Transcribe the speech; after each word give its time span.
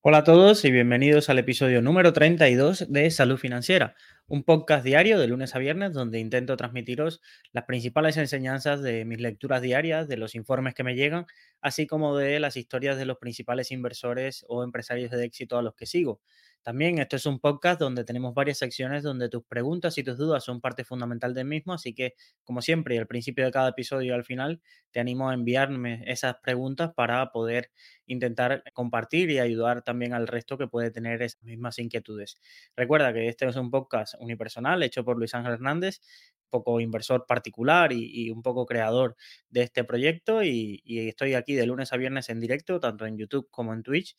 Hola 0.00 0.18
a 0.18 0.24
todos 0.24 0.64
y 0.64 0.70
bienvenidos 0.70 1.28
al 1.28 1.40
episodio 1.40 1.82
número 1.82 2.12
32 2.12 2.86
de 2.88 3.10
Salud 3.10 3.36
Financiera, 3.36 3.96
un 4.28 4.44
podcast 4.44 4.84
diario 4.84 5.18
de 5.18 5.26
lunes 5.26 5.54
a 5.54 5.58
viernes 5.58 5.94
donde 5.94 6.20
intento 6.20 6.56
transmitiros 6.56 7.22
las 7.52 7.64
principales 7.64 8.16
enseñanzas 8.18 8.82
de 8.82 9.06
mis 9.06 9.20
lecturas 9.20 9.62
diarias, 9.62 10.06
de 10.06 10.18
los 10.18 10.34
informes 10.34 10.74
que 10.74 10.84
me 10.84 10.94
llegan, 10.94 11.26
así 11.62 11.86
como 11.86 12.16
de 12.16 12.38
las 12.38 12.56
historias 12.56 12.98
de 12.98 13.06
los 13.06 13.16
principales 13.18 13.70
inversores 13.70 14.44
o 14.48 14.62
empresarios 14.64 15.10
de 15.10 15.24
éxito 15.24 15.56
a 15.58 15.62
los 15.62 15.74
que 15.74 15.86
sigo. 15.86 16.20
También 16.62 16.98
esto 16.98 17.16
es 17.16 17.24
un 17.24 17.40
podcast 17.40 17.80
donde 17.80 18.04
tenemos 18.04 18.34
varias 18.34 18.58
secciones 18.58 19.02
donde 19.02 19.30
tus 19.30 19.42
preguntas 19.44 19.96
y 19.96 20.02
tus 20.02 20.18
dudas 20.18 20.44
son 20.44 20.60
parte 20.60 20.84
fundamental 20.84 21.32
del 21.32 21.46
mismo, 21.46 21.72
así 21.72 21.94
que 21.94 22.14
como 22.44 22.60
siempre, 22.60 22.98
al 22.98 23.06
principio 23.06 23.46
de 23.46 23.50
cada 23.50 23.70
episodio 23.70 24.08
y 24.12 24.14
al 24.14 24.24
final, 24.24 24.60
te 24.90 25.00
animo 25.00 25.30
a 25.30 25.34
enviarme 25.34 26.02
esas 26.06 26.36
preguntas 26.42 26.92
para 26.94 27.30
poder 27.32 27.70
intentar 28.06 28.64
compartir 28.74 29.30
y 29.30 29.38
ayudar 29.38 29.82
también 29.82 30.12
al 30.12 30.26
resto 30.26 30.58
que 30.58 30.66
puede 30.66 30.90
tener 30.90 31.22
esas 31.22 31.42
mismas 31.42 31.78
inquietudes. 31.78 32.38
Recuerda 32.76 33.12
que 33.12 33.28
este 33.28 33.46
es 33.46 33.56
un 33.56 33.70
podcast 33.70 34.14
unipersonal 34.18 34.82
hecho 34.82 35.04
por 35.04 35.18
Luis 35.18 35.34
Ángel 35.34 35.54
Hernández, 35.54 36.00
poco 36.50 36.80
inversor 36.80 37.26
particular 37.26 37.92
y, 37.92 38.10
y 38.12 38.30
un 38.30 38.42
poco 38.42 38.66
creador 38.66 39.16
de 39.50 39.62
este 39.62 39.84
proyecto 39.84 40.42
y, 40.42 40.80
y 40.84 41.08
estoy 41.08 41.34
aquí 41.34 41.54
de 41.54 41.66
lunes 41.66 41.92
a 41.92 41.96
viernes 41.96 42.28
en 42.30 42.40
directo, 42.40 42.80
tanto 42.80 43.06
en 43.06 43.18
YouTube 43.18 43.48
como 43.50 43.72
en 43.74 43.82
Twitch 43.82 44.16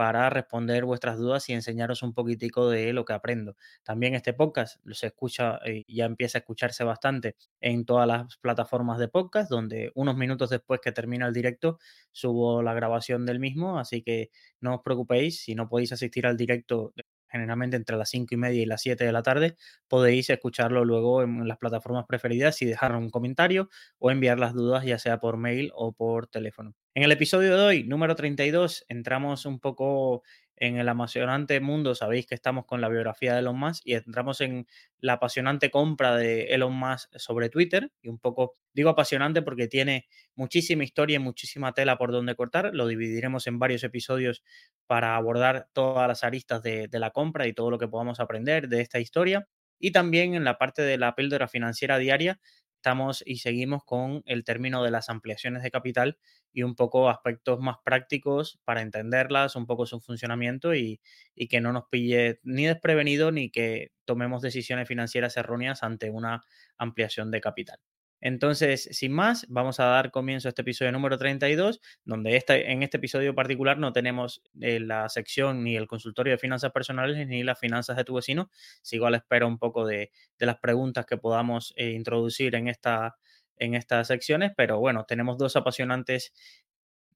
para 0.00 0.30
responder 0.30 0.86
vuestras 0.86 1.18
dudas 1.18 1.46
y 1.50 1.52
enseñaros 1.52 2.02
un 2.02 2.14
poquitico 2.14 2.70
de 2.70 2.94
lo 2.94 3.04
que 3.04 3.12
aprendo. 3.12 3.56
También 3.82 4.14
este 4.14 4.32
podcast 4.32 4.78
se 4.92 5.08
escucha, 5.08 5.58
eh, 5.66 5.84
ya 5.88 6.06
empieza 6.06 6.38
a 6.38 6.40
escucharse 6.40 6.84
bastante 6.84 7.36
en 7.60 7.84
todas 7.84 8.08
las 8.08 8.38
plataformas 8.38 8.98
de 8.98 9.08
podcast, 9.08 9.50
donde 9.50 9.92
unos 9.94 10.16
minutos 10.16 10.48
después 10.48 10.80
que 10.82 10.92
termina 10.92 11.26
el 11.26 11.34
directo 11.34 11.78
subo 12.12 12.62
la 12.62 12.72
grabación 12.72 13.26
del 13.26 13.40
mismo, 13.40 13.78
así 13.78 14.02
que 14.02 14.30
no 14.60 14.76
os 14.76 14.80
preocupéis 14.82 15.42
si 15.42 15.54
no 15.54 15.68
podéis 15.68 15.92
asistir 15.92 16.26
al 16.26 16.38
directo 16.38 16.94
generalmente 17.30 17.76
entre 17.76 17.96
las 17.96 18.10
5 18.10 18.34
y 18.34 18.38
media 18.38 18.62
y 18.62 18.66
las 18.66 18.82
7 18.82 19.04
de 19.04 19.12
la 19.12 19.22
tarde, 19.22 19.56
podéis 19.88 20.30
escucharlo 20.30 20.84
luego 20.84 21.22
en 21.22 21.46
las 21.48 21.58
plataformas 21.58 22.06
preferidas 22.06 22.60
y 22.62 22.66
dejar 22.66 22.94
un 22.96 23.10
comentario 23.10 23.68
o 23.98 24.10
enviar 24.10 24.38
las 24.38 24.54
dudas 24.54 24.84
ya 24.84 24.98
sea 24.98 25.18
por 25.18 25.36
mail 25.36 25.70
o 25.74 25.92
por 25.92 26.26
teléfono. 26.26 26.74
En 26.94 27.04
el 27.04 27.12
episodio 27.12 27.56
de 27.56 27.62
hoy, 27.62 27.84
número 27.84 28.16
32, 28.16 28.84
entramos 28.88 29.46
un 29.46 29.60
poco 29.60 30.22
en 30.60 30.76
el 30.76 30.88
apasionante 30.88 31.58
mundo, 31.60 31.94
sabéis 31.94 32.26
que 32.26 32.34
estamos 32.36 32.66
con 32.66 32.80
la 32.80 32.88
biografía 32.88 33.32
de 33.32 33.40
Elon 33.40 33.58
Musk 33.58 33.82
y 33.84 33.94
entramos 33.94 34.40
en 34.42 34.66
la 35.00 35.14
apasionante 35.14 35.70
compra 35.70 36.16
de 36.16 36.44
Elon 36.54 36.74
Musk 36.74 37.10
sobre 37.18 37.48
Twitter 37.48 37.90
y 38.02 38.08
un 38.08 38.18
poco, 38.18 38.56
digo 38.72 38.90
apasionante 38.90 39.42
porque 39.42 39.68
tiene 39.68 40.06
muchísima 40.36 40.84
historia 40.84 41.16
y 41.16 41.18
muchísima 41.18 41.72
tela 41.72 41.98
por 41.98 42.12
donde 42.12 42.36
cortar, 42.36 42.70
lo 42.74 42.86
dividiremos 42.86 43.46
en 43.48 43.58
varios 43.58 43.82
episodios 43.84 44.42
para 44.86 45.16
abordar 45.16 45.68
todas 45.72 46.06
las 46.06 46.24
aristas 46.24 46.62
de, 46.62 46.88
de 46.88 46.98
la 46.98 47.10
compra 47.10 47.46
y 47.48 47.52
todo 47.54 47.70
lo 47.70 47.78
que 47.78 47.88
podamos 47.88 48.20
aprender 48.20 48.68
de 48.68 48.80
esta 48.82 49.00
historia. 49.00 49.48
Y 49.82 49.92
también 49.92 50.34
en 50.34 50.44
la 50.44 50.58
parte 50.58 50.82
de 50.82 50.98
la 50.98 51.14
píldora 51.14 51.48
financiera 51.48 51.96
diaria 51.98 52.38
estamos 52.80 53.22
y 53.26 53.36
seguimos 53.36 53.84
con 53.84 54.22
el 54.26 54.42
término 54.44 54.82
de 54.82 54.90
las 54.90 55.10
ampliaciones 55.10 55.62
de 55.62 55.70
capital 55.70 56.18
y 56.52 56.62
un 56.62 56.74
poco 56.74 57.08
aspectos 57.10 57.60
más 57.60 57.76
prácticos 57.84 58.58
para 58.64 58.80
entenderlas, 58.82 59.54
un 59.56 59.66
poco 59.66 59.84
su 59.86 60.00
funcionamiento 60.00 60.74
y, 60.74 61.00
y 61.34 61.48
que 61.48 61.60
no 61.60 61.72
nos 61.72 61.84
pille 61.90 62.40
ni 62.42 62.66
desprevenido 62.66 63.32
ni 63.32 63.50
que 63.50 63.92
tomemos 64.06 64.42
decisiones 64.42 64.88
financieras 64.88 65.36
erróneas 65.36 65.82
ante 65.82 66.10
una 66.10 66.42
ampliación 66.78 67.30
de 67.30 67.40
capital. 67.42 67.80
Entonces, 68.20 68.88
sin 68.92 69.12
más, 69.12 69.46
vamos 69.48 69.80
a 69.80 69.84
dar 69.84 70.10
comienzo 70.10 70.48
a 70.48 70.50
este 70.50 70.62
episodio 70.62 70.92
número 70.92 71.16
32, 71.16 71.80
donde 72.04 72.36
este, 72.36 72.70
en 72.70 72.82
este 72.82 72.98
episodio 72.98 73.34
particular 73.34 73.78
no 73.78 73.92
tenemos 73.92 74.42
eh, 74.60 74.80
la 74.80 75.08
sección 75.08 75.64
ni 75.64 75.76
el 75.76 75.86
consultorio 75.86 76.32
de 76.32 76.38
finanzas 76.38 76.72
personales 76.72 77.26
ni 77.26 77.42
las 77.42 77.58
finanzas 77.58 77.96
de 77.96 78.04
tu 78.04 78.14
vecino. 78.14 78.50
Sigo 78.82 79.06
a 79.06 79.10
la 79.10 79.18
espera 79.18 79.46
un 79.46 79.58
poco 79.58 79.86
de, 79.86 80.10
las 80.38 80.58
preguntas 80.58 81.06
que 81.06 81.16
podamos 81.16 81.72
eh, 81.76 81.90
introducir 81.90 82.54
en, 82.54 82.68
esta, 82.68 83.16
en 83.56 83.74
estas 83.74 84.08
secciones, 84.08 84.52
pero 84.56 84.78
bueno, 84.78 85.04
tenemos 85.06 85.38
dos 85.38 85.56
apasionantes 85.56 86.32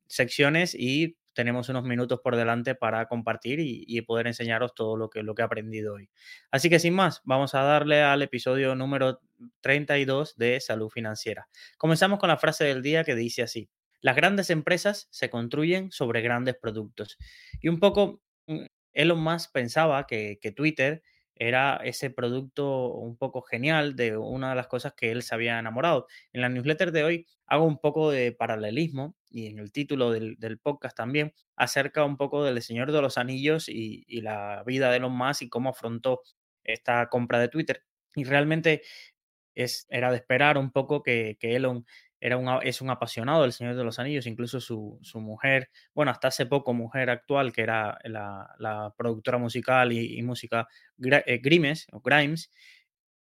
secciones 0.06 0.74
y 0.74 1.16
tenemos 1.34 1.68
unos 1.68 1.84
minutos 1.84 2.20
por 2.22 2.36
delante 2.36 2.74
para 2.74 3.06
compartir 3.06 3.58
y, 3.60 4.00
poder 4.02 4.26
enseñaros 4.26 4.74
todo 4.74 4.96
lo 4.96 5.10
que, 5.10 5.22
lo 5.22 5.34
que 5.34 5.42
he 5.42 5.44
aprendido 5.44 5.94
hoy. 5.94 6.08
Así 6.50 6.70
que 6.70 6.78
sin 6.78 6.94
más, 6.94 7.20
vamos 7.24 7.54
a 7.54 7.62
darle 7.62 8.02
al 8.02 8.22
episodio 8.22 8.74
número 8.74 9.20
32 9.60 10.36
de 10.36 10.60
Salud 10.60 10.88
Financiera. 10.88 11.48
Comenzamos 11.78 12.18
con 12.18 12.28
la 12.28 12.36
frase 12.38 12.64
del 12.64 12.82
día 12.82 13.04
que 13.04 13.14
dice 13.14 13.42
así, 13.42 13.68
las 14.00 14.16
grandes 14.16 14.50
empresas 14.50 15.08
se 15.10 15.30
construyen 15.30 15.90
sobre 15.90 16.20
grandes 16.20 16.56
productos. 16.60 17.18
Y 17.60 17.68
un 17.68 17.80
poco, 17.80 18.22
mm, 18.46 18.66
Elon 18.92 19.20
Musk 19.20 19.50
pensaba 19.52 20.06
que, 20.06 20.38
que 20.40 20.52
Twitter 20.52 21.02
era 21.36 21.76
ese 21.84 22.10
producto 22.10 22.88
un 22.92 23.16
poco 23.16 23.42
genial 23.42 23.96
de 23.96 24.16
una 24.16 24.50
de 24.50 24.56
las 24.56 24.68
cosas 24.68 24.94
que 24.94 25.10
él 25.10 25.22
se 25.22 25.34
había 25.34 25.58
enamorado. 25.58 26.06
En 26.32 26.40
la 26.40 26.48
newsletter 26.48 26.92
de 26.92 27.04
hoy 27.04 27.26
hago 27.46 27.64
un 27.64 27.78
poco 27.78 28.10
de 28.10 28.32
paralelismo 28.32 29.16
y 29.30 29.48
en 29.48 29.58
el 29.58 29.72
título 29.72 30.10
del, 30.10 30.58
podcast 30.62 30.96
también 30.96 31.34
acerca 31.56 32.04
un 32.04 32.16
poco 32.16 32.44
del 32.44 32.62
Señor 32.62 32.92
de 32.92 33.02
los 33.02 33.18
Anillos 33.18 33.68
y, 33.68 34.04
y, 34.06 34.20
la 34.20 34.62
vida 34.64 34.90
de 34.90 34.98
Elon 34.98 35.16
Musk 35.16 35.42
y 35.42 35.48
cómo 35.48 35.70
afrontó 35.70 36.22
esta 36.62 37.08
compra 37.08 37.38
de 37.40 37.48
Twitter. 37.48 37.82
Y 38.14 38.24
realmente 38.24 38.82
es, 39.54 39.86
era 39.90 40.10
de 40.10 40.18
esperar 40.18 40.58
un 40.58 40.70
poco 40.70 41.02
que, 41.02 41.36
que 41.40 41.56
Elon 41.56 41.84
era 42.24 42.38
un, 42.38 42.48
es 42.62 42.80
un 42.80 42.88
apasionado 42.88 43.42
del 43.42 43.52
Señor 43.52 43.76
de 43.76 43.84
los 43.84 43.98
Anillos, 43.98 44.26
incluso 44.26 44.58
su, 44.58 44.98
su, 45.02 45.20
mujer, 45.20 45.68
bueno, 45.94 46.10
hasta 46.10 46.28
hace 46.28 46.46
poco 46.46 46.72
mujer 46.72 47.10
actual, 47.10 47.52
que 47.52 47.60
era 47.60 47.98
la, 48.04 48.94
productora 48.96 49.36
musical 49.36 49.92
y, 49.92 50.18
y 50.18 50.22
música 50.22 50.66
eh, 51.02 51.38
Grimes, 51.42 51.86
o 51.92 52.00
Grimes, 52.00 52.50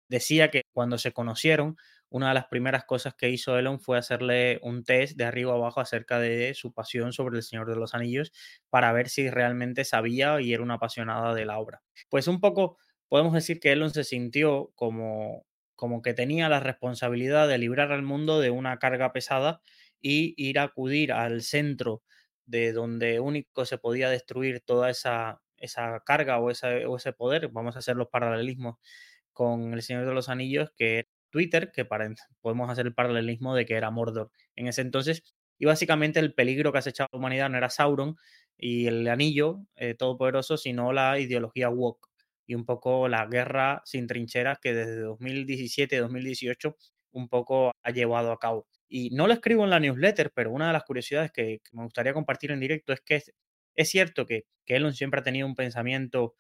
decía 0.10 0.52
que 0.52 0.64
cuando 0.74 0.98
se 0.98 1.14
conocieron, 1.14 1.78
una 2.10 2.28
de 2.28 2.34
las 2.34 2.48
primeras 2.48 2.84
cosas 2.84 3.14
que 3.16 3.30
hizo 3.30 3.58
Elon 3.58 3.80
fue 3.80 3.98
hacerle 3.98 4.60
un 4.62 4.84
test 4.84 5.16
de 5.16 5.24
arriba 5.24 5.54
abajo 5.54 5.80
acerca 5.80 6.20
de 6.20 6.54
su 6.54 6.74
pasión 6.74 7.14
sobre 7.14 7.38
el 7.38 7.44
Señor 7.44 7.70
de 7.70 7.78
los 7.78 7.94
Anillos 7.94 8.34
para 8.70 8.92
ver 8.92 9.08
si 9.08 9.30
realmente 9.30 9.86
sabía 9.86 10.42
y 10.42 10.52
era 10.54 10.64
una 10.64 10.74
apasionada 10.74 11.34
de 11.34 11.46
la 11.46 11.60
obra. 11.60 11.82
Pues 12.10 12.28
un 12.28 12.42
poco 12.42 12.78
podemos 13.08 13.32
decir 13.32 13.62
que 13.62 13.72
Elon 13.72 13.92
se 13.92 14.04
sintió 14.04 14.74
como 14.76 15.46
como 15.82 16.04
que 16.04 16.14
tenía 16.14 16.48
la 16.48 16.60
responsabilidad 16.60 17.48
de 17.48 17.58
librar 17.58 17.92
al 17.92 18.04
mundo 18.04 18.40
de 18.40 18.52
una 18.52 18.78
carga 18.78 19.12
pesada 19.14 19.62
y 20.00 20.36
ir 20.38 20.60
a 20.60 20.64
acudir 20.66 21.12
al 21.12 21.42
centro 21.42 22.04
de 22.46 22.72
donde 22.72 23.20
único 23.20 23.66
se 23.66 23.80
podía 23.80 24.08
destruir 24.12 24.62
toda 24.62 24.92
esa, 24.92 25.42
esa 25.58 26.02
carga 26.06 26.38
o, 26.38 26.52
o 26.52 26.98
ese 26.98 27.14
poder. 27.14 27.48
Vamos 27.48 27.76
a 27.76 27.80
hacer 27.80 27.96
los 27.96 28.10
paralelismos 28.10 28.76
con 29.34 29.74
El 29.74 29.82
Señor 29.82 30.06
de 30.06 30.14
los 30.14 30.30
Anillos, 30.30 30.70
que 30.78 31.08
Twitter, 31.32 31.72
que 31.72 31.84
podemos 31.84 32.70
hacer 32.70 32.86
el 32.86 32.94
paralelismo 32.94 33.56
de 33.56 33.66
que 33.66 33.74
era 33.74 33.90
Mordor 33.90 34.30
en 34.56 34.68
ese 34.68 34.82
entonces. 34.82 35.24
Y 35.58 35.66
básicamente 35.66 36.20
el 36.20 36.36
peligro 36.36 36.72
que 36.72 36.78
acechaba 36.78 37.10
la 37.12 37.18
humanidad 37.18 37.50
no 37.50 37.58
era 37.58 37.72
Sauron 37.72 38.18
y 38.56 38.86
el 38.86 39.08
anillo 39.08 39.66
eh, 39.78 39.96
todopoderoso, 39.96 40.58
sino 40.58 40.94
la 40.94 41.18
ideología 41.18 41.72
woke 41.72 42.11
y 42.52 42.56
un 42.56 42.66
poco 42.66 43.08
la 43.08 43.26
guerra 43.28 43.82
sin 43.86 44.08
trincheras 44.08 44.60
que 44.62 44.74
desde 44.74 45.06
2017-2018 45.06 46.76
un 47.14 47.30
poco 47.30 47.72
ha 47.82 47.92
llevado 47.92 48.34
a 48.34 48.40
cabo. 48.40 48.68
Y 48.90 49.10
no 49.12 49.26
lo 49.28 49.34
escribo 49.34 49.64
en 49.64 49.70
la 49.70 49.80
newsletter, 49.80 50.32
pero 50.36 50.52
una 50.52 50.68
de 50.68 50.74
las 50.74 50.84
curiosidades 50.84 51.32
que, 51.32 51.62
me 51.72 51.84
gustaría 51.84 52.14
compartir 52.14 52.52
en 52.52 52.60
directo 52.60 52.92
es 52.92 53.00
que 53.00 53.16
es, 53.16 53.32
es 53.74 53.90
cierto 53.90 54.26
que, 54.26 54.44
que 54.66 54.76
Elon 54.76 54.94
siempre 54.94 55.22
ha 55.22 55.24
tenido 55.24 55.48
un 55.48 55.56
pensamiento 55.56 56.36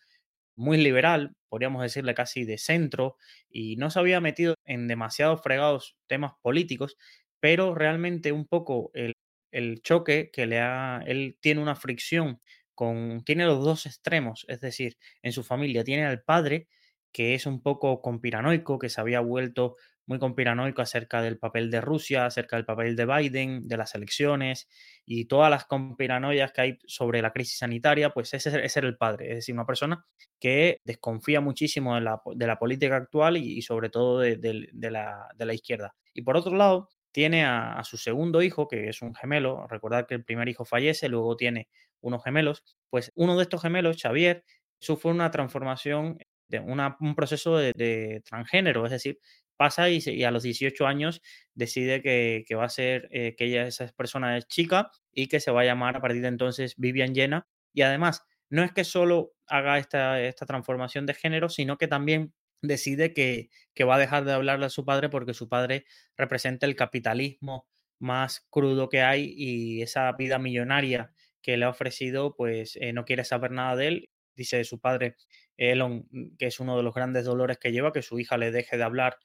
muy 0.57 0.77
liberal, 0.77 1.33
podríamos 1.47 1.81
decirle 1.81 2.13
casi 2.13 2.43
de 2.43 2.57
centro, 2.57 3.15
y 3.49 3.77
no 3.77 3.89
se 3.89 3.99
había 3.99 4.19
metido 4.19 4.55
en 4.65 4.89
demasiados 4.89 5.41
fregados 5.41 5.95
temas 6.07 6.33
políticos, 6.41 6.97
pero 7.39 7.73
realmente 7.73 8.33
un 8.33 8.47
poco 8.47 8.91
el, 8.93 9.13
el 9.53 9.81
choque 9.81 10.29
que 10.29 10.45
le 10.45 10.59
ha, 10.59 11.03
él 11.05 11.37
tiene 11.39 11.61
una 11.61 11.75
fricción 11.75 12.41
con, 12.75 13.23
tiene 13.23 13.45
los 13.45 13.63
dos 13.63 13.85
extremos, 13.85 14.45
es 14.47 14.61
decir, 14.61 14.97
en 15.21 15.33
su 15.33 15.43
familia 15.43 15.83
tiene 15.83 16.05
al 16.05 16.21
padre 16.21 16.67
que 17.11 17.35
es 17.35 17.45
un 17.45 17.61
poco 17.61 18.01
conspiranoico, 18.01 18.79
que 18.79 18.89
se 18.89 19.01
había 19.01 19.19
vuelto 19.19 19.75
muy 20.05 20.19
conspiranoico 20.19 20.81
acerca 20.81 21.21
del 21.21 21.37
papel 21.37 21.69
de 21.71 21.79
Rusia, 21.79 22.25
acerca 22.25 22.55
del 22.55 22.65
papel 22.65 22.95
de 22.95 23.05
Biden, 23.05 23.67
de 23.67 23.77
las 23.77 23.95
elecciones 23.95 24.67
y 25.05 25.25
todas 25.25 25.49
las 25.49 25.65
conspiranoias 25.65 26.51
que 26.51 26.61
hay 26.61 26.79
sobre 26.85 27.21
la 27.21 27.31
crisis 27.31 27.59
sanitaria, 27.59 28.09
pues 28.09 28.33
ese, 28.33 28.63
ese 28.63 28.79
era 28.79 28.87
el 28.87 28.97
padre, 28.97 29.29
es 29.29 29.35
decir, 29.35 29.53
una 29.55 29.65
persona 29.65 30.05
que 30.39 30.79
desconfía 30.83 31.39
muchísimo 31.39 31.95
de 31.95 32.01
la, 32.01 32.21
de 32.35 32.47
la 32.47 32.57
política 32.57 32.97
actual 32.97 33.37
y, 33.37 33.61
sobre 33.61 33.89
todo 33.89 34.19
de, 34.19 34.37
la, 34.73 35.27
de 35.35 35.45
la 35.45 35.53
izquierda. 35.53 35.95
Y 36.13 36.23
por 36.23 36.35
otro 36.35 36.55
lado, 36.55 36.89
tiene 37.11 37.45
a, 37.45 37.81
su 37.83 37.97
segundo 37.97 38.41
hijo, 38.41 38.67
que 38.67 38.89
es 38.89 39.01
un 39.01 39.13
gemelo, 39.15 39.67
recordad 39.67 40.07
que 40.07 40.15
el 40.15 40.23
primer 40.23 40.49
hijo 40.49 40.65
fallece, 40.65 41.09
luego 41.09 41.35
tiene 41.35 41.67
unos 42.01 42.23
gemelos, 42.23 42.63
pues 42.89 43.11
uno 43.15 43.35
de 43.37 43.43
estos 43.43 43.61
gemelos, 43.61 44.01
Xavier, 44.01 44.43
sufre 44.79 45.11
una 45.11 45.29
transformación, 45.31 46.17
de 46.47 46.59
un 46.59 47.15
proceso 47.15 47.57
de, 47.57 48.21
transgénero, 48.25 48.85
es 48.85 48.91
decir, 48.91 49.19
pasa 49.55 49.89
y, 49.89 50.23
a 50.23 50.31
los 50.31 50.43
18 50.43 50.85
años 50.87 51.21
decide 51.53 52.01
que, 52.01 52.43
que 52.47 52.55
va 52.55 52.65
a 52.65 52.69
ser, 52.69 53.07
eh, 53.11 53.35
que 53.37 53.45
ella, 53.45 53.67
esa 53.67 53.87
persona 53.95 54.37
es 54.37 54.47
chica 54.47 54.91
y 55.13 55.27
que 55.27 55.39
se 55.39 55.51
va 55.51 55.61
a 55.61 55.65
llamar 55.65 55.97
a 55.97 56.01
partir 56.01 56.21
de 56.21 56.27
entonces 56.29 56.75
Vivian 56.77 57.13
Jenna. 57.13 57.47
Y 57.73 57.83
además, 57.83 58.25
no 58.49 58.63
es 58.63 58.71
que 58.73 58.83
solo 58.83 59.33
haga 59.47 59.77
esta, 59.77 60.21
esta 60.21 60.45
transformación 60.45 61.05
de 61.05 61.13
género, 61.13 61.47
sino 61.47 61.77
que 61.77 61.87
también 61.87 62.33
decide 62.61 63.13
que, 63.13 63.49
que 63.73 63.83
va 63.83 63.95
a 63.95 63.99
dejar 63.99 64.25
de 64.25 64.33
hablarle 64.33 64.65
a 64.67 64.69
su 64.69 64.85
padre 64.85 65.09
porque 65.09 65.33
su 65.33 65.49
padre 65.49 65.85
representa 66.17 66.65
el 66.65 66.75
capitalismo 66.75 67.67
más 67.99 68.45
crudo 68.49 68.89
que 68.89 69.01
hay 69.01 69.33
y 69.37 69.81
esa 69.81 70.11
vida 70.13 70.39
millonaria 70.39 71.13
que 71.41 71.57
le 71.57 71.65
ha 71.65 71.69
ofrecido, 71.69 72.35
pues 72.35 72.77
eh, 72.81 72.93
no 72.93 73.05
quiere 73.05 73.23
saber 73.23 73.51
nada 73.51 73.75
de 73.75 73.87
él. 73.87 74.09
Dice 74.35 74.63
su 74.63 74.79
padre, 74.79 75.15
Elon, 75.57 76.07
mm, 76.11 76.35
que 76.37 76.47
es 76.47 76.59
uno 76.59 76.77
de 76.77 76.83
los 76.83 76.93
grandes 76.93 77.25
dolores 77.25 77.57
que 77.59 77.71
lleva, 77.71 77.91
que 77.93 78.01
su 78.01 78.19
hija 78.19 78.37
le 78.37 78.51
deje 78.51 78.77
de 78.77 78.83
hablar 78.83 79.17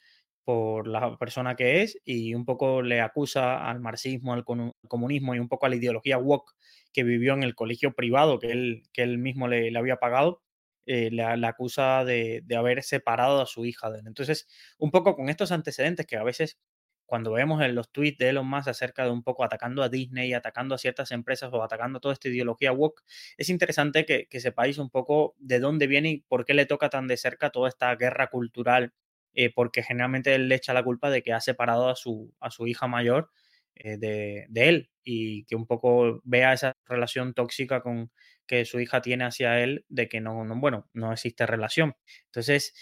por 0.44 0.86
la 0.86 1.16
persona 1.18 1.56
que 1.56 1.82
es 1.82 1.98
y 2.04 2.34
un 2.34 2.44
poco 2.44 2.80
le 2.82 3.00
acusa 3.00 3.68
al 3.68 3.80
marxismo, 3.80 4.32
al 4.32 4.44
comunismo 4.88 5.34
y 5.34 5.40
un 5.40 5.48
poco 5.48 5.66
a 5.66 5.68
la 5.68 5.76
ideología 5.76 6.18
woke 6.18 6.52
que 6.92 7.02
vivió 7.02 7.34
en 7.34 7.42
el 7.42 7.54
colegio 7.56 7.94
privado 7.94 8.38
que 8.38 8.52
él, 8.52 8.82
que 8.92 9.02
él 9.02 9.18
mismo 9.18 9.48
le, 9.48 9.70
le 9.72 9.78
había 9.78 9.96
pagado, 9.96 10.42
eh, 10.86 11.10
le, 11.10 11.22
acusa 11.46 12.04
de, 12.04 12.42
de, 12.44 12.56
haber 12.56 12.82
separado 12.82 13.42
a 13.42 13.46
su 13.46 13.64
hija 13.64 13.90
de 13.90 14.00
él. 14.00 14.06
Entonces, 14.06 14.48
un 14.78 14.90
poco 14.90 15.16
con 15.16 15.28
estos 15.28 15.52
antecedentes 15.52 16.06
que 16.06 16.16
a 16.16 16.22
veces 16.22 16.58
cuando 17.06 17.32
vemos 17.32 17.62
en 17.62 17.74
los 17.74 17.90
tweets 17.92 18.18
de 18.18 18.30
Elon 18.30 18.48
Musk 18.48 18.68
acerca 18.68 19.04
de 19.04 19.10
un 19.10 19.22
poco 19.22 19.44
atacando 19.44 19.82
a 19.82 19.88
Disney, 19.88 20.34
atacando 20.34 20.74
a 20.74 20.78
ciertas 20.78 21.12
empresas 21.12 21.50
o 21.52 21.62
atacando 21.62 22.00
toda 22.00 22.14
esta 22.14 22.28
ideología 22.28 22.72
woke, 22.72 23.02
es 23.38 23.48
interesante 23.48 24.04
que, 24.04 24.26
que 24.26 24.40
sepáis 24.40 24.78
un 24.78 24.90
poco 24.90 25.34
de 25.38 25.60
dónde 25.60 25.86
viene 25.86 26.10
y 26.10 26.18
por 26.22 26.44
qué 26.44 26.54
le 26.54 26.66
toca 26.66 26.90
tan 26.90 27.06
de 27.06 27.16
cerca 27.16 27.50
toda 27.50 27.68
esta 27.68 27.94
guerra 27.94 28.28
cultural, 28.28 28.92
eh, 29.34 29.52
porque 29.54 29.82
generalmente 29.82 30.34
él 30.34 30.48
le 30.48 30.56
echa 30.56 30.74
la 30.74 30.84
culpa 30.84 31.10
de 31.10 31.22
que 31.22 31.32
ha 31.32 31.40
separado 31.40 31.88
a 31.88 31.96
su, 31.96 32.34
a 32.40 32.50
su 32.50 32.66
hija 32.66 32.86
mayor 32.88 33.30
eh, 33.76 33.98
de, 33.98 34.46
de, 34.48 34.68
él 34.68 34.90
y 35.04 35.44
que 35.44 35.54
un 35.56 35.66
poco 35.66 36.20
vea 36.24 36.52
esa 36.54 36.72
relación 36.86 37.34
tóxica 37.34 37.82
con 37.82 38.10
que 38.46 38.64
su 38.64 38.80
hija 38.80 39.02
tiene 39.02 39.24
hacia 39.24 39.62
él 39.62 39.84
de 39.88 40.08
que 40.08 40.20
no, 40.20 40.44
no 40.44 40.58
bueno, 40.60 40.88
no 40.92 41.12
existe 41.12 41.46
relación. 41.46 41.96
Entonces, 42.26 42.74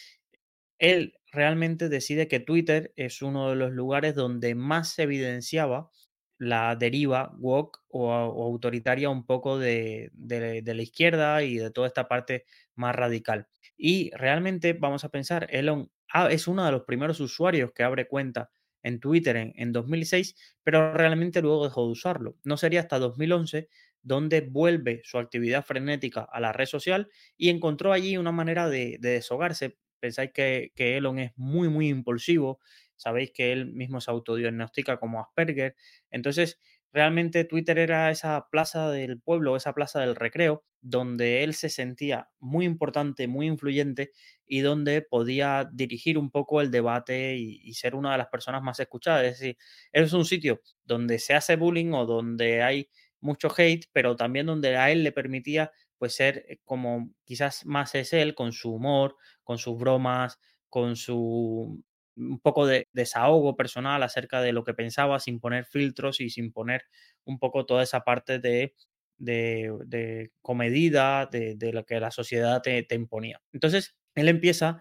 él 0.79 1.15
realmente 1.33 1.89
decide 1.89 2.29
que 2.29 2.41
Twitter 2.41 2.93
es 2.97 3.23
uno 3.23 3.51
de 3.51 3.57
los 3.57 3.73
lugares 3.73 4.15
donde 4.15 4.55
más 4.55 4.91
se 4.91 5.05
evidenciaba 5.05 5.91
la 6.39 6.77
deriva 6.77 7.33
woke 7.39 7.81
o, 7.89 8.13
autoritaria 8.13 9.09
un 9.09 9.25
poco 9.25 9.59
de, 9.59 10.11
de, 10.15 10.63
de, 10.63 10.75
la 10.75 10.83
izquierda 10.83 11.43
y 11.43 11.57
de 11.59 11.71
toda 11.71 11.87
esta 11.87 12.09
parte 12.09 12.45
más 12.75 12.95
radical. 12.95 13.49
Y 13.77 14.11
realmente 14.17 14.73
vamos 14.73 15.05
a 15.05 15.11
pensar, 15.11 15.47
Elon 15.51 15.91
ah, 16.13 16.29
es 16.31 16.49
uno 16.49 16.65
de 16.65 16.73
los 16.73 16.83
primeros 16.83 17.21
usuarios 17.21 17.73
que 17.73 17.85
abre 17.85 18.07
cuenta 18.09 18.51
en 18.83 19.01
Twitter 19.01 19.37
en, 19.37 19.53
en 19.57 19.73
2006, 19.73 20.37
pero 20.63 20.93
realmente 20.95 21.41
luego 21.41 21.65
dejó 21.65 21.87
de 21.87 21.93
usarlo. 21.93 22.37
No 22.45 22.57
sería 22.57 22.81
hasta 22.81 22.99
2011 22.99 23.69
donde 24.05 24.43
vuelve 24.43 25.01
su 25.03 25.19
actividad 25.19 25.65
frenética 25.65 26.29
a 26.31 26.39
la 26.41 26.53
red 26.53 26.67
social 26.67 27.09
y 27.37 27.49
encontró 27.49 27.93
allí 27.93 28.17
una 28.17 28.33
manera 28.33 28.69
de, 28.69 28.99
de 29.01 29.11
deshogarse 29.11 29.77
pensáis 30.05 30.33
que, 30.33 30.71
que, 30.75 30.99
Elon 30.99 31.19
es 31.19 31.33
muy, 31.35 31.71
muy 31.71 31.89
impulsivo, 31.89 32.61
sabéis 32.95 33.33
que 33.33 33.53
él 33.53 33.73
mismo 33.73 34.03
se 34.03 34.11
autodiagnostica 34.11 34.99
como 34.99 35.19
Asperger, 35.19 35.77
entonces 36.11 36.61
realmente 36.93 37.47
Twitter 37.47 37.79
era 37.79 38.11
esa 38.11 38.47
plaza 38.51 38.91
del 38.91 39.19
pueblo, 39.19 39.57
esa 39.57 39.73
plaza 39.73 40.01
del 40.01 40.15
recreo, 40.15 40.63
donde 40.83 41.43
él 41.43 41.55
se 41.55 41.71
sentía 41.71 42.29
muy 42.39 42.67
importante, 42.67 43.27
muy 43.29 43.47
influyente 43.47 44.11
y 44.47 44.61
donde 44.61 45.01
podía 45.01 45.67
dirigir 45.73 46.19
un 46.19 46.31
poco 46.31 46.61
el 46.61 46.71
debate 46.71 47.37
y, 47.37 47.63
y 47.65 47.73
ser 47.73 47.95
una 47.95 48.13
de 48.13 48.19
las 48.19 48.29
personas 48.29 48.63
más 48.63 48.79
escuchadas. 48.81 49.25
Es 49.25 49.39
decir, 49.41 49.57
es 49.91 50.13
un 50.13 50.27
sitio 50.27 50.61
donde 50.85 51.19
se 51.19 51.33
hace 51.33 51.57
bullying 51.57 51.93
o 51.95 52.05
donde 52.05 52.63
hay 52.63 52.91
mucho 53.25 53.49
hate, 53.57 53.87
pero 53.93 54.17
también 54.17 54.47
donde 54.47 54.77
a 54.77 54.91
él 54.91 55.03
le 55.03 55.13
permitía 55.13 55.73
pues 55.99 56.15
ser 56.15 56.45
eh, 56.49 56.59
como 56.65 57.11
quizás 57.25 57.65
más 57.67 57.95
es 57.95 58.13
él, 58.13 58.35
con 58.35 58.53
su 58.53 58.75
humor, 58.75 59.17
con 59.43 59.59
sus 59.59 59.79
bromas, 59.79 60.39
con 60.69 60.97
su 60.97 61.83
un 62.17 62.39
poco 62.41 62.67
de 62.67 62.87
desahogo 62.93 63.57
personal 63.57 64.03
acerca 64.03 64.41
de 64.41 64.53
lo 64.53 64.63
que 64.63 64.75
pensaba 64.75 65.19
sin 65.19 65.41
poner 65.41 65.65
filtros 65.65 66.21
y 66.21 66.31
sin 66.31 66.53
poner 66.53 66.85
un 67.25 67.39
poco 67.41 67.67
toda 67.67 67.83
esa 67.83 68.01
parte 68.01 68.39
de, 68.39 68.75
de, 69.19 69.73
de 69.87 70.31
comedida, 70.41 71.27
de, 71.27 71.57
de, 71.57 71.73
lo 71.73 71.85
que 71.85 71.99
la 72.01 72.11
sociedad 72.13 72.63
te, 72.63 72.83
te, 72.85 72.95
imponía. 72.95 73.41
Entonces, 73.53 73.97
él 74.15 74.29
empieza 74.29 74.81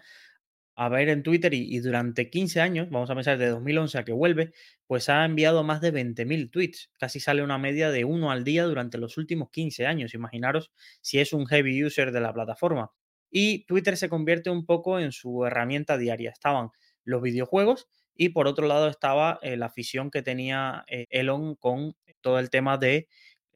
a 0.76 0.88
ver 0.88 1.08
en 1.08 1.22
Twitter 1.22 1.54
y, 1.54 1.78
durante 1.80 2.30
15 2.30 2.60
años, 2.60 2.90
vamos 2.90 3.10
a 3.10 3.14
pensar 3.14 3.38
de 3.38 3.48
2011 3.48 3.98
a 3.98 4.04
que 4.04 4.12
vuelve, 4.12 4.52
pues 4.86 5.08
ha 5.08 5.24
enviado 5.24 5.62
más 5.62 5.80
de 5.80 5.92
20.000 5.92 6.50
tweets. 6.50 6.90
Casi 6.98 7.20
sale 7.20 7.42
una 7.42 7.58
media 7.58 7.90
de 7.90 8.04
uno 8.04 8.30
al 8.30 8.44
día 8.44 8.64
durante 8.64 8.98
los 8.98 9.16
últimos 9.16 9.50
15 9.50 9.86
años. 9.86 10.14
Imaginaros 10.14 10.72
si 11.00 11.20
es 11.20 11.32
un 11.32 11.46
heavy 11.46 11.84
user 11.84 12.12
de 12.12 12.20
la 12.20 12.32
plataforma. 12.32 12.90
Y 13.30 13.66
Twitter 13.66 13.96
se 13.96 14.08
convierte 14.08 14.50
un 14.50 14.66
poco 14.66 14.98
en 14.98 15.12
su 15.12 15.44
herramienta 15.44 15.96
diaria. 15.96 16.30
Estaban 16.30 16.70
los 17.04 17.22
videojuegos 17.22 17.88
y 18.14 18.30
por 18.30 18.46
otro 18.46 18.66
lado 18.66 18.88
estaba 18.88 19.38
eh, 19.42 19.56
la 19.56 19.66
afición 19.66 20.10
que 20.10 20.22
tenía 20.22 20.84
eh, 20.88 21.06
Elon 21.10 21.56
con 21.56 21.96
todo 22.20 22.38
el 22.38 22.50
tema 22.50 22.78
de 22.78 23.08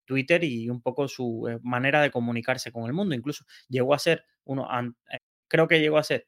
Twitter 0.05 0.43
y 0.45 0.69
un 0.71 0.83
poco 0.83 1.07
su 1.09 1.47
eh, 1.49 1.59
manera 1.63 2.03
de 2.03 2.11
comunicarse 2.11 2.73
con 2.73 2.87
el 2.87 2.93
mundo. 2.93 3.15
Incluso 3.15 3.45
llegó 3.69 3.95
a 3.95 3.99
ser 3.99 4.25
uno, 4.45 4.67
creo 5.49 5.69
que 5.69 5.81
llegó 5.81 5.99
a 5.99 6.05
ser 6.05 6.27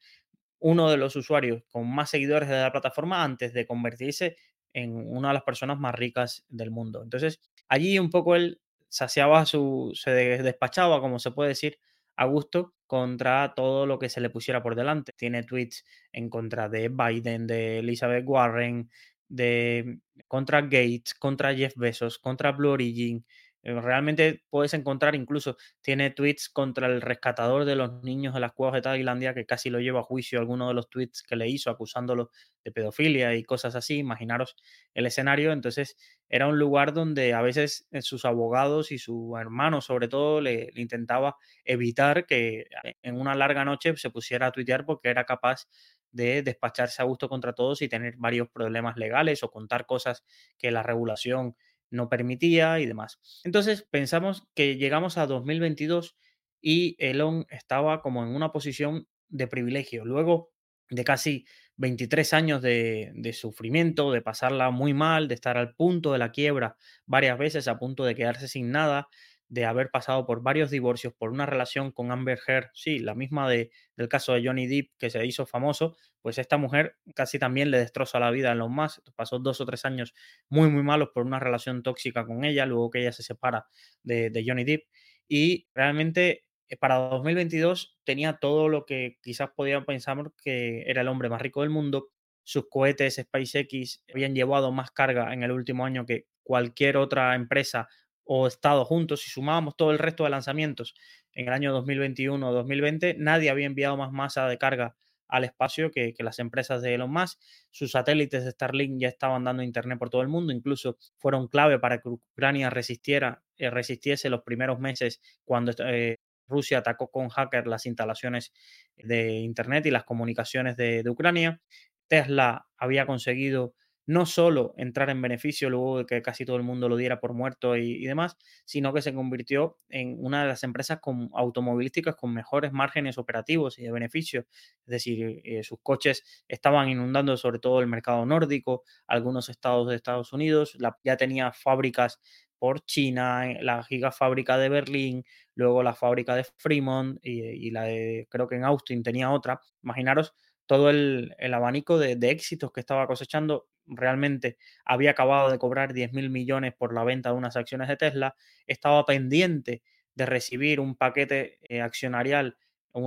uno 0.60 0.90
de 0.90 0.96
los 0.96 1.16
usuarios 1.16 1.62
con 1.70 1.92
más 1.92 2.10
seguidores 2.10 2.48
de 2.48 2.60
la 2.60 2.72
plataforma 2.72 3.24
antes 3.24 3.52
de 3.52 3.66
convertirse 3.66 4.36
en 4.72 4.94
una 4.94 5.28
de 5.28 5.34
las 5.34 5.42
personas 5.42 5.78
más 5.78 5.94
ricas 5.94 6.44
del 6.48 6.70
mundo. 6.70 7.02
Entonces, 7.02 7.40
allí 7.68 7.98
un 7.98 8.10
poco 8.10 8.36
él 8.36 8.60
saciaba 8.88 9.46
su, 9.46 9.92
se 9.94 10.10
despachaba, 10.10 11.00
como 11.00 11.18
se 11.18 11.30
puede 11.30 11.50
decir, 11.50 11.78
a 12.16 12.26
gusto 12.26 12.74
contra 12.86 13.54
todo 13.54 13.86
lo 13.86 13.98
que 13.98 14.08
se 14.08 14.20
le 14.20 14.30
pusiera 14.30 14.62
por 14.62 14.74
delante. 14.74 15.12
Tiene 15.16 15.42
tweets 15.42 15.84
en 16.12 16.28
contra 16.28 16.68
de 16.68 16.88
Biden, 16.88 17.46
de 17.46 17.78
Elizabeth 17.78 18.24
Warren, 18.26 18.90
de 19.28 20.00
contra 20.28 20.60
Gates, 20.62 21.14
contra 21.14 21.54
Jeff 21.54 21.74
Bezos, 21.76 22.18
contra 22.18 22.52
Blue 22.52 22.70
Origin, 22.70 23.24
realmente 23.62 24.42
puedes 24.50 24.74
encontrar, 24.74 25.14
incluso 25.14 25.56
tiene 25.82 26.10
tweets 26.10 26.48
contra 26.48 26.86
el 26.86 27.00
rescatador 27.02 27.64
de 27.64 27.76
los 27.76 28.02
niños 28.02 28.34
de 28.34 28.40
las 28.40 28.52
cuevas 28.52 28.74
de 28.74 28.82
Tailandia, 28.82 29.34
que 29.34 29.46
casi 29.46 29.70
lo 29.70 29.80
lleva 29.80 30.00
a 30.00 30.02
juicio 30.02 30.38
alguno 30.40 30.68
de 30.68 30.74
los 30.74 30.88
tweets 30.88 31.22
que 31.22 31.36
le 31.36 31.48
hizo 31.48 31.70
acusándolo 31.70 32.30
de 32.64 32.72
pedofilia 32.72 33.34
y 33.34 33.42
cosas 33.44 33.74
así. 33.74 33.98
Imaginaros 33.98 34.56
el 34.94 35.06
escenario. 35.06 35.52
Entonces, 35.52 35.96
era 36.28 36.46
un 36.46 36.58
lugar 36.58 36.92
donde 36.92 37.34
a 37.34 37.42
veces 37.42 37.86
eh, 37.90 38.02
sus 38.02 38.24
abogados 38.24 38.92
y 38.92 38.98
su 38.98 39.36
hermano, 39.38 39.80
sobre 39.80 40.08
todo, 40.08 40.40
le, 40.40 40.70
le 40.72 40.80
intentaba 40.82 41.36
evitar 41.64 42.26
que 42.26 42.66
eh, 42.84 42.94
en 43.02 43.20
una 43.20 43.34
larga 43.34 43.64
noche 43.64 43.96
se 43.96 44.10
pusiera 44.10 44.46
a 44.46 44.52
tuitear 44.52 44.84
porque 44.86 45.08
era 45.10 45.24
capaz 45.24 45.66
de 46.12 46.42
despacharse 46.42 47.02
a 47.02 47.04
gusto 47.04 47.28
contra 47.28 47.52
todos 47.52 47.82
y 47.82 47.88
tener 47.88 48.16
varios 48.16 48.48
problemas 48.48 48.96
legales 48.96 49.42
o 49.44 49.50
contar 49.50 49.86
cosas 49.86 50.24
que 50.58 50.70
la 50.72 50.82
regulación 50.82 51.56
no 51.90 52.08
permitía 52.08 52.80
y 52.80 52.86
demás. 52.86 53.20
Entonces 53.44 53.86
pensamos 53.90 54.48
que 54.54 54.76
llegamos 54.76 55.18
a 55.18 55.26
2022 55.26 56.16
y 56.60 56.96
Elon 56.98 57.46
estaba 57.50 58.02
como 58.02 58.22
en 58.22 58.34
una 58.34 58.52
posición 58.52 59.08
de 59.28 59.46
privilegio. 59.46 60.04
Luego 60.04 60.50
de 60.88 61.04
casi 61.04 61.46
23 61.76 62.34
años 62.34 62.62
de, 62.62 63.12
de, 63.14 63.32
sufrimiento, 63.32 64.12
de 64.12 64.22
pasarla 64.22 64.70
muy 64.70 64.92
mal, 64.92 65.28
de 65.28 65.34
estar 65.34 65.56
al 65.56 65.74
punto 65.74 66.12
de 66.12 66.18
la 66.18 66.32
quiebra 66.32 66.76
varias 67.06 67.38
veces, 67.38 67.68
a 67.68 67.78
punto 67.78 68.04
de 68.04 68.14
quedarse 68.14 68.48
sin 68.48 68.70
nada, 68.70 69.08
de 69.50 69.66
haber 69.66 69.90
pasado 69.90 70.24
por 70.26 70.42
varios 70.42 70.70
divorcios, 70.70 71.12
por 71.12 71.30
una 71.30 71.44
relación 71.44 71.90
con 71.90 72.12
Amber 72.12 72.38
Heard, 72.46 72.70
sí, 72.72 73.00
la 73.00 73.14
misma 73.16 73.50
de, 73.50 73.70
del 73.96 74.08
caso 74.08 74.32
de 74.32 74.46
Johnny 74.46 74.68
Depp 74.68 74.92
que 74.96 75.10
se 75.10 75.26
hizo 75.26 75.44
famoso, 75.44 75.96
pues 76.22 76.38
esta 76.38 76.56
mujer 76.56 76.96
casi 77.16 77.38
también 77.38 77.70
le 77.72 77.78
destroza 77.78 78.20
la 78.20 78.30
vida 78.30 78.52
en 78.52 78.58
los 78.58 78.70
más, 78.70 79.02
pasó 79.16 79.40
dos 79.40 79.60
o 79.60 79.66
tres 79.66 79.84
años 79.84 80.14
muy, 80.48 80.70
muy 80.70 80.84
malos 80.84 81.10
por 81.12 81.26
una 81.26 81.40
relación 81.40 81.82
tóxica 81.82 82.24
con 82.24 82.44
ella, 82.44 82.64
luego 82.64 82.90
que 82.90 83.00
ella 83.00 83.12
se 83.12 83.24
separa 83.24 83.66
de, 84.04 84.30
de 84.30 84.44
Johnny 84.46 84.64
Depp. 84.64 84.84
Y 85.28 85.68
realmente 85.74 86.44
eh, 86.68 86.76
para 86.76 86.96
2022 86.96 87.98
tenía 88.04 88.34
todo 88.34 88.68
lo 88.68 88.86
que 88.86 89.18
quizás 89.20 89.50
podían 89.50 89.84
pensar 89.84 90.16
que 90.42 90.84
era 90.86 91.02
el 91.02 91.08
hombre 91.08 91.28
más 91.28 91.42
rico 91.42 91.62
del 91.62 91.70
mundo, 91.70 92.10
sus 92.44 92.68
cohetes 92.68 93.16
SpaceX 93.16 94.04
habían 94.12 94.34
llevado 94.34 94.72
más 94.72 94.90
carga 94.92 95.32
en 95.32 95.42
el 95.42 95.50
último 95.52 95.84
año 95.84 96.06
que 96.06 96.26
cualquier 96.42 96.96
otra 96.96 97.34
empresa 97.34 97.88
o 98.32 98.46
estado 98.46 98.84
juntos, 98.84 99.22
si 99.22 99.28
sumábamos 99.28 99.74
todo 99.74 99.90
el 99.90 99.98
resto 99.98 100.22
de 100.22 100.30
lanzamientos 100.30 100.94
en 101.32 101.48
el 101.48 101.52
año 101.52 101.72
2021 101.72 102.48
o 102.48 102.52
2020, 102.52 103.16
nadie 103.18 103.50
había 103.50 103.66
enviado 103.66 103.96
más 103.96 104.12
masa 104.12 104.46
de 104.46 104.56
carga 104.56 104.94
al 105.26 105.42
espacio 105.42 105.90
que, 105.90 106.14
que, 106.14 106.22
las 106.22 106.38
empresas 106.38 106.80
de 106.80 106.94
Elon 106.94 107.10
Musk. 107.10 107.40
Sus 107.72 107.90
satélites 107.90 108.44
de 108.44 108.52
Starlink 108.52 109.00
ya 109.00 109.08
estaban 109.08 109.42
dando 109.42 109.64
internet 109.64 109.98
por 109.98 110.10
todo 110.10 110.22
el 110.22 110.28
mundo, 110.28 110.52
incluso 110.52 110.96
fueron 111.18 111.48
clave 111.48 111.80
para 111.80 111.98
que 111.98 112.08
Ucrania 112.08 112.70
resistiera, 112.70 113.42
eh, 113.56 113.68
resistiese 113.68 114.30
los 114.30 114.42
primeros 114.42 114.78
meses 114.78 115.20
cuando 115.44 115.72
eh, 115.84 116.18
Rusia 116.46 116.78
atacó 116.78 117.10
con 117.10 117.30
hackers 117.30 117.66
las 117.66 117.84
instalaciones 117.84 118.52
de 118.94 119.40
internet 119.40 119.86
y 119.86 119.90
las 119.90 120.04
comunicaciones 120.04 120.76
de 120.76 121.02
Ucrania. 121.10 121.60
Tesla 122.06 122.68
había 122.76 123.06
conseguido 123.06 123.74
no 124.10 124.26
solo 124.26 124.74
entrar 124.76 125.08
en 125.08 125.22
beneficio 125.22 125.70
luego 125.70 125.98
de 125.98 126.04
que 126.04 126.20
casi 126.20 126.44
todo 126.44 126.56
el 126.56 126.64
mundo 126.64 126.88
lo 126.88 126.96
diera 126.96 127.20
por 127.20 127.32
muerto 127.32 127.76
y, 127.76 128.04
demás, 128.06 128.36
sino 128.64 128.92
que 128.92 129.02
se 129.02 129.14
convirtió 129.14 129.76
en 129.88 130.16
una 130.18 130.42
de 130.42 130.48
las 130.48 130.64
empresas 130.64 130.98
con, 130.98 131.30
automovilísticas 131.32 132.16
con 132.16 132.34
mejores 132.34 132.72
márgenes 132.72 133.18
operativos 133.18 133.78
y 133.78 133.84
de 133.84 133.92
beneficio. 133.92 134.46
Es 134.84 134.90
decir, 134.90 135.40
eh, 135.44 135.62
sus 135.62 135.78
coches 135.80 136.24
estaban 136.48 136.88
inundando 136.88 137.36
sobre 137.36 137.60
todo 137.60 137.78
el 137.78 137.86
mercado 137.86 138.26
nórdico, 138.26 138.82
algunos 139.06 139.48
estados 139.48 139.88
de 139.88 139.94
Estados 139.94 140.32
Unidos, 140.32 140.76
ya 141.04 141.16
tenía 141.16 141.52
fábricas 141.52 142.18
por 142.58 142.84
China, 142.84 143.44
la 143.60 143.84
gigafábrica 143.84 144.58
de 144.58 144.70
Berlín, 144.70 145.24
luego 145.54 145.84
la 145.84 145.94
fábrica 145.94 146.34
de 146.34 146.42
Fremont 146.56 147.16
y, 147.22 147.70
la 147.70 147.84
de, 147.84 148.26
creo 148.28 148.48
que 148.48 148.56
en 148.56 148.64
Austin 148.64 149.04
tenía 149.04 149.30
otra. 149.30 149.60
Imaginaros 149.84 150.34
todo 150.70 150.88
el, 150.88 151.34
abanico 151.52 151.98
de, 151.98 152.16
éxitos 152.30 152.70
que 152.70 152.78
estaba 152.78 153.08
cosechando. 153.08 153.66
Realmente 153.86 154.56
había 154.84 155.12
acabado 155.12 155.50
de 155.50 155.58
cobrar 155.58 155.92
10 155.92 156.12
mil 156.12 156.30
millones 156.30 156.74
por 156.74 156.94
la 156.94 157.04
venta 157.04 157.30
de 157.30 157.36
unas 157.36 157.56
acciones 157.56 157.88
de 157.88 157.96
Tesla, 157.96 158.34
estaba 158.66 159.04
pendiente 159.04 159.82
de 160.14 160.26
recibir 160.26 160.80
un 160.80 160.96
paquete 160.96 161.58
eh, 161.62 161.80
accionarial 161.80 162.56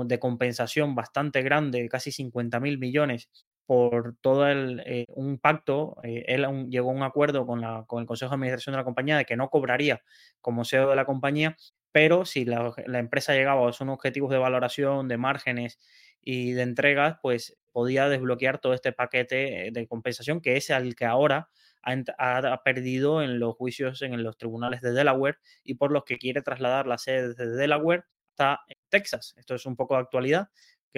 de 0.06 0.20
compensación 0.20 0.96
bastante 0.96 1.42
grande, 1.42 1.90
casi 1.90 2.12
50 2.12 2.60
mil 2.60 2.78
millones 2.80 3.30
por 3.66 4.16
todo 4.22 4.48
el, 4.48 4.82
eh, 4.86 5.06
un 5.10 5.40
pacto, 5.40 5.96
eh, 6.04 6.26
él 6.28 6.46
llegó 6.70 6.92
a 6.92 6.94
un 6.94 7.04
acuerdo 7.04 7.46
con, 7.46 7.62
la, 7.62 7.86
con 7.88 8.02
el 8.02 8.08
Consejo 8.08 8.32
de 8.32 8.36
Administración 8.36 8.74
de 8.74 8.78
la 8.78 8.84
compañía 8.84 9.18
de 9.18 9.26
que 9.26 9.38
no 9.38 9.50
cobraría 9.50 10.02
como 10.42 10.66
CEO 10.66 10.90
de 10.90 10.96
la 10.96 11.06
compañía, 11.06 11.56
pero 11.92 12.26
si 12.26 12.44
la, 12.44 12.74
empresa 13.00 13.34
llegaba 13.34 13.62
a 13.62 13.64
unos 13.64 13.82
objetivos 13.82 14.32
de 14.32 14.38
valoración, 14.38 15.08
de 15.08 15.18
márgenes 15.18 15.80
y 16.24 16.54
de 16.54 16.64
entregas, 16.64 17.18
pues 17.22 17.58
podía 17.72 18.08
desbloquear 18.10 18.60
todo 18.60 18.74
este 18.74 18.92
paquete 18.92 19.70
de 19.72 19.88
compensación 19.88 20.42
que 20.42 20.58
es 20.58 20.70
el 20.70 20.96
que 20.96 21.06
ahora 21.06 21.50
ha, 21.82 22.62
perdido 22.64 23.22
en 23.22 23.40
los 23.40 23.56
juicios 23.56 24.02
en 24.02 24.24
los 24.24 24.38
tribunales 24.38 24.82
de 24.82 24.94
Delaware 24.94 25.40
y 25.64 25.74
por 25.74 25.92
los 25.92 26.06
que 26.06 26.18
quiere 26.18 26.42
trasladar 26.42 26.88
la 26.88 26.98
sede 26.98 27.34
de 27.34 27.48
Delaware 27.48 28.06
hasta 28.32 28.62
Texas. 28.90 29.34
Esto 29.38 29.56
es 29.56 29.66
un 29.66 29.76
poco 29.76 29.96
de 29.96 30.02
actualidad 30.02 30.50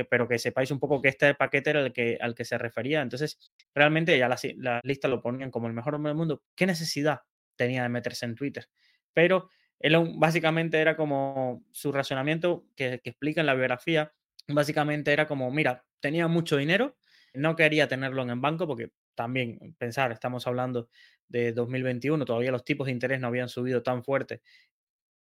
pero 0.04 0.28
que 0.28 0.38
sepáis 0.38 0.72
un 0.72 0.80
poco 0.80 1.02
que 1.02 1.08
este 1.08 1.34
paquete 1.36 1.70
era 1.70 1.80
el 1.80 1.94
que, 1.94 2.18
al 2.20 2.36
que 2.36 2.44
se 2.44 2.58
refería. 2.58 3.02
Entonces, 3.02 3.40
realmente 3.74 4.18
ya 4.18 4.28
la, 4.28 4.82
lista 4.84 5.08
lo 5.08 5.22
ponían 5.22 5.52
como 5.52 5.68
el 5.68 5.74
mejor 5.74 5.96
hombre 5.96 6.10
del 6.10 6.18
mundo. 6.18 6.44
¿Qué 6.54 6.66
necesidad 6.66 7.22
tenía 7.56 7.84
de 7.84 7.90
meterse 7.90 8.26
en 8.26 8.36
Twitter? 8.36 8.68
Pero 9.14 9.50
él 9.80 9.96
básicamente 10.18 10.80
era 10.80 10.98
como 10.98 11.64
su 11.72 11.94
razonamiento 11.94 12.66
que, 12.76 13.00
que 13.02 13.12
explica 13.12 13.40
en 13.40 13.48
la 13.48 13.54
biografía, 13.54 14.14
básicamente 14.48 15.12
era 15.14 15.28
como, 15.28 15.52
mira, 15.52 15.86
tenía 16.00 16.28
mucho 16.28 16.58
dinero, 16.58 16.98
no 17.34 17.56
quería 17.56 17.88
tenerlo 17.88 18.24
en 18.24 18.30
el 18.32 18.40
banco 18.40 18.68
porque 18.68 18.92
también 19.16 19.76
pensar, 19.78 20.12
estamos 20.12 20.46
hablando 20.48 20.90
de 21.28 21.54
2021, 21.54 22.26
todavía 22.26 22.52
los 22.52 22.64
tipos 22.64 22.86
de 22.86 22.92
interés 22.94 23.20
no 23.20 23.28
habían 23.28 23.50
subido 23.50 23.84
tan 23.84 24.04
fuerte. 24.04 24.42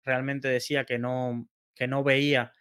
Realmente 0.04 0.48
decía 0.48 0.84
que 0.84 0.98
no, 0.98 1.48
que 1.74 1.88
no 1.88 2.04
veía 2.04 2.52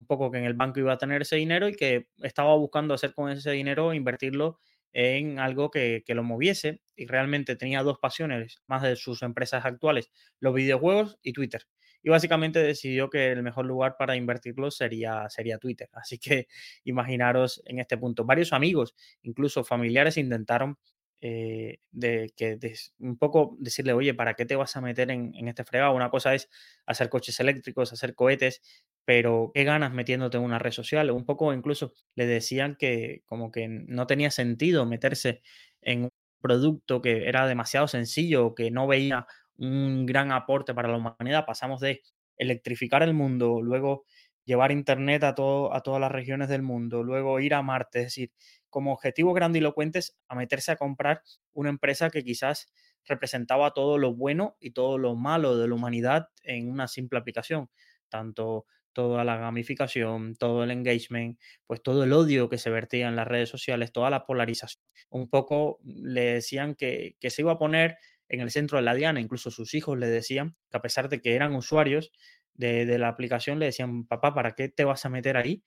un 0.00 0.06
poco 0.06 0.30
que 0.30 0.38
en 0.38 0.44
el 0.44 0.54
banco 0.54 0.80
iba 0.80 0.92
a 0.92 0.98
tener 0.98 1.22
ese 1.22 1.36
dinero 1.36 1.68
y 1.68 1.74
que 1.74 2.08
estaba 2.22 2.54
buscando 2.56 2.94
hacer 2.94 3.14
con 3.14 3.30
ese 3.30 3.52
dinero, 3.52 3.94
invertirlo 3.94 4.60
en 4.92 5.38
algo 5.38 5.70
que, 5.70 6.04
lo 6.08 6.22
moviese 6.22 6.82
y 6.96 7.06
realmente 7.06 7.56
tenía 7.56 7.82
dos 7.82 7.98
pasiones 7.98 8.62
más 8.66 8.82
de 8.82 8.96
sus 8.96 9.22
empresas 9.22 9.64
actuales, 9.64 10.10
los 10.40 10.54
videojuegos 10.54 11.18
y 11.22 11.32
Twitter. 11.32 11.66
Y 12.04 12.10
básicamente 12.10 12.60
decidió 12.60 13.10
que 13.10 13.32
el 13.32 13.42
mejor 13.42 13.66
lugar 13.66 13.96
para 13.98 14.14
invertirlo 14.14 14.70
sería, 14.70 15.28
sería 15.30 15.58
Twitter. 15.58 15.88
Así 15.92 16.18
que 16.18 16.46
imaginaros 16.84 17.62
en 17.66 17.80
este 17.80 17.98
punto. 17.98 18.24
Varios 18.24 18.52
amigos, 18.52 18.94
incluso 19.22 19.64
familiares, 19.64 20.16
intentaron 20.18 20.78
eh, 21.20 21.78
de 21.90 22.32
que 22.36 22.58
un 22.98 23.16
poco 23.16 23.56
decirle, 23.58 23.94
oye, 23.94 24.14
¿para 24.14 24.34
qué 24.34 24.44
te 24.44 24.56
vas 24.56 24.76
a 24.76 24.82
meter 24.82 25.10
en, 25.10 25.34
en 25.34 25.48
este 25.48 25.64
fregado? 25.64 25.94
Una 25.94 26.10
cosa 26.10 26.34
es 26.34 26.50
hacer 26.86 27.08
coches 27.08 27.40
eléctricos, 27.40 27.92
hacer 27.92 28.14
cohetes, 28.14 28.60
pero 29.04 29.50
qué 29.54 29.64
ganas 29.64 29.92
metiéndote 29.92 30.36
en 30.36 30.42
una 30.44 30.58
red 30.58 30.72
social. 30.72 31.10
Un 31.10 31.24
poco 31.24 31.52
incluso 31.54 31.94
le 32.14 32.26
decían 32.26 32.76
que 32.76 33.22
como 33.26 33.50
que 33.50 33.68
no 33.68 34.06
tenía 34.06 34.30
sentido 34.30 34.86
meterse 34.86 35.42
en 35.80 36.04
un 36.04 36.10
producto 36.40 37.00
que 37.02 37.26
era 37.28 37.46
demasiado 37.46 37.88
sencillo, 37.88 38.54
que 38.54 38.70
no 38.70 38.86
veía 38.86 39.26
un 39.58 40.06
gran 40.06 40.32
aporte 40.32 40.74
para 40.74 40.88
la 40.88 40.96
humanidad. 40.96 41.46
Pasamos 41.46 41.80
de 41.80 42.02
electrificar 42.36 43.02
el 43.02 43.14
mundo, 43.14 43.62
luego 43.62 44.04
llevar 44.44 44.72
internet 44.72 45.24
a, 45.24 45.34
todo, 45.34 45.74
a 45.74 45.82
todas 45.82 46.00
las 46.00 46.12
regiones 46.12 46.48
del 46.48 46.62
mundo, 46.62 47.02
luego 47.02 47.40
ir 47.40 47.54
a 47.54 47.62
Marte, 47.62 48.00
es 48.00 48.06
decir, 48.06 48.32
como 48.68 48.92
objetivo 48.92 49.32
grandilocuentes 49.32 50.16
a 50.28 50.34
meterse 50.34 50.72
a 50.72 50.76
comprar 50.76 51.22
una 51.52 51.70
empresa 51.70 52.10
que 52.10 52.24
quizás 52.24 52.72
representaba 53.06 53.72
todo 53.72 53.98
lo 53.98 54.14
bueno 54.14 54.56
y 54.60 54.72
todo 54.72 54.98
lo 54.98 55.14
malo 55.14 55.56
de 55.56 55.68
la 55.68 55.74
humanidad 55.74 56.28
en 56.42 56.70
una 56.70 56.88
simple 56.88 57.18
aplicación, 57.18 57.70
tanto 58.08 58.66
toda 58.94 59.24
la 59.24 59.36
gamificación, 59.36 60.36
todo 60.36 60.64
el 60.64 60.70
engagement, 60.70 61.38
pues 61.66 61.82
todo 61.82 62.04
el 62.04 62.12
odio 62.12 62.48
que 62.48 62.58
se 62.58 62.70
vertía 62.70 63.08
en 63.08 63.16
las 63.16 63.28
redes 63.28 63.50
sociales, 63.50 63.92
toda 63.92 64.08
la 64.08 64.24
polarización. 64.24 64.82
Un 65.10 65.28
poco 65.28 65.80
le 65.84 66.34
decían 66.34 66.74
que, 66.74 67.16
se 67.20 67.42
iba 67.42 67.52
a 67.52 67.58
poner 67.58 67.98
en 68.28 68.40
el 68.40 68.50
centro 68.50 68.78
de 68.78 68.84
la 68.84 68.94
diana, 68.94 69.20
incluso 69.20 69.50
sus 69.50 69.74
hijos 69.74 69.98
le 69.98 70.08
decían 70.08 70.56
que 70.70 70.76
a 70.76 70.82
pesar 70.82 71.08
de 71.08 71.20
que 71.20 71.34
eran 71.34 71.54
usuarios 71.54 72.12
de, 72.54 72.98
la 72.98 73.08
aplicación, 73.08 73.58
le 73.58 73.66
decían, 73.66 74.06
papá, 74.06 74.34
¿para 74.34 74.54
qué 74.54 74.68
te 74.68 74.84
vas 74.84 75.04
a 75.04 75.08
meter 75.08 75.36
ahí? 75.36 75.62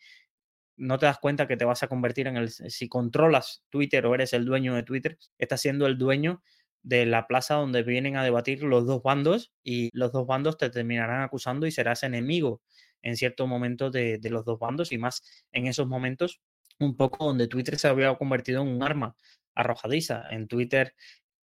no 0.77 0.99
te 0.99 1.07
das 1.07 1.17
cuenta 1.17 1.47
que 1.47 1.57
te 1.57 1.65
vas 1.65 1.81
a 1.83 1.87
convertir 1.87 2.27
en 2.27 2.37
el, 2.37 2.49
si 2.49 2.87
controlas 2.87 3.63
Twitter 3.69 4.05
o 4.05 4.13
eres 4.13 4.33
el 4.33 4.45
dueño 4.45 4.75
de 4.75 4.83
Twitter, 4.83 5.17
estás 5.39 5.61
siendo 5.61 5.87
el 5.87 5.97
dueño 5.97 6.43
de 6.83 7.05
la 7.05 7.27
plaza 7.27 7.55
donde 7.55 7.83
vienen 7.83 8.15
a 8.15 8.23
debatir 8.23 8.63
los 8.63 8.85
dos 8.85 9.01
bandos 9.03 9.51
y 9.63 9.89
los 9.93 10.11
dos 10.11 10.25
bandos 10.27 10.57
te 10.57 10.69
terminarán 10.69 11.21
acusando 11.21 11.65
y 11.65 11.71
serás 11.71 12.03
enemigo 12.03 12.61
en 13.01 13.17
cierto 13.17 13.47
momento 13.47 13.89
de, 13.89 14.19
los 14.23 14.45
dos 14.45 14.59
bandos 14.59 14.91
y 14.91 14.97
más 14.97 15.21
en 15.51 15.67
esos 15.67 15.87
momentos 15.87 16.41
un 16.79 16.95
poco 16.95 17.25
donde 17.25 17.47
Twitter 17.47 17.77
se 17.77 17.87
había 17.87 18.15
convertido 18.15 18.61
en 18.61 18.67
un 18.67 18.83
arma 18.83 19.15
arrojadiza. 19.55 20.27
En 20.29 20.47
Twitter 20.47 20.93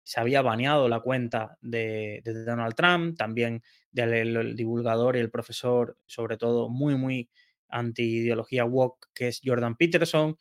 se 0.03 0.19
había 0.19 0.41
baneado 0.41 0.89
la 0.89 0.99
cuenta 0.99 1.57
de, 1.61 2.21
Donald 2.45 2.75
Trump, 2.75 3.17
también 3.17 3.63
del 3.91 4.55
divulgador 4.55 5.15
y 5.15 5.19
el 5.19 5.31
profesor, 5.31 5.97
sobre 6.05 6.37
todo 6.37 6.69
muy, 6.69 6.95
muy 6.95 7.29
anti-ideología 7.69 8.65
woke, 8.65 9.07
que 9.13 9.29
es 9.29 9.41
Jordan 9.43 9.75
Peterson. 9.75 10.37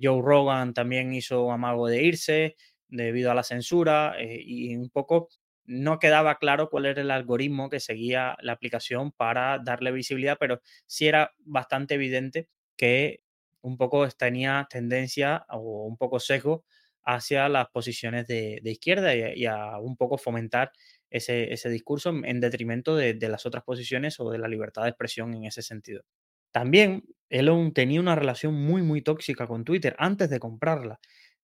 Joe 0.00 0.22
Rogan 0.22 0.74
también 0.74 1.12
hizo 1.12 1.50
amago 1.50 1.88
de 1.88 2.02
irse 2.02 2.56
debido 2.88 3.30
a 3.30 3.34
la 3.34 3.42
censura 3.42 4.14
eh, 4.18 4.40
y 4.42 4.74
un 4.76 4.90
poco 4.90 5.28
no 5.64 5.98
quedaba 5.98 6.38
claro 6.38 6.68
cuál 6.68 6.86
era 6.86 7.00
el 7.00 7.10
algoritmo 7.10 7.70
que 7.70 7.80
seguía 7.80 8.36
la 8.40 8.52
aplicación 8.52 9.12
para 9.12 9.58
darle 9.58 9.92
visibilidad, 9.92 10.36
pero 10.40 10.60
sí 10.86 11.06
era 11.06 11.32
bastante 11.38 11.94
evidente 11.94 12.48
que 12.76 13.22
un 13.60 13.76
poco 13.76 14.08
tenía 14.08 14.66
tendencia 14.68 15.44
o 15.50 15.86
un 15.86 15.96
poco 15.96 16.18
sesgo 16.18 16.64
hacia 17.04 17.48
las 17.48 17.68
posiciones 17.68 18.26
de, 18.26 18.60
izquierda 18.64 19.14
y, 19.14 19.46
a 19.46 19.78
un 19.78 19.96
poco 19.96 20.18
fomentar 20.18 20.72
ese, 21.10 21.68
discurso 21.70 22.10
en 22.24 22.40
detrimento 22.40 22.96
de, 22.96 23.16
las 23.28 23.46
otras 23.46 23.64
posiciones 23.64 24.20
o 24.20 24.30
de 24.30 24.38
la 24.38 24.48
libertad 24.48 24.82
de 24.82 24.90
expresión 24.90 25.34
en 25.34 25.44
ese 25.44 25.62
sentido. 25.62 26.02
También 26.52 27.04
Elon 27.28 27.72
tenía 27.72 28.00
una 28.00 28.16
relación 28.16 28.54
muy, 28.54 28.82
muy 28.82 29.02
tóxica 29.02 29.46
con 29.46 29.64
Twitter 29.64 29.94
antes 29.98 30.30
de 30.30 30.40
comprarla. 30.40 30.98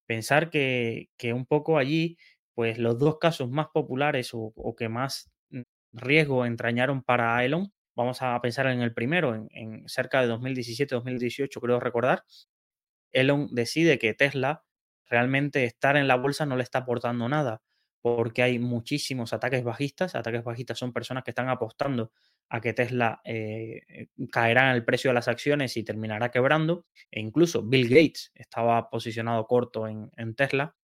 Pensar 0.06 0.50
que, 0.50 1.08
que 1.16 1.32
un 1.32 1.46
poco 1.46 1.78
allí 1.78 2.16
pues 2.56 2.78
los 2.78 2.98
dos 2.98 3.18
casos 3.18 3.50
más 3.50 3.68
populares 3.72 4.30
o, 4.32 4.75
que 4.76 4.88
más 4.88 5.30
mm, 5.50 5.60
riesgo 5.92 6.46
entrañaron 6.46 7.02
para 7.02 7.44
Elon, 7.44 7.70
vamos 7.94 8.22
a 8.22 8.40
pensar 8.40 8.66
en 8.68 8.80
el 8.80 8.94
primero, 8.94 9.34
en, 9.50 9.86
cerca 9.88 10.22
de 10.22 10.32
2017-2018, 10.32 11.60
creo 11.60 11.80
recordar, 11.80 12.25
Elon 13.12 13.48
decide 13.52 13.98
que 13.98 14.14
Tesla 14.14 14.64
realmente 15.08 15.64
estar 15.64 15.96
en 15.96 16.08
la 16.08 16.16
bolsa 16.16 16.46
no 16.46 16.56
le 16.56 16.62
está 16.62 16.80
aportando 16.80 17.28
nada, 17.28 17.62
porque 18.02 18.42
hay 18.42 18.58
muchísimos 18.58 19.32
ataques 19.32 19.64
bajistas. 19.64 20.14
Ataques 20.14 20.44
bajistas 20.44 20.78
son 20.78 20.92
personas 20.92 21.25
que 21.25 21.32
están 21.32 21.48
apostando 21.48 22.12
a 22.48 22.60
que 22.60 22.72
Tesla 22.72 23.20
eh, 23.25 24.08
caerá 24.30 24.70
en 24.70 24.76
el 24.76 24.84
precio 24.84 25.10
de 25.10 25.14
las 25.14 25.28
acciones 25.28 25.76
y 25.76 25.84
terminará 25.84 26.30
quebrando. 26.30 26.86
E 27.10 27.20
incluso 27.20 27.62
Bill 27.62 27.88
Gates 27.88 28.30
estaba 28.34 28.90
posicionado 28.90 29.46
corto 29.46 29.88
en 29.88 30.34
Tesla 30.36 30.76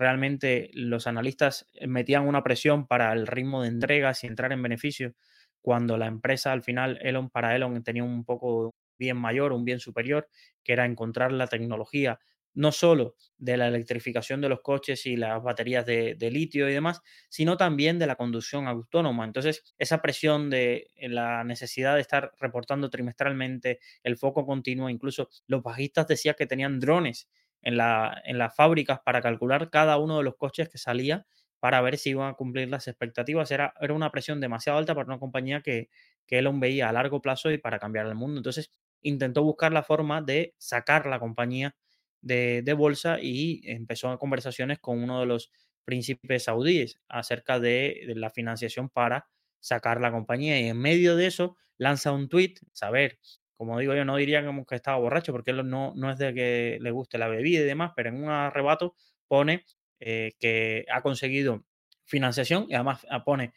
realmente 0.00 0.70
los 0.72 1.06
analistas 1.06 1.66
metían 1.86 2.26
una 2.26 2.42
presión 2.42 2.86
para 2.86 3.12
el 3.12 3.26
ritmo 3.26 3.62
de 3.62 3.68
entregas 3.68 4.24
y 4.24 4.28
entrar 4.28 4.50
en 4.50 4.62
beneficio, 4.62 5.14
cuando 5.60 5.98
la 5.98 6.06
empresa 6.06 6.52
al 6.52 6.62
final, 6.62 6.98
Elon, 7.02 7.28
para 7.28 7.54
Elon 7.54 7.82
tenía 7.82 8.02
un 8.02 8.24
poco 8.24 8.74
bien 8.98 9.18
mayor, 9.18 9.52
un 9.52 9.66
bien 9.66 9.78
superior, 9.78 10.26
que 10.64 10.72
era 10.72 10.86
encontrar 10.86 11.32
la 11.32 11.48
tecnología 11.48 12.18
no 12.54 12.72
solo 12.72 13.16
de 13.38 13.56
la 13.56 13.68
electrificación 13.68 14.40
de 14.40 14.48
los 14.48 14.60
coches 14.60 15.06
y 15.06 15.16
las 15.16 15.42
baterías 15.42 15.86
de, 15.86 16.16
litio 16.30 16.68
y 16.68 16.72
demás, 16.72 17.00
sino 17.28 17.56
también 17.56 17.98
de 17.98 18.06
la 18.06 18.16
conducción 18.16 18.66
autónoma. 18.66 19.24
Entonces, 19.24 19.74
esa 19.78 20.02
presión 20.02 20.50
de 20.50 20.88
la 20.96 21.44
necesidad 21.44 21.94
de 21.94 22.00
estar 22.00 22.32
reportando 22.38 22.90
trimestralmente, 22.90 23.80
el 24.02 24.16
foco 24.16 24.46
continuo, 24.46 24.90
incluso 24.90 25.28
los 25.46 25.62
bajistas 25.62 26.06
decían 26.06 26.34
que 26.38 26.46
tenían 26.46 26.80
drones 26.80 27.28
en, 27.62 27.76
la, 27.76 28.22
las 28.26 28.54
fábricas 28.54 29.00
para 29.04 29.20
calcular 29.20 29.70
cada 29.70 29.98
uno 29.98 30.18
de 30.18 30.24
los 30.24 30.36
coches 30.36 30.68
que 30.68 30.78
salía 30.78 31.26
para 31.60 31.80
ver 31.82 31.98
si 31.98 32.10
iban 32.10 32.30
a 32.30 32.34
cumplir 32.34 32.68
las 32.68 32.88
expectativas. 32.88 33.50
Era, 33.50 33.74
era 33.80 33.92
una 33.92 34.10
presión 34.10 34.40
demasiado 34.40 34.78
alta 34.78 34.94
para 34.94 35.06
una 35.06 35.18
compañía 35.18 35.60
que, 35.60 35.90
que 36.26 36.38
Elon 36.38 36.58
veía 36.60 36.88
a 36.88 36.92
largo 36.92 37.20
plazo 37.20 37.50
y 37.50 37.58
para 37.58 37.78
cambiar 37.78 38.06
el 38.06 38.14
mundo. 38.14 38.38
Entonces 38.38 38.72
intentó 39.02 39.42
buscar 39.42 39.72
la 39.72 39.82
forma 39.82 40.22
de 40.22 40.54
sacar 40.58 41.06
la 41.06 41.18
compañía 41.18 41.74
de, 42.20 42.74
bolsa 42.76 43.18
y 43.20 43.60
empezó 43.64 44.16
conversaciones 44.18 44.78
con 44.78 45.02
uno 45.02 45.20
de 45.20 45.26
los 45.26 45.50
príncipes 45.84 46.44
saudíes 46.44 47.00
acerca 47.08 47.58
de, 47.58 48.12
la 48.16 48.30
financiación 48.30 48.88
para 48.88 49.28
sacar 49.60 50.00
la 50.00 50.12
compañía. 50.12 50.60
Y 50.60 50.68
en 50.68 50.78
medio 50.78 51.16
de 51.16 51.26
eso 51.26 51.56
lanza 51.78 52.12
un 52.12 52.28
tweet, 52.28 52.54
saber, 52.72 53.18
como 53.56 53.78
digo 53.78 53.94
yo, 53.94 54.04
no 54.04 54.16
diría 54.16 54.44
que 54.68 54.74
estaba 54.74 54.98
borracho 54.98 55.32
porque 55.32 55.52
no, 55.52 55.92
no 55.94 56.10
es 56.10 56.18
de 56.18 56.34
que 56.34 56.78
le 56.80 56.90
guste 56.90 57.18
la 57.18 57.28
bebida 57.28 57.60
y 57.60 57.64
demás, 57.64 57.92
pero 57.96 58.10
en 58.10 58.22
un 58.22 58.30
arrebato 58.30 58.94
pone 59.28 59.64
eh, 60.00 60.32
que 60.38 60.86
ha 60.90 61.02
conseguido 61.02 61.64
financiación 62.04 62.66
y 62.68 62.74
además 62.74 63.06
ah, 63.10 63.22
pone 63.22 63.52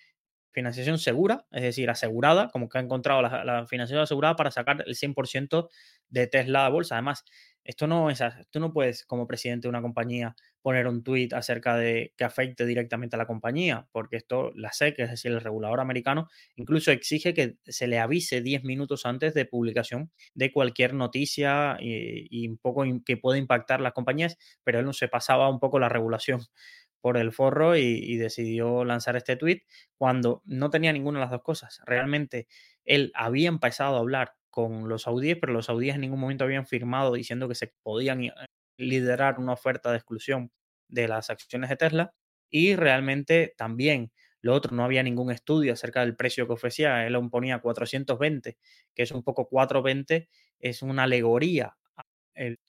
financiación 0.52 1.00
segura, 1.00 1.46
es 1.52 1.64
decir, 1.64 1.90
asegurada, 1.90 2.50
como 2.50 2.70
que 2.70 2.78
ha 2.78 2.82
encontrado 2.82 3.22
la, 3.22 3.66
financiación 3.66 4.04
asegurada 4.04 4.36
para 4.36 4.52
sacar 4.52 4.84
el 4.86 4.96
100% 4.96 5.70
de 6.10 6.28
Tesla 6.28 6.66
a 6.66 6.70
bolsa. 6.70 6.96
Además, 6.96 7.26
esto 7.64 7.88
no 7.88 8.10
es, 8.10 8.22
tú 8.52 8.60
no 8.60 8.74
puedes 8.74 9.06
como 9.06 9.28
presidente 9.28 9.64
de 9.66 9.70
una 9.70 9.82
compañía 9.82 10.36
poner 10.62 10.88
un 10.88 11.04
tweet 11.04 11.30
acerca 11.34 11.76
de 11.78 12.14
que 12.18 12.24
afecte 12.24 12.66
directamente 12.66 13.16
a 13.16 13.20
la 13.20 13.28
compañía, 13.28 13.88
porque 13.92 14.18
esto, 14.18 14.52
la 14.56 14.72
SEC, 14.72 15.00
es 15.00 15.10
decir, 15.10 15.32
el 15.32 15.42
regulador 15.42 15.80
americano, 15.80 16.30
incluso 16.56 16.92
exige 16.92 17.34
que 17.34 17.58
se 17.66 17.88
le 17.88 18.00
avise 18.00 18.42
10 18.42 18.64
minutos 18.64 19.06
antes 19.06 19.34
de 19.34 19.46
publicación 19.46 20.12
de 20.34 20.52
cualquier 20.52 20.94
noticia 20.94 21.78
y, 21.80 22.48
un 22.48 22.58
poco 22.58 22.84
que 23.06 23.18
pueda 23.18 23.38
impactar 23.38 23.82
las 23.82 23.94
compañías, 23.94 24.38
pero 24.64 24.80
él 24.80 24.86
no 24.86 24.94
se 24.94 25.08
pasaba 25.08 25.50
un 25.50 25.60
poco 25.60 25.80
la 25.80 25.90
regulación 25.90 26.42
por 27.02 27.18
el 27.18 27.34
forro 27.34 27.76
y, 27.78 28.18
decidió 28.18 28.86
lanzar 28.86 29.16
este 29.18 29.36
tweet 29.36 29.64
cuando 29.98 30.42
no 30.46 30.70
tenía 30.70 30.94
ninguna 30.94 31.20
de 31.20 31.26
las 31.26 31.32
dos 31.32 31.44
cosas. 31.44 31.82
Realmente 31.86 32.48
él 32.86 33.12
había 33.16 33.50
empezado 33.50 33.96
a 33.98 34.00
hablar 34.00 34.36
con 34.54 34.88
los 34.88 35.02
saudíes, 35.02 35.38
pero 35.42 35.52
los 35.52 35.66
saudíes 35.66 35.96
en 35.96 36.02
ningún 36.02 36.20
momento 36.20 36.44
habían 36.44 36.68
firmado 36.68 37.14
diciendo 37.14 37.50
que 37.50 37.56
se 37.56 37.74
podían 37.82 38.24
eh, 38.26 38.34
liderar 38.78 39.40
una 39.40 39.54
oferta 39.54 39.90
de 39.90 39.98
exclusión 39.98 40.52
de 40.88 41.08
las 41.08 41.32
acciones 41.32 41.72
de 41.72 41.78
Tesla 41.78 42.14
y 42.52 42.76
realmente 42.76 43.56
también 43.58 44.12
lo 44.42 44.54
otro, 44.54 44.76
no 44.76 44.84
había 44.84 45.02
ningún 45.02 45.32
estudio 45.32 45.74
acerca 45.74 46.02
del 46.02 46.16
precio 46.16 46.46
que 46.46 46.54
ofrecía, 46.54 47.08
él 47.08 47.18
ponía 47.32 47.60
420, 47.60 48.58
que 48.94 49.04
es 49.04 49.12
un 49.12 49.24
poco 49.24 49.48
420, 49.48 50.30
es 50.60 50.82
una 50.84 51.04
alegoría 51.04 51.76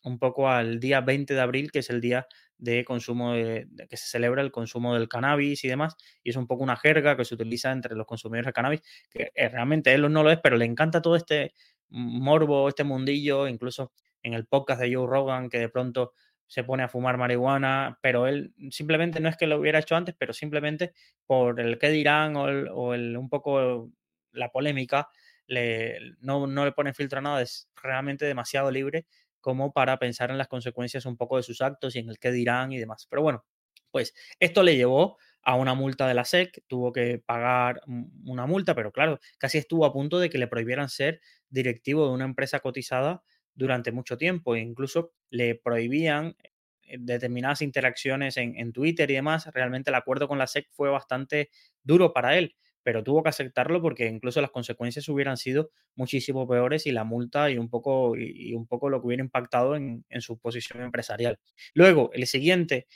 un 0.03 0.19
poco 0.19 0.49
al 0.49 0.81
día 0.81 1.01
20 1.01 1.35
de 1.35 1.41
abril, 1.41 1.71
que 1.71 1.81
es 1.81 1.91
el 1.91 2.01
día 2.01 2.27
de 2.59 2.85
consumo 2.85 3.33
que 3.35 3.97
se 3.97 4.07
celebra 4.07 4.43
el 4.43 4.53
consumo 4.53 4.95
del 4.95 5.09
cannabis 5.09 5.65
y 5.65 5.69
demás, 5.69 5.97
y 6.23 6.31
es 6.31 6.37
un 6.37 6.47
poco 6.47 6.63
una 6.63 6.77
jerga 6.77 7.17
que 7.17 7.25
se 7.25 7.35
utiliza 7.35 7.73
entre 7.73 7.95
los 7.97 8.07
consumidores 8.07 8.47
de 8.47 8.53
cannabis, 8.53 8.83
que 9.11 9.31
eh, 9.35 9.49
realmente 9.49 9.93
él 9.93 10.11
no 10.13 10.23
lo 10.23 10.31
es, 10.31 10.39
pero 10.43 10.57
le 10.57 10.65
encanta 10.65 11.03
todo 11.03 11.17
este 11.17 11.53
morbo, 11.95 12.69
este 12.69 12.85
mundillo, 12.85 13.49
incluso 13.49 13.93
en 14.23 14.35
el 14.35 14.47
podcast 14.47 14.81
de 14.81 14.95
Joe 14.95 15.07
Rogan, 15.07 15.49
que 15.49 15.59
de 15.59 15.69
pronto 15.69 16.13
se 16.47 16.65
pone 16.65 16.83
a 16.83 16.89
fumar 16.89 17.17
marihuana, 17.17 17.99
pero 18.03 18.27
él 18.27 18.53
simplemente 18.71 19.21
no 19.21 19.29
es 19.29 19.37
que 19.37 19.47
lo 19.47 19.59
hubiera 19.59 19.79
hecho 19.79 19.97
antes, 19.97 20.15
pero 20.19 20.33
simplemente 20.33 20.93
por 21.27 21.61
el 21.61 21.79
qué 21.79 21.89
dirán 21.91 22.37
o, 22.37 22.95
el, 22.95 23.17
un 23.17 23.29
poco 23.29 23.91
la 24.33 24.51
polémica, 24.51 25.09
le, 25.47 25.99
no, 26.21 26.47
no 26.47 26.65
le 26.65 26.73
pone 26.73 26.95
filtro 26.95 27.19
a 27.19 27.23
nada, 27.23 27.43
es 27.43 27.69
realmente 27.81 28.25
demasiado 28.25 28.71
libre 28.71 29.07
como 29.41 29.73
para 29.73 29.99
pensar 29.99 30.31
en 30.31 30.39
las 30.39 30.49
consecuencias 30.49 31.05
un 31.07 31.17
poco 31.17 31.37
de 31.37 31.43
sus 31.43 31.61
actos 31.61 31.95
y 31.97 31.99
en 31.99 32.09
el 32.09 32.19
qué 32.19 32.33
dirán 32.33 32.73
y 32.73 32.79
demás. 32.79 33.07
Pero 33.11 33.23
bueno, 33.23 33.45
pues 33.91 34.15
esto 34.41 34.63
le 34.63 34.77
llevó 34.77 35.19
a 35.45 35.57
una 35.57 35.75
multa 35.75 36.09
de 36.09 36.15
la 36.15 36.25
SEC, 36.25 36.63
tuvo 36.67 36.93
que 36.93 37.19
pagar 37.19 37.83
una 38.25 38.47
multa, 38.47 38.75
pero 38.75 38.93
claro, 38.93 39.21
casi 39.39 39.59
estuvo 39.59 39.85
a 39.85 39.93
punto 39.93 40.19
de 40.19 40.31
que 40.31 40.39
le 40.39 40.49
prohibieran 40.49 40.89
ser 40.89 41.21
directivo 41.51 42.07
de 42.07 42.15
una 42.15 42.25
empresa 42.25 42.61
cotizada 42.61 43.23
durante 43.55 43.93
mucho 43.93 44.17
tiempo 44.17 44.57
e 44.57 44.61
incluso 44.61 45.13
le 45.31 45.55
prohibían 45.55 46.35
eh, 46.83 46.97
determinadas 46.99 47.63
interacciones 47.63 48.37
en, 48.37 48.59
en, 48.59 48.73
Twitter 48.73 49.11
y 49.11 49.15
demás. 49.15 49.47
Realmente 49.53 49.91
el 49.91 49.97
acuerdo 49.97 50.29
con 50.29 50.39
la 50.39 50.47
SEC 50.47 50.69
fue 50.73 50.89
bastante 50.91 51.51
duro 51.83 52.13
para 52.13 52.37
él, 52.39 52.57
pero 52.83 53.05
tuvo 53.05 53.23
que 53.23 53.29
aceptarlo 53.29 53.81
porque 53.83 54.07
incluso 54.07 54.41
las 54.41 54.51
consecuencias 54.51 55.09
hubieran 55.09 55.37
sido 55.37 55.71
muchísimo 55.95 56.49
peores 56.49 56.87
y 56.87 56.93
la 56.93 57.05
multa 57.05 57.51
y 57.51 57.59
un 57.59 57.69
poco, 57.69 58.17
y, 58.17 58.55
un 58.55 58.67
poco 58.67 58.89
lo 58.89 59.01
que 59.01 59.07
hubiera 59.07 59.23
impactado 59.23 59.77
en, 59.77 60.05
en 60.09 60.21
su 60.21 60.39
posición 60.39 60.83
empresarial. 60.83 61.39
Luego, 61.75 62.11
el 62.13 62.27
siguiente 62.27 62.87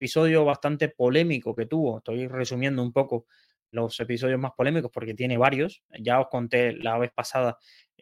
episodio 0.00 0.46
bastante 0.46 0.88
polémico 0.88 1.54
que 1.54 1.66
tuvo, 1.66 1.98
estoy 1.98 2.26
resumiendo 2.26 2.82
un 2.82 2.90
poco 2.90 3.26
los 3.70 4.00
episodios 4.00 4.40
más 4.40 4.52
polémicos 4.56 4.90
porque 4.90 5.12
tiene 5.12 5.36
varios. 5.36 5.82
Ya 6.00 6.18
os 6.20 6.28
conté 6.28 6.72
la 6.72 6.96
vez 6.98 7.12
pasada 7.14 7.58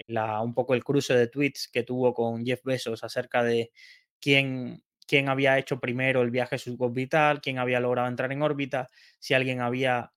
la, 0.06 0.40
un 0.40 0.54
poco 0.54 0.74
el 0.74 0.84
cruce 0.84 1.14
de 1.14 1.26
tweets 1.26 1.68
que 1.68 1.82
tuvo 1.82 2.14
con 2.14 2.46
Jeff 2.46 2.62
Bezos 2.62 3.02
acerca 3.02 3.42
de 3.42 3.72
quién, 4.20 4.84
quién 5.08 5.28
había 5.28 5.58
hecho 5.58 5.80
primero 5.80 6.22
el 6.22 6.30
viaje 6.30 6.56
suborbital, 6.56 7.40
quién 7.40 7.58
había 7.58 7.80
logrado 7.80 8.08
entrar 8.08 8.30
en 8.30 8.42
órbita, 8.42 8.88
si 9.18 9.34
alguien 9.34 9.60
había 9.60 10.12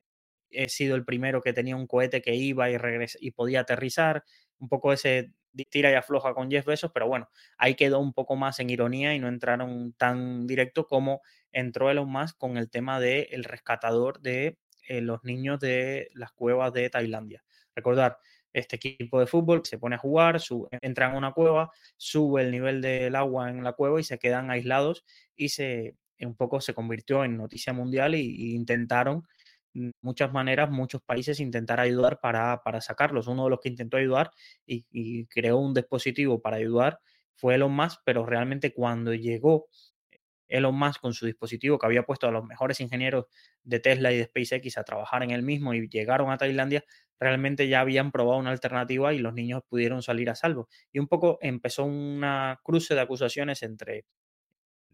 eh, 0.51 0.69
sido 0.69 0.95
el 0.95 1.03
primero 1.03 1.41
que 1.41 1.51
tenía 1.51 1.75
un 1.75 1.87
cohete 1.87 2.21
que 2.21 2.35
iba 2.35 2.69
y, 2.69 2.77
y 3.19 3.31
podía 3.31 3.61
aterrizar, 3.61 4.23
un 4.59 4.69
poco 4.69 4.93
ese 4.93 5.31
tira 5.69 5.91
y 5.91 5.95
afloja 5.95 6.33
con 6.33 6.49
Jeff 6.49 6.65
Bezos, 6.65 6.91
pero 6.93 7.07
bueno, 7.07 7.29
ahí 7.57 7.75
quedó 7.75 7.99
un 7.99 8.13
poco 8.13 8.35
más 8.35 8.59
en 8.59 8.69
ironía 8.69 9.13
y 9.15 9.19
no 9.19 9.27
entraron 9.27 9.93
tan 9.93 10.47
directo 10.47 10.87
como 10.87 11.21
entró 11.51 11.89
Elon 11.89 12.09
Musk 12.09 12.37
con 12.37 12.57
el 12.57 12.69
tema 12.69 12.99
del 12.99 13.27
el 13.31 13.43
rescatador 13.43 14.21
de 14.21 14.57
eh, 14.87 15.01
los 15.01 15.23
niños 15.23 15.59
de 15.59 16.09
las 16.13 16.31
cuevas 16.31 16.73
de 16.73 16.89
Tailandia. 16.89 17.43
Recordar, 17.75 18.17
este 18.53 18.75
equipo 18.75 19.19
de 19.19 19.27
fútbol 19.27 19.61
se 19.63 19.77
pone 19.77 19.95
a 19.95 19.99
jugar, 19.99 20.41
entra 20.81 21.09
en 21.09 21.15
una 21.15 21.31
cueva, 21.31 21.71
sube 21.97 22.41
el 22.41 22.51
nivel 22.51 22.81
del 22.81 23.15
agua 23.15 23.49
en 23.49 23.63
la 23.63 23.73
cueva 23.73 23.99
y 23.99 24.03
se 24.03 24.19
quedan 24.19 24.51
aislados 24.51 25.05
y 25.35 25.49
se 25.49 25.95
un 26.25 26.35
poco 26.35 26.61
se 26.61 26.73
convirtió 26.73 27.23
en 27.23 27.37
noticia 27.37 27.73
mundial 27.73 28.15
y, 28.15 28.53
intentaron 28.53 29.27
muchas 30.01 30.31
maneras, 30.33 30.69
muchos 30.69 31.01
países 31.01 31.39
intentar 31.39 31.79
ayudar 31.79 32.19
para, 32.19 32.61
para, 32.63 32.81
sacarlos. 32.81 33.27
Uno 33.27 33.45
de 33.45 33.49
los 33.51 33.59
que 33.59 33.69
intentó 33.69 33.97
ayudar 33.97 34.31
y, 34.65 35.25
creó 35.27 35.57
un 35.57 35.73
dispositivo 35.73 36.41
para 36.41 36.57
ayudar 36.57 36.99
fue 37.35 37.55
Elon 37.55 37.73
Musk, 37.73 38.01
pero 38.05 38.25
realmente 38.25 38.73
cuando 38.73 39.13
llegó 39.13 39.67
Elon 40.47 40.77
Musk 40.77 41.01
con 41.01 41.13
su 41.13 41.25
dispositivo 41.25 41.79
que 41.79 41.85
había 41.85 42.03
puesto 42.03 42.27
a 42.27 42.31
los 42.31 42.43
mejores 42.45 42.79
ingenieros 42.81 43.25
de 43.63 43.79
Tesla 43.79 44.11
y 44.11 44.17
de 44.17 44.25
SpaceX 44.25 44.77
a 44.77 44.83
trabajar 44.83 45.23
en 45.23 45.31
el 45.31 45.43
mismo 45.43 45.73
y 45.73 45.87
llegaron 45.87 46.29
a 46.29 46.37
Tailandia, 46.37 46.83
realmente 47.19 47.67
ya 47.67 47.81
habían 47.81 48.11
probado 48.11 48.39
una 48.39 48.51
alternativa 48.51 49.13
y 49.13 49.19
los 49.19 49.33
niños 49.33 49.63
pudieron 49.67 50.01
salir 50.03 50.29
a 50.29 50.35
salvo. 50.35 50.67
Y 50.91 50.99
un 50.99 51.07
poco 51.07 51.37
empezó 51.41 51.85
una 51.85 52.59
cruce 52.63 52.93
de 52.95 53.01
acusaciones 53.01 53.63
entre 53.63 54.05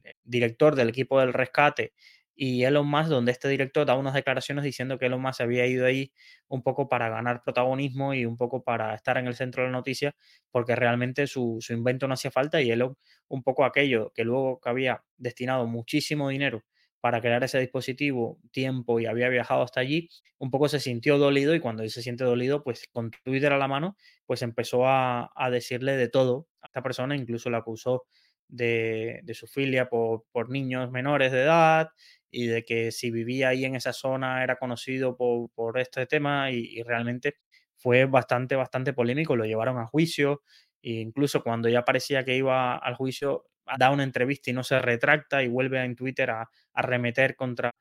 el 0.03 0.15
director 0.23 0.75
del 0.75 0.89
equipo 0.89 1.19
del 1.19 1.33
rescate 1.33 1.93
y 2.38 2.63
Elon 2.63 2.88
Musk, 2.88 3.10
donde 3.10 3.32
este 3.32 3.50
director 3.50 3.86
da 3.86 3.95
unas 3.95 4.13
declaraciones 4.13 4.63
diciendo 4.63 5.00
que 5.00 5.08
Elon 5.08 5.21
Musk 5.21 5.41
había 5.41 5.65
ido 5.65 5.88
ahí 5.88 6.13
un 6.47 6.62
poco 6.62 6.88
para 6.88 7.10
ganar 7.10 7.41
protagonismo 7.43 8.13
y 8.13 8.26
un 8.26 8.38
poco 8.38 8.63
para 8.63 8.93
estar 8.93 9.17
en 9.17 9.26
el 9.26 9.36
centro 9.36 9.63
de 9.63 9.69
la 9.69 9.73
noticia, 9.73 10.15
porque 10.52 10.76
realmente 10.76 11.26
su, 11.26 11.58
su 11.60 11.73
invento 11.73 12.08
no 12.08 12.13
hacía 12.13 12.30
falta 12.30 12.62
y 12.62 12.69
Elon 12.69 12.95
un 13.28 13.41
poco 13.41 13.65
aquello 13.65 14.12
que 14.13 14.23
luego 14.23 14.60
que 14.62 14.69
había 14.69 15.04
destinado 15.17 15.65
muchísimo 15.65 16.30
dinero 16.30 16.63
para 17.02 17.21
crear 17.21 17.43
ese 17.43 17.60
dispositivo, 17.60 18.39
tiempo 18.52 19.00
y 19.00 19.08
había 19.08 19.30
viajado 19.30 19.63
hasta 19.63 19.80
allí, 19.80 20.10
un 20.38 20.52
poco 20.52 20.67
se 20.67 20.80
sintió 20.80 21.17
dolido 21.17 21.56
y 21.56 21.60
cuando 21.60 21.88
se 21.89 22.02
siente 22.04 22.23
dolido, 22.23 22.63
pues 22.63 22.88
con 22.91 23.12
Twitter 23.23 23.52
a 23.52 23.58
la 23.58 23.67
mano, 23.67 23.97
pues 24.26 24.43
empezó 24.43 24.88
a, 24.88 25.32
a 25.36 25.50
decirle 25.50 25.97
de 25.97 26.08
todo 26.08 26.47
a 26.62 26.67
esta 26.67 26.84
persona, 26.84 27.15
incluso 27.15 27.50
la 27.50 27.60
acusó 27.60 28.06
de, 28.47 29.19
de 29.23 29.34
su 29.34 29.47
filia 29.47 29.89
por, 29.89 30.26
por, 30.32 30.50
niños 30.50 30.91
menores 30.91 31.32
de 31.32 31.43
edad 31.43 31.89
y 32.31 32.47
de 32.47 32.63
que 32.63 32.91
si 32.91 33.11
vivía 33.11 33.49
ahí 33.49 33.65
en 33.65 33.75
esa 33.75 33.93
zona 33.93 34.43
era 34.43 34.57
conocido 34.57 35.15
por, 35.15 35.49
por 35.51 35.79
este 35.79 36.05
tema 36.05 36.51
y, 36.51 36.81
realmente 36.83 37.37
fue 37.75 38.05
bastante, 38.05 38.55
bastante 38.55 38.93
polémico, 38.93 39.35
lo 39.35 39.45
llevaron 39.45 39.77
a 39.77 39.85
juicio 39.85 40.41
e 40.81 40.93
incluso 40.93 41.43
cuando 41.43 41.69
ya 41.69 41.85
parecía 41.85 42.23
que 42.25 42.35
iba 42.35 42.75
al 42.75 42.95
juicio 42.95 43.45
da 43.77 43.91
una 43.91 44.03
entrevista 44.03 44.49
y 44.49 44.53
no 44.53 44.63
se 44.63 44.79
retracta 44.79 45.43
y 45.43 45.47
vuelve 45.47 45.83
en 45.83 45.95
Twitter 45.95 46.31
a, 46.31 46.49
a 46.73 46.81
remeter 46.81 47.35
contra, 47.35 47.71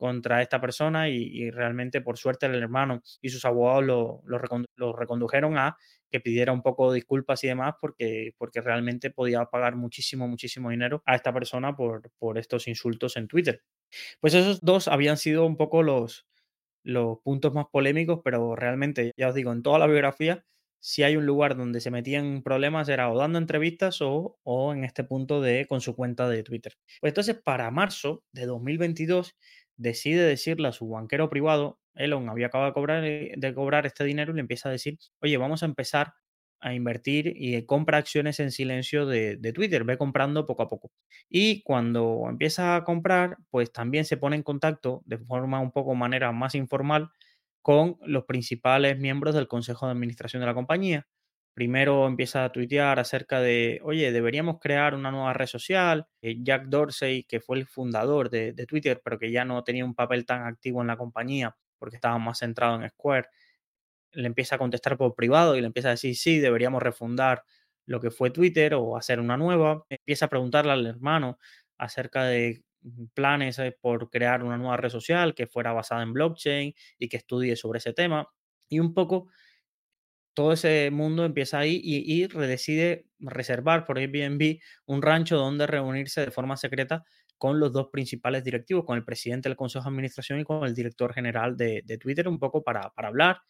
contra 0.00 0.40
esta 0.40 0.60
persona 0.60 1.10
y, 1.10 1.50
realmente 1.50 2.00
por 2.00 2.16
suerte 2.16 2.46
el 2.46 2.54
hermano 2.54 3.02
y 3.20 3.28
sus 3.28 3.44
abogados 3.44 3.84
lo, 3.84 4.22
lo, 4.76 4.92
recondujeron 4.96 5.58
a 5.58 5.76
que 6.10 6.20
pidiera 6.20 6.52
un 6.52 6.62
poco 6.62 6.90
de 6.90 6.96
disculpas 6.96 7.44
y 7.44 7.48
demás 7.48 7.74
porque, 7.78 8.34
porque 8.38 8.62
realmente 8.62 9.10
podía 9.10 9.44
pagar 9.44 9.76
muchísimo, 9.76 10.26
muchísimo 10.26 10.70
dinero 10.70 11.02
a 11.04 11.16
esta 11.16 11.34
persona 11.34 11.76
por, 11.76 12.10
por 12.18 12.38
estos 12.38 12.66
insultos 12.66 13.16
en 13.18 13.28
Twitter. 13.28 13.62
Pues 14.20 14.34
esos 14.34 14.60
dos 14.60 14.88
habían 14.88 15.16
sido 15.16 15.46
un 15.46 15.56
poco 15.56 15.82
los, 15.82 16.26
los 16.84 17.18
puntos 17.20 17.52
más 17.54 17.66
polémicos, 17.72 18.20
pero 18.24 18.56
realmente, 18.56 19.12
ya 19.16 19.28
os 19.28 19.34
digo, 19.34 19.52
en 19.52 19.62
toda 19.62 19.78
la 19.78 19.86
biografía 19.86 20.44
si 20.82 21.02
hay 21.02 21.16
un 21.16 21.26
lugar 21.26 21.56
donde 21.56 21.80
se 21.80 21.90
metían 21.90 22.42
problemas 22.42 22.88
era 22.88 23.10
o 23.12 23.18
dando 23.18 23.38
entrevistas 23.38 24.00
o, 24.00 24.38
o 24.42 24.72
en 24.72 24.84
este 24.84 25.04
punto 25.04 25.42
de 25.42 25.66
con 25.66 25.80
su 25.82 25.94
cuenta 25.94 26.26
de 26.28 26.42
Twitter. 26.42 26.74
Pues 27.00 27.10
entonces 27.10 27.36
para 27.42 27.70
marzo 27.70 28.24
de 28.32 28.46
2022 28.46 29.36
decide 29.76 30.22
decirle 30.24 30.68
a 30.68 30.72
su 30.72 30.88
banquero 30.88 31.28
privado, 31.28 31.80
Elon 31.94 32.28
había 32.30 32.46
acabado 32.46 32.70
de 32.70 32.74
cobrar, 32.74 33.04
eh, 33.04 33.34
de 33.36 33.54
cobrar 33.54 33.84
este 33.86 34.04
dinero 34.04 34.32
y 34.32 34.36
le 34.36 34.40
empieza 34.40 34.68
a 34.70 34.72
decir, 34.72 34.98
oye, 35.20 35.36
vamos 35.36 35.62
a 35.62 35.66
empezar 35.66 36.14
a 36.60 36.74
invertir 36.74 37.32
y 37.36 37.64
compra 37.66 37.98
acciones 37.98 38.40
en 38.40 38.50
silencio 38.50 39.06
de, 39.06 39.36
de, 39.36 39.52
Twitter, 39.52 39.84
ve 39.84 39.98
comprando 39.98 40.46
poco 40.46 40.62
a 40.62 40.68
poco. 40.68 40.92
Y 41.28 41.62
cuando 41.62 42.26
empieza 42.28 42.76
a 42.76 42.84
comprar, 42.84 43.38
pues 43.50 43.72
también 43.72 44.04
se 44.04 44.16
pone 44.16 44.36
en 44.36 44.42
contacto 44.42 45.02
de 45.06 45.18
forma 45.18 45.60
un 45.60 45.72
poco 45.72 45.94
manera 45.94 46.32
más 46.32 46.54
informal 46.54 47.10
con 47.62 47.96
los 48.06 48.24
principales 48.24 48.98
miembros 48.98 49.34
del 49.34 49.48
consejo 49.48 49.86
de 49.86 49.92
administración 49.92 50.40
de 50.40 50.46
la 50.46 50.54
compañía. 50.54 51.06
Primero 51.54 52.06
empieza 52.06 52.44
a 52.44 52.52
tuitear 52.52 52.98
acerca 53.00 53.40
de, 53.40 53.80
oye, 53.82 54.12
deberíamos 54.12 54.58
crear 54.60 54.94
una 54.94 55.10
nueva 55.10 55.32
red 55.34 55.46
social. 55.46 56.06
Eh, 56.22 56.36
Jack 56.42 56.66
Dorsey, 56.66 57.24
que 57.24 57.40
fue 57.40 57.58
el 57.58 57.66
fundador 57.66 58.30
de, 58.30 58.52
de 58.52 58.66
Twitter, 58.66 59.00
pero 59.04 59.18
que 59.18 59.30
ya 59.30 59.44
no 59.44 59.62
tenía 59.64 59.84
un 59.84 59.94
papel 59.94 60.24
tan 60.26 60.42
activo 60.46 60.80
en 60.80 60.86
la 60.86 60.96
compañía 60.96 61.56
porque 61.80 61.96
estaba 61.96 62.18
más 62.18 62.38
centrado 62.38 62.80
en 62.80 62.88
Square, 62.90 63.28
le 64.12 64.26
empieza 64.26 64.56
a 64.56 64.58
contestar 64.58 64.96
por 64.96 65.14
privado 65.14 65.56
y 65.56 65.60
le 65.60 65.66
empieza 65.66 65.88
a 65.88 65.92
decir, 65.92 66.16
sí, 66.16 66.38
deberíamos 66.38 66.82
refundar 66.82 67.44
lo 67.86 68.00
que 68.00 68.10
fue 68.10 68.30
Twitter 68.30 68.74
o 68.74 68.96
hacer 68.96 69.20
una 69.20 69.36
nueva. 69.36 69.84
Empieza 69.88 70.26
a 70.26 70.28
preguntarle 70.28 70.72
al 70.72 70.86
hermano 70.86 71.38
acerca 71.78 72.24
de 72.24 72.62
planes 73.14 73.58
eh, 73.58 73.76
por 73.80 74.10
crear 74.10 74.42
una 74.42 74.56
nueva 74.56 74.76
red 74.76 74.90
social 74.90 75.34
que 75.34 75.46
fuera 75.46 75.72
basada 75.72 76.02
en 76.02 76.12
blockchain 76.12 76.74
y 76.98 77.08
que 77.08 77.16
estudie 77.16 77.56
sobre 77.56 77.78
ese 77.78 77.92
tema. 77.92 78.28
Y 78.68 78.80
un 78.80 78.94
poco 78.94 79.28
todo 80.34 80.52
ese 80.52 80.90
mundo 80.90 81.24
empieza 81.24 81.58
ahí 81.58 81.80
y, 81.82 82.26
decide 82.28 83.06
reservar 83.18 83.84
por 83.84 83.98
Airbnb 83.98 84.58
un 84.86 85.02
rancho 85.02 85.36
donde 85.36 85.66
reunirse 85.66 86.24
de 86.24 86.30
forma 86.30 86.56
secreta 86.56 87.04
con 87.36 87.58
los 87.58 87.72
dos 87.72 87.88
principales 87.90 88.44
directivos, 88.44 88.84
con 88.84 88.96
el 88.96 89.04
presidente 89.04 89.48
del 89.48 89.56
Consejo 89.56 89.84
de 89.84 89.90
Administración 89.90 90.40
y 90.40 90.44
con 90.44 90.64
el 90.64 90.74
director 90.74 91.12
general 91.12 91.56
de, 91.56 91.98
Twitter, 92.00 92.28
un 92.28 92.38
poco 92.38 92.62
para 92.62 92.92
hablar 92.96 93.40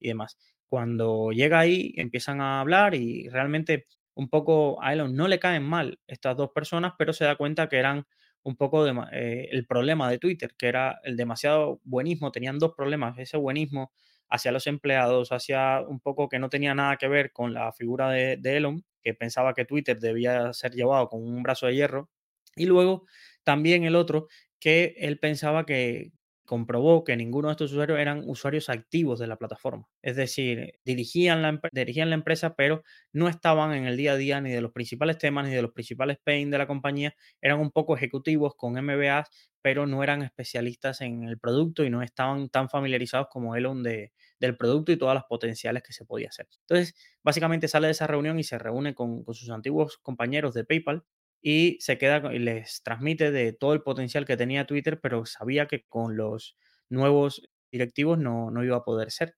y 0.00 0.08
demás. 0.08 0.38
Cuando 0.68 1.30
llega 1.32 1.58
ahí, 1.60 1.92
empiezan 1.96 2.40
a 2.40 2.60
hablar 2.60 2.94
y 2.94 3.28
realmente 3.28 3.86
un 4.14 4.28
poco 4.28 4.82
a 4.82 4.92
Elon 4.92 5.14
no 5.14 5.28
le 5.28 5.38
caen 5.38 5.62
mal 5.64 5.98
estas 6.06 6.36
dos 6.36 6.50
personas, 6.54 6.92
pero 6.98 7.12
se 7.12 7.24
da 7.24 7.36
cuenta 7.36 7.68
que 7.68 7.78
eran 7.78 8.06
un 8.42 8.56
poco 8.56 8.86
eh, 9.12 9.48
el 9.50 9.66
problema 9.66 10.10
de 10.10 10.18
Twitter, 10.18 10.54
que 10.56 10.68
era 10.68 11.00
el 11.04 11.16
demasiado 11.16 11.80
buenismo. 11.84 12.32
Tenían 12.32 12.58
dos 12.58 12.72
problemas, 12.76 13.18
ese 13.18 13.36
buenismo 13.36 13.92
hacia 14.28 14.52
los 14.52 14.66
empleados, 14.66 15.32
hacia 15.32 15.80
un 15.86 16.00
poco 16.00 16.28
que 16.28 16.38
no 16.38 16.48
tenía 16.48 16.74
nada 16.74 16.96
que 16.96 17.08
ver 17.08 17.32
con 17.32 17.52
la 17.52 17.72
figura 17.72 18.10
de, 18.10 18.36
de 18.36 18.56
Elon, 18.56 18.84
que 19.02 19.14
pensaba 19.14 19.54
que 19.54 19.64
Twitter 19.64 19.98
debía 19.98 20.52
ser 20.52 20.72
llevado 20.72 21.08
con 21.08 21.22
un 21.22 21.42
brazo 21.42 21.66
de 21.66 21.74
hierro. 21.74 22.10
Y 22.56 22.66
luego 22.66 23.06
también 23.44 23.84
el 23.84 23.96
otro, 23.96 24.28
que 24.60 24.94
él 24.98 25.18
pensaba 25.18 25.66
que, 25.66 26.12
comprobó 26.50 27.04
que 27.04 27.16
ninguno 27.16 27.46
de 27.46 27.52
estos 27.52 27.70
usuarios 27.70 28.00
eran 28.00 28.24
usuarios 28.26 28.70
activos 28.70 29.20
de 29.20 29.28
la 29.28 29.36
plataforma. 29.36 29.86
Es 30.02 30.16
decir, 30.16 30.80
dirigían 30.84 31.42
la, 31.42 31.60
dirigían 31.70 32.10
la 32.10 32.16
empresa, 32.16 32.56
pero 32.56 32.82
no 33.12 33.28
estaban 33.28 33.72
en 33.72 33.84
el 33.84 33.96
día 33.96 34.14
a 34.14 34.16
día 34.16 34.40
ni 34.40 34.50
de 34.50 34.60
los 34.60 34.72
principales 34.72 35.16
temas 35.16 35.46
ni 35.46 35.54
de 35.54 35.62
los 35.62 35.70
principales 35.70 36.18
pain 36.24 36.50
de 36.50 36.58
la 36.58 36.66
compañía. 36.66 37.14
Eran 37.40 37.60
un 37.60 37.70
poco 37.70 37.94
ejecutivos 37.94 38.56
con 38.56 38.72
MBAs, 38.72 39.28
pero 39.62 39.86
no 39.86 40.02
eran 40.02 40.22
especialistas 40.22 41.02
en 41.02 41.22
el 41.22 41.38
producto 41.38 41.84
y 41.84 41.90
no 41.90 42.02
estaban 42.02 42.48
tan 42.48 42.68
familiarizados 42.68 43.28
como 43.30 43.54
Elon 43.54 43.84
de, 43.84 44.12
del 44.40 44.56
producto 44.56 44.90
y 44.90 44.96
todas 44.96 45.14
las 45.14 45.26
potenciales 45.26 45.84
que 45.84 45.92
se 45.92 46.04
podía 46.04 46.30
hacer. 46.30 46.48
Entonces, 46.62 46.96
básicamente 47.22 47.68
sale 47.68 47.86
de 47.86 47.92
esa 47.92 48.08
reunión 48.08 48.40
y 48.40 48.42
se 48.42 48.58
reúne 48.58 48.92
con, 48.92 49.22
con 49.22 49.34
sus 49.36 49.50
antiguos 49.50 49.98
compañeros 49.98 50.54
de 50.54 50.64
PayPal 50.64 51.04
y 51.42 51.78
se 51.80 51.98
queda 51.98 52.34
y 52.34 52.38
les 52.38 52.82
transmite 52.82 53.30
de 53.30 53.52
todo 53.52 53.72
el 53.74 53.82
potencial 53.82 54.26
que 54.26 54.36
tenía 54.36 54.66
Twitter, 54.66 55.00
pero 55.00 55.26
sabía 55.26 55.66
que 55.66 55.84
con 55.88 56.16
los 56.16 56.56
nuevos 56.88 57.48
directivos 57.72 58.18
no, 58.18 58.50
no 58.50 58.64
iba 58.64 58.76
a 58.78 58.84
poder 58.84 59.10
ser. 59.10 59.36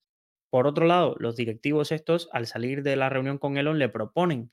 Por 0.51 0.67
otro 0.67 0.87
lado, 0.87 1.17
los 1.19 1.37
directivos 1.37 1.93
estos, 1.93 2.29
al 2.33 2.47
salir 2.47 2.83
de 2.83 2.97
la 2.97 3.09
reunión 3.09 3.39
con 3.39 3.57
Elon, 3.57 3.79
le 3.79 3.89
proponen 3.89 4.53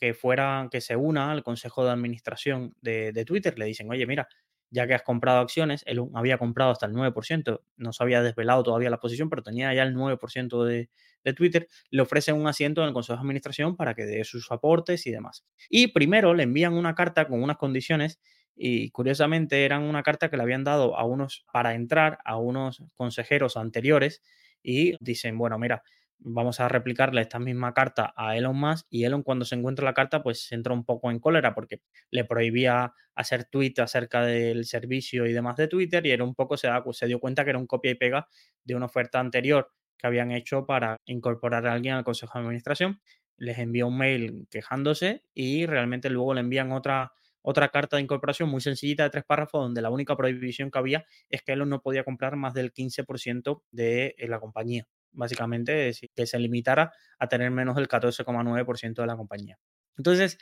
que 0.00 0.14
fuera, 0.14 0.68
que 0.70 0.80
se 0.80 0.96
una 0.96 1.32
al 1.32 1.42
consejo 1.42 1.84
de 1.84 1.90
administración 1.92 2.74
de, 2.80 3.12
de 3.12 3.24
Twitter. 3.24 3.58
Le 3.58 3.66
dicen, 3.66 3.90
oye, 3.90 4.06
mira, 4.06 4.28
ya 4.70 4.86
que 4.86 4.94
has 4.94 5.02
comprado 5.02 5.40
acciones, 5.40 5.82
él 5.86 6.00
había 6.14 6.38
comprado 6.38 6.70
hasta 6.70 6.86
el 6.86 6.92
9%, 6.92 7.60
no 7.76 7.92
se 7.92 8.02
había 8.02 8.22
desvelado 8.22 8.62
todavía 8.62 8.90
la 8.90 9.00
posición, 9.00 9.30
pero 9.30 9.42
tenía 9.42 9.72
ya 9.74 9.82
el 9.82 9.94
9% 9.94 10.64
de, 10.64 10.90
de, 11.24 11.32
Twitter, 11.32 11.68
le 11.90 12.02
ofrecen 12.02 12.36
un 12.36 12.46
asiento 12.46 12.82
en 12.82 12.88
el 12.88 12.94
Consejo 12.94 13.16
de 13.16 13.20
Administración 13.20 13.76
para 13.76 13.94
que 13.94 14.04
dé 14.04 14.24
sus 14.24 14.50
aportes 14.50 15.06
y 15.06 15.10
demás. 15.10 15.44
Y 15.68 15.88
primero 15.88 16.34
le 16.34 16.42
envían 16.42 16.74
una 16.74 16.94
carta 16.94 17.26
con 17.28 17.42
unas 17.42 17.56
condiciones 17.56 18.20
y 18.56 18.90
curiosamente 18.90 19.64
eran 19.64 19.82
una 19.82 20.02
carta 20.02 20.30
que 20.30 20.36
le 20.36 20.42
habían 20.42 20.64
dado 20.64 20.96
a 20.96 21.04
unos 21.04 21.44
para 21.52 21.74
entrar 21.74 22.18
a 22.24 22.38
unos 22.38 22.82
consejeros 22.94 23.56
anteriores 23.56 24.22
y 24.62 24.96
dicen, 24.98 25.36
bueno, 25.36 25.58
mira, 25.58 25.82
vamos 26.18 26.60
a 26.60 26.68
replicarle 26.68 27.20
esta 27.20 27.38
misma 27.38 27.72
carta 27.74 28.12
a 28.16 28.36
Elon 28.36 28.56
Musk 28.56 28.86
y 28.90 29.04
Elon 29.04 29.22
cuando 29.22 29.44
se 29.44 29.54
encuentra 29.54 29.84
la 29.84 29.94
carta 29.94 30.22
pues 30.22 30.50
entra 30.52 30.72
un 30.72 30.84
poco 30.84 31.10
en 31.10 31.18
cólera 31.20 31.54
porque 31.54 31.80
le 32.10 32.24
prohibía 32.24 32.92
hacer 33.14 33.44
tweets 33.44 33.80
acerca 33.80 34.24
del 34.24 34.64
servicio 34.64 35.26
y 35.26 35.32
demás 35.32 35.56
de 35.56 35.68
Twitter 35.68 36.04
y 36.06 36.10
era 36.10 36.24
un 36.24 36.34
poco 36.34 36.56
se, 36.56 36.68
da, 36.68 36.82
se 36.92 37.06
dio 37.06 37.20
cuenta 37.20 37.44
que 37.44 37.50
era 37.50 37.58
un 37.58 37.66
copia 37.66 37.90
y 37.90 37.94
pega 37.94 38.28
de 38.64 38.74
una 38.74 38.86
oferta 38.86 39.20
anterior 39.20 39.70
que 39.98 40.06
habían 40.06 40.30
hecho 40.32 40.66
para 40.66 40.98
incorporar 41.06 41.66
a 41.66 41.72
alguien 41.72 41.94
al 41.94 42.04
consejo 42.04 42.38
de 42.38 42.44
administración. 42.44 43.00
Les 43.38 43.58
envió 43.58 43.86
un 43.86 43.96
mail 43.96 44.46
quejándose 44.50 45.22
y 45.34 45.66
realmente 45.66 46.10
luego 46.10 46.34
le 46.34 46.40
envían 46.40 46.72
otra 46.72 47.12
otra 47.42 47.68
carta 47.68 47.96
de 47.96 48.02
incorporación 48.02 48.48
muy 48.48 48.60
sencillita 48.60 49.04
de 49.04 49.10
tres 49.10 49.24
párrafos 49.24 49.62
donde 49.62 49.80
la 49.80 49.90
única 49.90 50.16
prohibición 50.16 50.72
que 50.72 50.78
había 50.80 51.06
es 51.30 51.42
que 51.42 51.52
Elon 51.52 51.68
no 51.68 51.80
podía 51.80 52.02
comprar 52.02 52.34
más 52.34 52.54
del 52.54 52.72
15% 52.72 53.62
de 53.70 54.16
la 54.18 54.40
compañía 54.40 54.88
básicamente 55.12 55.92
que 56.14 56.26
se 56.26 56.38
limitara 56.38 56.92
a 57.18 57.28
tener 57.28 57.50
menos 57.50 57.76
del 57.76 57.88
14,9% 57.88 58.94
de 58.94 59.06
la 59.06 59.16
compañía. 59.16 59.58
Entonces, 59.96 60.38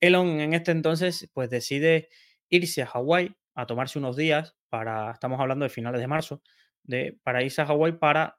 Elon 0.00 0.40
en 0.40 0.54
este 0.54 0.72
entonces 0.72 1.30
pues 1.32 1.50
decide 1.50 2.08
irse 2.48 2.82
a 2.82 2.86
Hawái 2.86 3.34
a 3.54 3.66
tomarse 3.66 3.98
unos 3.98 4.16
días 4.16 4.54
para, 4.68 5.12
estamos 5.12 5.40
hablando 5.40 5.64
de 5.64 5.70
finales 5.70 6.00
de 6.00 6.06
marzo, 6.06 6.42
de, 6.82 7.18
para 7.22 7.42
irse 7.42 7.62
a 7.62 7.66
Hawái 7.66 7.92
para 7.92 8.38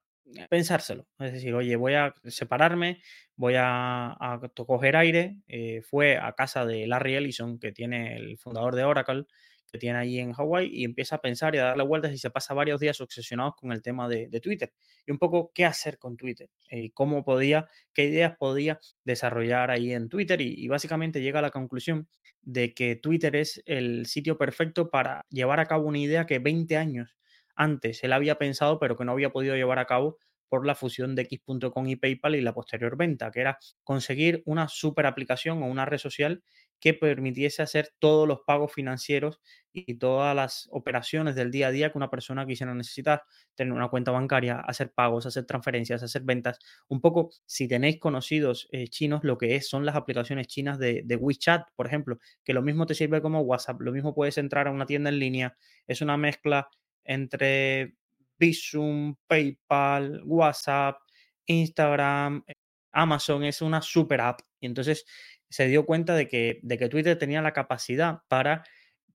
pensárselo. 0.50 1.08
Es 1.20 1.34
decir, 1.34 1.54
oye, 1.54 1.76
voy 1.76 1.94
a 1.94 2.14
separarme, 2.26 3.02
voy 3.36 3.56
a, 3.58 4.12
a 4.20 4.40
coger 4.56 4.96
aire. 4.96 5.38
Eh, 5.48 5.82
fue 5.82 6.18
a 6.18 6.34
casa 6.34 6.66
de 6.66 6.86
Larry 6.88 7.16
Ellison, 7.16 7.60
que 7.60 7.72
tiene 7.72 8.16
el 8.16 8.38
fundador 8.38 8.76
de 8.76 8.84
Oracle, 8.84 9.26
que 9.72 9.78
tiene 9.78 10.00
ahí 10.00 10.20
en 10.20 10.34
Hawái 10.34 10.70
y 10.72 10.84
empieza 10.84 11.18
a 11.18 11.22
pensar 11.22 11.56
y 11.56 11.60
a 11.60 11.66
darle 11.66 11.84
vueltas 11.84 12.14
y 12.14 12.18
se 12.18 12.30
pasa 12.30 12.54
varios 12.54 12.80
días 12.80 13.00
obsesionados 13.02 13.56
con 13.56 13.72
el 13.72 13.82
tema 13.82 14.08
de, 14.08 14.28
de 14.28 14.40
Twitter. 14.40 14.74
Y 15.06 15.12
un 15.12 15.18
poco 15.18 15.52
qué 15.54 15.66
hacer 15.66 15.98
con 15.98 16.18
Twitter 16.18 16.50
y 16.70 16.86
eh, 16.88 16.92
cómo 16.94 17.24
podía, 17.24 17.68
qué 17.94 18.06
ideas 18.06 18.36
podía 18.38 18.80
desarrollar 19.04 19.72
ahí 19.72 19.94
en 19.94 20.10
Twitter 20.10 20.42
y, 20.42 20.54
y 20.58 20.68
básicamente 20.68 21.22
llega 21.22 21.40
a 21.40 21.44
la 21.44 21.52
conclusión 21.52 22.08
de 22.42 22.74
que 22.74 22.96
Twitter 22.96 23.36
es 23.36 23.62
el 23.66 24.06
sitio 24.06 24.38
perfecto 24.38 24.90
para 24.90 25.26
llevar 25.30 25.60
a 25.60 25.66
cabo 25.66 25.88
una 25.88 26.00
idea 26.00 26.26
que 26.26 26.40
20 26.40 26.78
años 26.78 27.18
antes 27.56 28.04
él 28.04 28.14
había 28.14 28.38
pensado 28.38 28.80
pero 28.80 28.96
que 28.96 29.04
no 29.04 29.12
había 29.12 29.32
podido 29.32 29.56
llevar 29.56 29.80
a 29.80 29.86
cabo 29.86 30.18
por 30.50 30.66
la 30.66 30.76
fusión 30.76 31.16
de 31.16 31.24
X.com 31.24 31.88
y 31.88 31.96
PayPal 31.96 32.36
y 32.36 32.42
la 32.42 32.54
posterior 32.54 32.98
venta, 32.98 33.32
que 33.32 33.42
era 33.42 33.60
conseguir 33.84 34.44
una 34.46 34.68
super 34.68 35.06
aplicación 35.06 35.62
o 35.62 35.68
una 35.68 35.86
red 35.86 35.98
social 35.98 36.44
que 36.80 36.94
permitiese 36.94 37.62
hacer 37.62 37.90
todos 38.00 38.28
los 38.28 38.40
pagos 38.46 38.74
financieros 38.74 39.40
y 39.74 39.96
todas 39.96 40.36
las 40.36 40.68
operaciones 40.72 41.36
del 41.36 41.52
día 41.52 41.68
a 41.68 41.72
día 41.72 41.92
que 41.92 41.98
una 41.98 42.10
persona 42.10 42.46
quisiera 42.46 42.74
necesitar, 42.74 43.24
tener 43.56 43.74
una 43.74 43.90
cuenta 43.90 44.12
bancaria, 44.12 44.60
hacer 44.60 44.92
pagos, 44.92 45.26
hacer 45.26 45.46
transferencias, 45.46 46.04
hacer 46.04 46.24
ventas. 46.24 46.60
Un 46.88 47.02
poco, 47.02 47.32
si 47.46 47.68
tenéis 47.68 48.00
conocidos 48.00 48.68
eh, 48.72 48.88
chinos, 48.88 49.24
lo 49.24 49.38
que 49.38 49.56
es 49.56 49.70
son 49.70 49.86
las 49.86 49.96
aplicaciones 49.96 50.48
chinas 50.48 50.80
de, 50.80 51.02
de 51.06 51.16
WeChat, 51.16 51.68
por 51.76 51.88
ejemplo, 51.88 52.18
que 52.44 52.54
lo 52.54 52.62
mismo 52.62 52.86
te 52.86 52.96
sirve 52.96 53.22
como 53.22 53.42
WhatsApp, 53.42 53.82
lo 53.82 53.92
mismo 53.92 54.14
puedes 54.14 54.38
entrar 54.38 54.68
a 54.68 54.72
una 54.72 54.86
tienda 54.86 55.10
en 55.10 55.20
línea, 55.20 55.58
es 55.88 56.02
una 56.02 56.18
mezcla 56.18 56.70
entre 57.04 57.96
Visum, 58.40 59.16
PayPal, 59.28 60.22
WhatsApp, 60.26 60.98
Instagram, 61.46 62.44
Amazon, 62.92 63.44
es 63.44 63.62
una 63.62 63.82
super 63.82 64.22
app. 64.22 64.42
Y 64.60 64.66
entonces 64.66 65.06
se 65.50 65.68
dio 65.68 65.86
cuenta 65.86 66.16
de 66.16 66.28
que, 66.28 66.60
de 66.64 66.78
que 66.78 66.90
Twitter 66.90 67.18
tenía 67.18 67.42
la 67.42 67.54
capacidad 67.54 68.20
para 68.28 68.64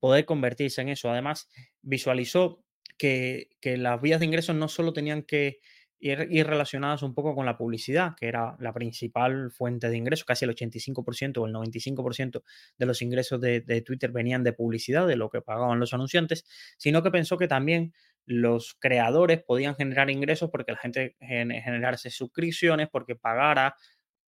poder 0.01 0.25
convertirse 0.25 0.81
en 0.83 0.89
eso. 0.89 1.11
Además, 1.11 1.49
visualizó 1.83 2.65
que, 2.99 3.51
que 3.61 3.77
las 3.77 4.01
vías 4.01 4.21
de 4.21 4.27
ingresos 4.27 4.57
no 4.57 4.69
solo 4.69 4.93
tenían 4.93 5.23
que 5.23 5.61
ir, 6.03 6.47
relacionadas 6.47 7.03
un 7.03 7.15
poco 7.15 7.35
con 7.35 7.47
la 7.47 7.57
publicidad, 7.57 8.15
que 8.17 8.27
era 8.27 8.57
la 8.59 8.73
principal 8.73 9.53
fuente 9.53 9.89
de 9.89 9.97
ingresos, 9.97 10.25
casi 10.25 10.45
el 10.45 10.51
85% 10.55 11.39
o 11.39 11.47
el 11.47 11.55
95% 11.55 12.43
de 12.77 12.87
los 12.87 13.03
ingresos 13.03 13.41
de, 13.41 13.61
de, 13.61 13.83
Twitter 13.83 14.11
venían 14.11 14.43
de 14.43 14.53
publicidad, 14.53 15.07
de 15.07 15.15
lo 15.15 15.31
que 15.31 15.43
pagaban 15.43 15.79
los 15.79 15.95
anunciantes, 15.95 16.45
sino 16.77 17.03
que 17.05 17.13
pensó 17.13 17.39
que 17.39 17.47
también 17.47 17.95
los 18.27 18.75
creadores 18.75 19.43
podían 19.43 19.77
generar 19.77 20.11
ingresos 20.11 20.51
porque 20.51 20.73
la 20.73 20.79
gente 20.79 21.17
generarse 21.21 22.11
suscripciones, 22.11 22.89
porque 22.91 23.15
pagara 23.15 23.77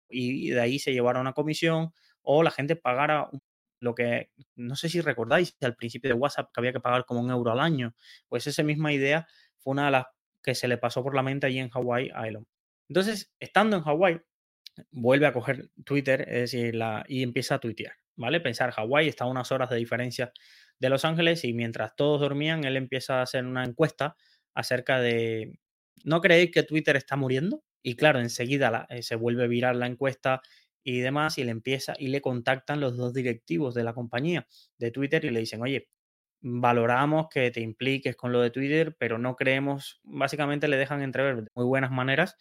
y 0.10 0.50
de 0.50 0.62
ahí 0.62 0.80
se 0.80 0.94
llevara 0.94 1.22
una 1.22 1.34
comisión 1.34 1.94
o 2.22 2.44
la 2.44 2.52
gente 2.52 2.76
pagara 2.76 3.30
lo 3.80 3.96
que, 3.96 4.30
no 4.56 4.76
sé 4.76 4.90
si 4.90 5.02
recordáis, 5.02 5.56
al 5.62 5.76
principio 5.76 6.10
de 6.10 6.16
WhatsApp 6.16 6.50
que 6.54 6.60
había 6.60 6.74
que 6.74 6.80
pagar 6.80 7.06
como 7.06 7.22
un 7.22 7.32
euro 7.32 7.52
al 7.52 7.60
año, 7.60 7.96
pues 8.28 8.46
esa 8.48 8.64
misma 8.64 8.92
idea 8.94 9.28
fue 9.58 9.72
una 9.72 9.86
de 9.86 9.92
las 9.92 10.06
que 10.44 10.56
se 10.56 10.68
le 10.68 10.78
pasó 10.78 11.04
por 11.04 11.16
la 11.16 11.24
mente 11.24 11.48
allí 11.48 11.60
en 11.60 11.70
Hawái 11.70 12.12
a 12.14 12.28
Elon. 12.28 12.46
Entonces, 12.90 13.32
estando 13.40 13.78
en 13.78 13.84
Hawái, 13.84 14.22
vuelve 14.92 15.28
a 15.28 15.34
coger 15.34 15.70
Twitter 15.86 16.22
es 16.28 16.52
decir, 16.52 16.80
y 17.08 17.24
empieza 17.24 17.56
a 17.56 17.60
tuitear, 17.60 17.94
¿vale? 18.16 18.40
Pensar, 18.40 18.72
Hawái 18.72 19.08
está 19.08 19.26
a 19.26 19.28
unas 19.28 19.52
horas 19.52 19.70
de 19.70 19.78
diferencia 19.78 20.32
de 20.80 20.90
Los 20.90 21.06
Ángeles 21.06 21.44
y 21.44 21.54
mientras 21.54 21.96
todos 21.96 22.22
dormían, 22.22 22.64
él 22.64 22.78
empieza 22.78 23.20
a 23.20 23.24
hacer 23.24 23.46
una 23.46 23.64
encuesta 23.64 24.16
acerca 24.54 25.00
de, 25.00 25.60
¿no 26.04 26.22
creéis 26.22 26.52
que 26.52 26.64
Twitter 26.64 26.96
está 26.96 27.16
muriendo? 27.16 27.64
Y 27.82 27.96
claro, 27.96 28.20
enseguida 28.20 28.86
eh, 28.90 29.04
se 29.04 29.16
vuelve 29.16 29.48
viral 29.48 29.80
la 29.80 29.88
encuesta 29.88 30.42
y 30.84 31.00
demás 31.00 31.38
y 31.38 31.44
le 31.44 31.52
empieza 31.52 31.94
y 31.98 32.08
le 32.08 32.22
contactan 32.22 32.80
los 32.80 32.98
dos 32.98 33.14
directivos 33.14 33.74
de 33.76 33.84
la 33.84 33.94
compañía 33.94 34.48
de 34.78 34.92
Twitter 34.92 35.26
y 35.26 35.30
le 35.32 35.42
dicen, 35.42 35.62
oye, 35.62 35.90
valoramos 36.42 37.28
que 37.30 37.52
te 37.52 37.62
impliques 37.62 38.16
con 38.16 38.32
lo 38.32 38.42
de 38.42 38.52
Twitter, 38.52 38.96
pero 38.98 39.18
no 39.18 39.36
creemos, 39.36 40.00
básicamente 40.04 40.68
le 40.68 40.78
dejan 40.78 41.02
entrever 41.02 41.46
muy 41.54 41.66
buenas 41.66 41.92
maneras 41.92 42.36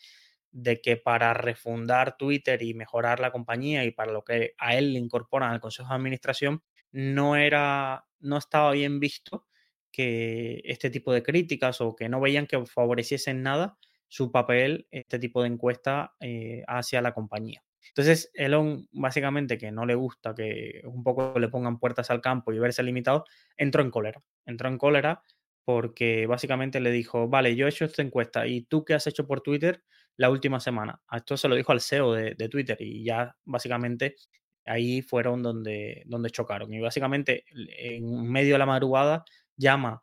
de 0.51 0.81
que 0.81 0.97
para 0.97 1.35
refundar 1.35 2.17
Twitter 2.17 2.63
y 2.63 2.75
mejorar 2.75 3.21
la 3.21 3.33
compañía 3.33 3.85
y 3.85 3.91
para 3.91 4.13
lo 4.13 4.25
que 4.25 4.55
a 4.59 4.77
él 4.77 4.93
le 4.95 4.99
incorporan 4.99 5.53
al 5.53 5.61
Consejo 5.61 5.89
de 5.91 5.97
Administración, 5.97 6.63
no 6.93 7.37
era, 7.37 8.07
no 8.21 8.39
estaba 8.39 8.73
bien 8.73 8.99
visto 9.01 9.47
que 9.93 10.63
este 10.65 10.91
tipo 10.91 11.13
de 11.13 11.23
críticas 11.23 11.81
o 11.81 11.95
que 11.97 12.09
no 12.09 12.21
veían 12.21 12.47
que 12.47 12.65
favoreciesen 12.67 13.43
nada 13.43 13.79
su 14.09 14.33
papel, 14.33 14.87
este 14.91 15.19
tipo 15.19 15.43
de 15.43 15.49
encuesta 15.49 16.15
eh, 16.21 16.63
hacia 16.67 17.03
la 17.03 17.13
compañía. 17.13 17.63
Entonces, 17.89 18.31
Elon, 18.35 18.89
básicamente, 18.93 19.59
que 19.59 19.71
no 19.71 19.87
le 19.87 19.95
gusta 19.95 20.35
que 20.35 20.83
un 20.85 21.03
poco 21.03 21.39
le 21.39 21.49
pongan 21.49 21.79
puertas 21.79 22.11
al 22.11 22.21
campo 22.21 22.53
y 22.53 22.59
verse 22.59 22.83
limitado, 22.83 23.25
entró 23.57 23.83
en 23.83 23.91
cólera. 23.91 24.23
Entró 24.45 24.69
en 24.69 24.79
cólera 24.79 25.23
porque 25.65 26.27
básicamente 26.27 26.81
le 26.81 26.91
dijo, 26.91 27.29
vale, 27.29 27.55
yo 27.55 27.67
he 27.67 27.71
hecho 27.71 27.85
esta 27.85 28.03
encuesta 28.03 28.47
y 28.47 28.63
tú 28.63 28.85
qué 28.85 28.95
has 28.95 29.07
hecho 29.07 29.27
por 29.27 29.43
Twitter 29.43 29.83
la 30.17 30.31
última 30.31 30.61
semana. 30.61 31.01
Esto 31.13 31.37
se 31.37 31.49
lo 31.49 31.57
dijo 31.57 31.73
al 31.73 31.81
CEO 31.81 32.15
de, 32.15 32.49
Twitter 32.49 32.77
y 32.81 33.05
ya 33.05 33.37
básicamente 33.45 34.17
ahí 34.65 35.03
fueron 35.03 35.43
donde, 35.43 36.03
donde 36.07 36.31
chocaron. 36.31 36.73
Y 36.73 36.81
básicamente 36.81 37.45
en 37.53 38.31
medio 38.31 38.55
de 38.55 38.59
la 38.59 38.67
madrugada 38.67 39.25
llama 39.57 40.03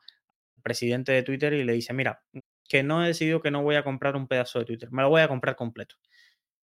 al 0.55 0.61
presidente 0.61 1.11
de 1.11 1.23
Twitter 1.23 1.53
y 1.53 1.63
le 1.63 1.73
dice, 1.73 1.93
mira, 1.93 2.21
que 2.67 2.83
no 2.83 3.03
he 3.03 3.07
decidido 3.07 3.41
que 3.41 3.51
no 3.51 3.63
voy 3.63 3.75
a 3.75 3.83
comprar 3.83 4.15
un 4.15 4.27
pedazo 4.27 4.59
de 4.59 4.65
Twitter, 4.65 4.91
me 4.91 5.03
lo 5.03 5.09
voy 5.09 5.21
a 5.21 5.27
comprar 5.27 5.55
completo. 5.55 5.95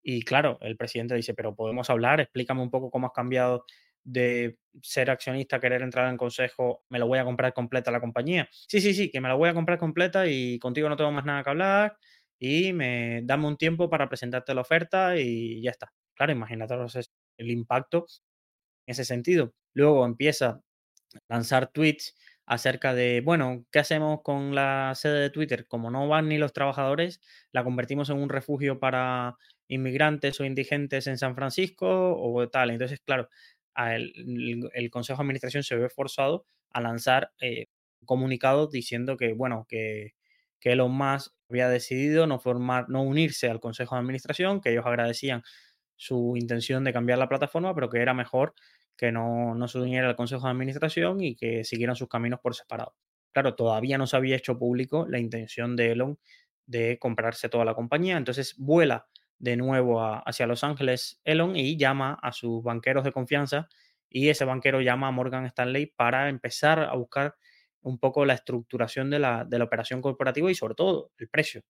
Y 0.01 0.21
claro, 0.23 0.57
el 0.61 0.77
presidente 0.77 1.15
dice, 1.15 1.33
pero 1.33 1.55
podemos 1.55 1.89
hablar, 1.89 2.21
explícame 2.21 2.61
un 2.61 2.71
poco 2.71 2.89
cómo 2.89 3.07
has 3.07 3.13
cambiado 3.13 3.65
de 4.03 4.57
ser 4.81 5.09
accionista 5.11 5.59
querer 5.59 5.81
entrar 5.81 6.09
en 6.09 6.17
consejo, 6.17 6.83
me 6.89 6.99
lo 6.99 7.07
voy 7.07 7.19
a 7.19 7.25
comprar 7.25 7.53
completa 7.53 7.91
la 7.91 7.99
compañía. 7.99 8.49
Sí, 8.51 8.79
sí, 8.81 8.93
sí, 8.93 9.11
que 9.11 9.21
me 9.21 9.27
la 9.27 9.35
voy 9.35 9.49
a 9.49 9.53
comprar 9.53 9.77
completa 9.77 10.25
y 10.27 10.57
contigo 10.59 10.89
no 10.89 10.95
tengo 10.97 11.11
más 11.11 11.25
nada 11.25 11.43
que 11.43 11.49
hablar 11.49 11.97
y 12.39 12.71
me 12.73 13.21
dame 13.23 13.47
un 13.47 13.57
tiempo 13.57 13.89
para 13.89 14.07
presentarte 14.09 14.53
la 14.55 14.61
oferta 14.61 15.17
y 15.17 15.61
ya 15.61 15.71
está. 15.71 15.91
Claro, 16.15 16.31
imagínate 16.31 16.75
el 17.37 17.51
impacto 17.51 18.05
en 18.87 18.91
ese 18.93 19.05
sentido. 19.05 19.53
Luego 19.73 20.05
empieza 20.05 20.47
a 20.49 20.61
lanzar 21.29 21.71
tweets 21.71 22.15
acerca 22.49 22.95
de, 22.95 23.21
bueno, 23.21 23.63
¿qué 23.71 23.77
hacemos 23.77 24.21
con 24.23 24.55
la 24.55 24.93
sede 24.95 25.19
de 25.21 25.29
Twitter? 25.29 25.67
Como 25.67 25.91
no 25.91 26.07
van 26.07 26.27
ni 26.27 26.39
los 26.39 26.51
trabajadores, 26.51 27.21
la 27.51 27.63
convertimos 27.63 28.09
en 28.09 28.17
un 28.17 28.27
refugio 28.27 28.79
para 28.79 29.37
inmigrantes 29.67 30.39
o 30.39 30.45
indigentes 30.45 31.05
en 31.05 31.19
San 31.19 31.35
Francisco 31.35 32.15
o 32.19 32.49
tal. 32.49 32.71
Entonces, 32.71 33.01
claro, 33.05 33.29
el, 33.75 34.89
Consejo 34.89 35.17
de 35.19 35.25
Administración 35.25 35.61
se 35.61 35.75
ve 35.75 35.89
forzado 35.89 36.43
a 36.71 36.81
lanzar 36.81 37.31
eh, 37.39 37.67
comunicados 38.05 38.71
diciendo 38.71 39.15
que, 39.15 39.33
bueno, 39.33 39.67
que, 39.69 40.15
que 40.59 40.71
Elon 40.71 40.91
Musk 40.91 41.31
había 41.51 41.69
decidido 41.69 42.25
no 42.25 42.39
formar, 42.39 42.89
no 42.89 43.03
unirse 43.03 43.47
al 43.47 43.59
Consejo 43.59 43.93
de 43.93 44.01
Administración, 44.01 44.59
que 44.59 44.71
ellos 44.71 44.87
agradecían 44.87 45.43
su 45.97 46.33
intención 46.35 46.83
de 46.83 46.93
cambiar 46.93 47.19
la 47.19 47.29
plataforma, 47.29 47.75
pero 47.75 47.91
que 47.91 47.99
era 47.99 48.15
mejor 48.15 48.55
que 48.99 49.13
no, 49.13 49.55
no 49.55 49.67
se 49.69 49.79
uniera 49.79 50.09
al 50.09 50.17
Consejo 50.17 50.45
de 50.45 50.51
Administración 50.51 51.21
y 51.21 51.33
que 51.33 51.63
siguieran 51.63 51.95
sus 51.95 52.09
caminos 52.09 52.41
por 52.41 52.53
separado. 52.53 52.95
Claro, 53.31 53.55
todavía 53.55 53.97
no 53.97 54.07
se 54.07 54.17
había 54.17 54.35
hecho 54.35 54.59
público 54.59 55.05
la 55.07 55.19
intención 55.19 55.77
de 55.77 55.93
Elon 55.93 56.19
de 56.65 56.99
comprarse 56.99 57.47
toda 57.47 57.63
la 57.63 57.75
compañía, 57.75 58.17
entonces 58.17 58.55
vuela 58.57 59.07
de 59.37 59.55
nuevo 59.55 60.01
hacia 60.01 60.47
Los 60.47 60.65
Ángeles 60.65 61.21
Elon 61.23 61.55
y 61.55 61.77
llama 61.77 62.19
a 62.21 62.33
sus 62.33 62.61
banqueros 62.61 63.05
de 63.05 63.13
confianza 63.13 63.69
y 64.09 64.27
ese 64.27 64.43
banquero 64.43 64.81
llama 64.81 65.07
a 65.07 65.11
Morgan 65.11 65.45
Stanley 65.45 65.85
para 65.85 66.27
empezar 66.27 66.81
a 66.81 66.93
buscar 66.95 67.35
un 67.81 67.99
poco 67.99 68.25
la 68.25 68.33
estructuración 68.33 69.09
de 69.09 69.19
la, 69.19 69.45
de 69.45 69.59
la 69.59 69.63
operación 69.63 70.01
corporativa 70.01 70.51
y 70.51 70.55
sobre 70.55 70.75
todo 70.75 71.13
el 71.17 71.29
precio 71.29 71.63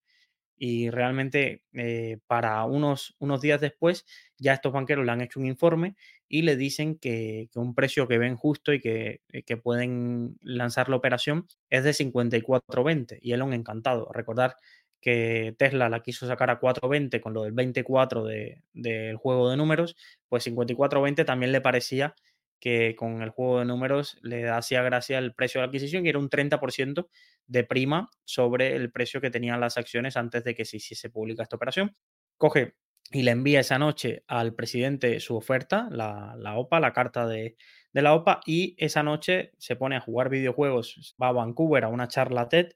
y 0.60 0.89
realmente 0.89 1.63
eh, 1.74 2.18
para 2.28 2.63
unos, 2.65 3.15
unos 3.20 3.42
días 3.42 3.62
después 3.62 4.06
ya 4.38 4.54
estos 4.54 4.74
banqueros 4.74 5.06
le 5.06 5.12
han 5.12 5.22
hecho 5.22 5.39
un 5.39 5.46
informe 5.46 5.96
y 6.30 6.44
le 6.44 6.56
dicen 6.56 6.98
que, 6.98 7.50
un 7.56 7.76
precio 7.76 8.08
que 8.08 8.20
ven 8.20 8.36
justo 8.38 8.72
y 8.72 8.80
que, 8.80 9.22
eh, 9.34 9.44
que, 9.44 9.58
pueden 9.58 10.38
lanzar 10.42 10.88
la 10.88 10.96
operación 10.96 11.48
es 11.70 11.84
de 11.84 11.92
54.20 11.92 13.18
y 13.22 13.34
Elon 13.34 13.54
encantado. 13.54 14.10
Recordar 14.13 14.56
que 15.02 15.56
Tesla 15.58 15.89
la 15.89 16.02
quiso 16.02 16.28
sacar 16.28 16.52
a 16.52 16.60
4.20 16.60 17.20
con 17.20 17.34
lo 17.34 17.44
del 17.44 17.54
24 17.54 18.26
del 18.26 18.62
de, 18.74 19.15
juego 19.20 19.50
de 19.50 19.58
números, 19.58 19.96
pues 20.28 20.46
54.20 20.48 21.26
también 21.26 21.52
le 21.52 21.62
parecía 21.62 22.15
que 22.60 22.96
con 22.96 23.22
el 23.22 23.30
juego 23.30 23.60
de 23.60 23.65
números 23.65 24.18
le 24.22 24.50
hacía 24.50 24.84
gracia 24.84 25.18
el 25.18 25.34
precio 25.34 25.62
de 25.62 25.68
adquisición 25.68 26.06
y 26.06 26.10
era 26.10 26.20
un 26.20 26.30
30% 26.30 27.08
de 27.48 27.63
prima 27.63 28.10
sobre 28.26 28.76
el 28.76 28.92
precio 28.92 29.22
que 29.22 29.32
tenían 29.32 29.62
las 29.62 29.78
acciones 29.78 30.18
antes 30.18 30.44
de 30.44 30.56
que 30.56 30.65
se 30.65 30.78
hiciese 30.78 31.10
pública 31.10 31.44
esta 31.44 31.56
operación. 31.56 31.96
Coge 32.38 32.76
y 33.12 33.24
le 33.24 33.32
envía 33.32 33.62
esa 33.62 33.80
noche 33.80 34.24
al 34.28 34.54
presidente 34.54 35.19
su 35.19 35.36
oferta, 35.36 35.88
la, 35.91 36.58
OPA, 36.58 36.80
la 36.80 36.93
carta 36.93 37.28
de, 37.28 37.56
la 37.93 38.13
OPA, 38.13 38.41
y 38.45 38.76
esa 38.78 39.04
noche 39.04 39.52
se 39.58 39.76
pone 39.76 39.95
a 39.95 40.02
jugar 40.02 40.30
videojuegos, 40.30 41.15
va 41.22 41.30
a 41.30 41.34
Vancouver 41.34 41.84
a 41.84 41.88
una 41.88 42.08
charla 42.08 42.50
TED, 42.50 42.74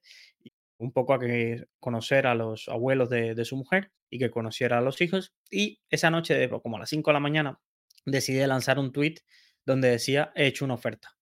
un 0.77 0.91
poco 0.91 1.13
a 1.13 1.19
que 1.19 1.65
conocer 1.79 2.27
a 2.27 2.35
los 2.35 2.67
abuelos 2.67 3.09
de, 3.09 3.35
de 3.35 3.45
su 3.45 3.55
mujer 3.55 3.91
y 4.09 4.19
que 4.19 4.31
conociera 4.31 4.79
a 4.79 4.81
los 4.81 5.01
hijos, 5.01 5.33
y 5.51 5.81
esa 5.89 6.09
noche, 6.09 6.49
como 6.61 6.77
a 6.77 6.79
las 6.79 6.89
5 6.89 7.09
de 7.11 7.13
la 7.13 7.19
mañana, 7.19 7.59
decide 8.05 8.47
lanzar 8.47 8.79
un 8.79 8.91
tweet 8.91 9.15
donde 9.65 9.89
decía, 9.89 10.31
he 10.35 10.47
hecho 10.47 10.65
una 10.65 10.73
oferta. 10.73 11.15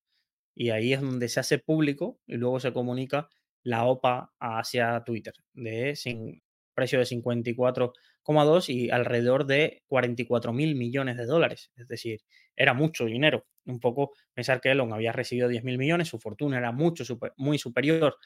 Y 0.56 0.71
ahí 0.71 0.93
es 0.93 1.02
donde 1.02 1.30
se 1.30 1.39
hace 1.39 1.60
público 1.60 2.19
y 2.26 2.36
luego 2.36 2.60
se 2.60 2.74
comunica 2.74 3.30
la 3.63 3.86
OPA 3.86 4.34
hacia 4.39 5.04
Twitter 5.04 5.34
de 5.54 5.95
sin, 5.95 6.41
precio 6.73 6.99
de 6.99 7.05
54,2 7.05 8.69
y 8.69 8.89
alrededor 8.89 9.45
de 9.45 9.84
44 9.88 10.53
mil 10.53 10.75
millones 10.75 11.17
de 11.17 11.25
dólares. 11.25 11.71
Es 11.75 11.88
decir, 11.88 12.21
era 12.55 12.73
mucho 12.73 13.05
dinero. 13.05 13.45
Un 13.65 13.79
poco 13.79 14.13
pensar 14.34 14.62
que 14.62 14.71
Elon 14.71 14.93
había 14.93 15.12
recibido 15.12 15.47
10 15.47 15.63
mil 15.63 15.77
millones, 15.77 16.07
su 16.07 16.19
fortuna 16.19 16.57
era 16.57 16.71
mucho, 16.71 17.03
muy 17.38 17.57
superior 17.57 18.17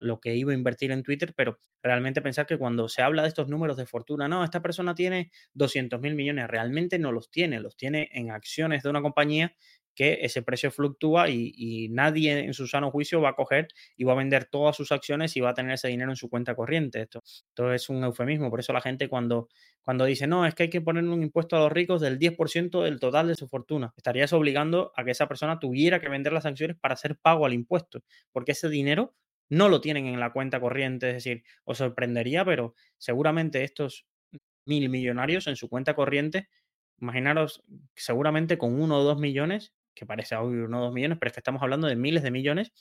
lo 0.00 0.20
que 0.20 0.34
iba 0.34 0.52
a 0.52 0.54
invertir 0.54 0.90
en 0.92 1.02
Twitter, 1.02 1.32
pero 1.34 1.60
realmente 1.82 2.20
pensar 2.20 2.46
que 2.46 2.58
cuando 2.58 2.88
se 2.88 3.02
habla 3.02 3.22
de 3.22 3.28
estos 3.28 3.48
números 3.48 3.76
de 3.76 3.86
fortuna, 3.86 4.28
no, 4.28 4.44
esta 4.44 4.60
persona 4.60 4.94
tiene 4.94 5.30
200 5.54 6.00
mil 6.00 6.14
millones, 6.14 6.48
realmente 6.48 6.98
no 6.98 7.12
los 7.12 7.30
tiene, 7.30 7.60
los 7.60 7.76
tiene 7.76 8.10
en 8.12 8.30
acciones 8.30 8.82
de 8.82 8.90
una 8.90 9.02
compañía 9.02 9.54
que 9.94 10.18
ese 10.22 10.42
precio 10.42 10.70
fluctúa 10.70 11.28
y, 11.28 11.88
nadie 11.90 12.40
en 12.40 12.54
su 12.54 12.66
sano 12.66 12.90
juicio 12.90 13.20
va 13.20 13.30
a 13.30 13.34
coger 13.34 13.68
y 13.96 14.04
va 14.04 14.12
a 14.12 14.16
vender 14.16 14.46
todas 14.46 14.76
sus 14.76 14.92
acciones 14.92 15.36
y 15.36 15.40
va 15.40 15.50
a 15.50 15.54
tener 15.54 15.72
ese 15.72 15.88
dinero 15.88 16.10
en 16.10 16.16
su 16.16 16.28
cuenta 16.28 16.54
corriente. 16.54 17.02
Esto, 17.02 17.22
esto 17.24 17.72
es 17.72 17.88
un 17.88 18.02
eufemismo, 18.04 18.50
por 18.50 18.60
eso 18.60 18.72
la 18.72 18.80
gente 18.80 19.08
cuando, 19.08 19.48
cuando 19.82 20.04
dice, 20.04 20.26
no, 20.26 20.46
es 20.46 20.54
que 20.54 20.64
hay 20.64 20.70
que 20.70 20.80
poner 20.80 21.04
un 21.04 21.22
impuesto 21.22 21.56
a 21.56 21.60
los 21.60 21.72
ricos 21.72 22.00
del 22.00 22.18
10% 22.18 22.82
del 22.82 22.98
total 22.98 23.28
de 23.28 23.34
su 23.34 23.48
fortuna, 23.48 23.92
estarías 23.96 24.32
obligando 24.32 24.92
a 24.96 25.04
que 25.04 25.12
esa 25.12 25.28
persona 25.28 25.58
tuviera 25.58 26.00
que 26.00 26.08
vender 26.08 26.32
las 26.32 26.46
acciones 26.46 26.76
para 26.78 26.94
hacer 26.94 27.16
pago 27.16 27.46
al 27.46 27.52
impuesto, 27.52 28.02
porque 28.32 28.52
ese 28.52 28.68
dinero 28.68 29.14
no 29.48 29.68
lo 29.68 29.80
tienen 29.80 30.06
en 30.06 30.20
la 30.20 30.32
cuenta 30.32 30.60
corriente, 30.60 31.08
es 31.08 31.14
decir, 31.16 31.44
os 31.64 31.78
sorprendería, 31.78 32.44
pero 32.44 32.74
seguramente 32.98 33.64
estos 33.64 34.06
mil 34.66 34.88
millonarios 34.88 35.46
en 35.46 35.56
su 35.56 35.68
cuenta 35.68 35.94
corriente, 35.94 36.48
imaginaros 37.00 37.62
seguramente 37.94 38.58
con 38.58 38.80
uno 38.80 38.98
o 38.98 39.04
dos 39.04 39.18
millones, 39.18 39.74
que 39.94 40.06
parece 40.06 40.36
obvio 40.36 40.64
uno 40.66 40.80
o 40.80 40.84
dos 40.84 40.92
millones, 40.92 41.18
pero 41.18 41.28
es 41.28 41.34
que 41.34 41.40
estamos 41.40 41.62
hablando 41.62 41.86
de 41.86 41.96
miles 41.96 42.22
de 42.22 42.30
millones, 42.30 42.72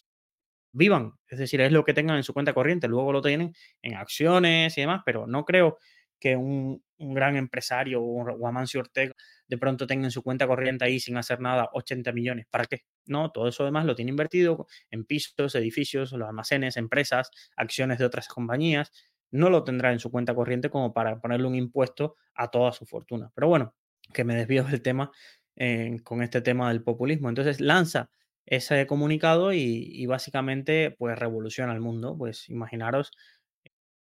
vivan, 0.71 1.13
es 1.27 1.39
decir, 1.39 1.61
es 1.61 1.71
lo 1.71 1.83
que 1.83 1.93
tengan 1.93 2.17
en 2.17 2.23
su 2.23 2.33
cuenta 2.33 2.53
corriente, 2.53 2.87
luego 2.87 3.13
lo 3.13 3.21
tienen 3.21 3.53
en 3.81 3.95
acciones 3.95 4.77
y 4.77 4.81
demás, 4.81 5.01
pero 5.05 5.27
no 5.27 5.45
creo 5.45 5.77
que 6.19 6.35
un, 6.35 6.81
gran 6.97 7.35
empresario 7.35 8.01
o 8.01 8.47
Amancio 8.47 8.79
Ortega 8.79 9.13
de 9.45 9.57
pronto 9.57 9.85
tenga 9.85 10.05
en 10.05 10.11
su 10.11 10.23
cuenta 10.23 10.47
corriente 10.47 10.85
ahí 10.85 11.01
sin 11.01 11.17
hacer 11.17 11.41
nada 11.41 11.67
80 11.73 12.13
millones. 12.13 12.45
¿Para 12.49 12.63
qué? 12.63 12.85
No, 13.05 13.29
todo 13.31 13.49
eso 13.49 13.63
además 13.63 13.83
lo 13.83 13.93
tiene 13.93 14.11
invertido 14.11 14.67
en 14.89 15.03
pisos, 15.03 15.53
edificios, 15.55 16.13
los 16.13 16.29
almacenes, 16.29 16.77
empresas, 16.77 17.29
acciones 17.57 17.99
de 17.99 18.05
otras 18.05 18.29
compañías. 18.29 18.93
No 19.31 19.49
lo 19.49 19.65
tendrá 19.65 19.91
en 19.91 19.99
su 19.99 20.11
cuenta 20.11 20.33
corriente 20.33 20.69
como 20.69 20.93
para 20.93 21.19
ponerle 21.19 21.45
un 21.45 21.55
impuesto 21.55 22.15
a 22.35 22.49
toda 22.49 22.71
su 22.71 22.85
fortuna. 22.85 23.29
Pero 23.35 23.49
bueno, 23.49 23.75
que 24.13 24.23
me 24.23 24.35
desvío 24.35 24.63
del 24.63 24.81
tema 24.81 25.11
con 26.03 26.21
este 26.23 26.41
tema 26.41 26.69
del 26.69 26.83
populismo. 26.83 27.29
Entonces 27.29 27.61
lanza 27.61 28.09
ese 28.45 28.85
comunicado 28.87 29.53
y, 29.53 30.05
básicamente 30.05 30.91
pues 30.97 31.17
revoluciona 31.17 31.73
el 31.73 31.81
mundo. 31.81 32.17
Pues 32.17 32.49
imaginaros, 32.49 33.11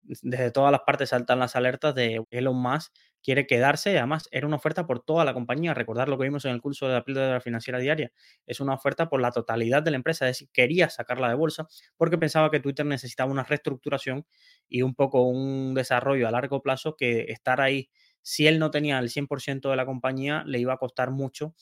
desde 0.04 0.52
todas 0.52 0.72
las 0.72 0.82
partes 0.82 1.10
saltan 1.10 1.40
las 1.40 1.56
alertas 1.56 1.94
de 1.96 2.24
Elon 2.32 2.56
Musk 2.62 2.94
quiere 3.28 3.46
quedarse 3.46 3.98
además 3.98 4.30
era 4.32 4.48
una 4.48 4.56
oferta 4.56 4.88
por 4.88 5.02
toda 5.02 5.26
la 5.26 5.34
compañía. 5.34 5.74
Recordar 5.74 6.08
lo 6.08 6.18
que 6.18 6.24
vimos 6.24 6.46
en 6.46 6.52
el 6.52 6.62
curso 6.62 6.88
de 6.88 6.94
la 6.94 7.04
píldora 7.04 7.42
financiera 7.42 7.78
diaria. 7.80 8.12
Es 8.46 8.62
una 8.62 8.74
oferta 8.74 9.10
por 9.10 9.20
la 9.22 9.32
totalidad 9.32 9.84
de 9.84 9.92
la 9.92 9.98
empresa, 9.98 10.30
es 10.30 10.38
decir, 10.38 10.50
quería 10.54 10.90
sacarla 10.90 11.28
de 11.28 11.36
bolsa 11.36 11.68
porque 11.98 12.18
pensaba 12.18 12.50
que 12.52 12.62
Twitter 12.62 12.86
necesitaba 12.86 13.30
una 13.30 13.44
reestructuración 13.44 14.26
y 14.70 14.82
un 14.82 14.96
poco 14.96 15.24
un 15.24 15.74
desarrollo 15.74 16.26
a 16.28 16.32
largo 16.32 16.62
plazo 16.62 16.96
que 16.96 17.26
estar 17.30 17.60
ahí, 17.60 17.90
si 18.28 18.46
él 18.46 18.60
no 18.60 18.72
tenía 18.72 19.00
el 19.00 19.08
100% 19.08 19.70
de 19.70 19.78
la 19.78 19.86
compañía, 19.86 20.44
le 20.46 20.60
iba 20.60 20.74
a 20.74 20.78
costar 20.78 21.12
mucho 21.12 21.56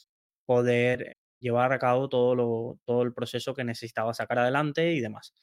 poder 0.48 1.20
llevar 1.40 1.72
a 1.72 1.78
cabo 1.78 2.10
todo, 2.10 2.34
lo, 2.34 2.80
todo 2.86 3.04
el 3.04 3.14
proceso 3.14 3.54
que 3.54 3.64
necesitaba 3.64 4.16
sacar 4.16 4.40
adelante 4.40 4.94
y 4.94 5.00
demás. 5.00 5.36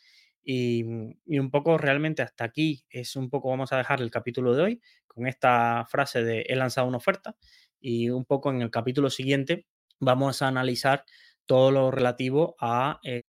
Y, 0.43 0.83
un 0.83 1.51
poco 1.53 1.79
realmente 1.79 2.23
hasta 2.23 2.43
aquí 2.43 2.85
es 2.91 3.15
un 3.15 3.31
poco, 3.31 3.51
vamos 3.51 3.73
a 3.73 3.77
dejar 3.77 4.03
el 4.03 4.11
capítulo 4.11 4.57
de 4.57 4.63
hoy 4.63 4.81
con 5.07 5.29
esta 5.29 5.87
frase 5.89 6.25
de 6.25 6.41
he 6.49 6.57
lanzado 6.57 6.89
una 6.89 6.97
oferta 6.97 7.37
y 7.81 8.11
un 8.11 8.25
poco 8.25 8.51
en 8.51 8.61
el 8.61 8.73
capítulo 8.73 9.09
siguiente 9.09 9.67
vamos 10.01 10.43
a 10.43 10.49
analizar 10.49 11.05
todo 11.47 11.71
lo 11.71 11.93
relativo 11.93 12.57
a 12.59 12.99
eh, 13.05 13.23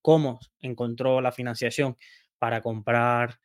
cómo 0.00 0.40
encontró 0.60 1.20
la 1.20 1.30
financiación 1.30 1.94
para 2.38 2.62
comprar 2.62 3.38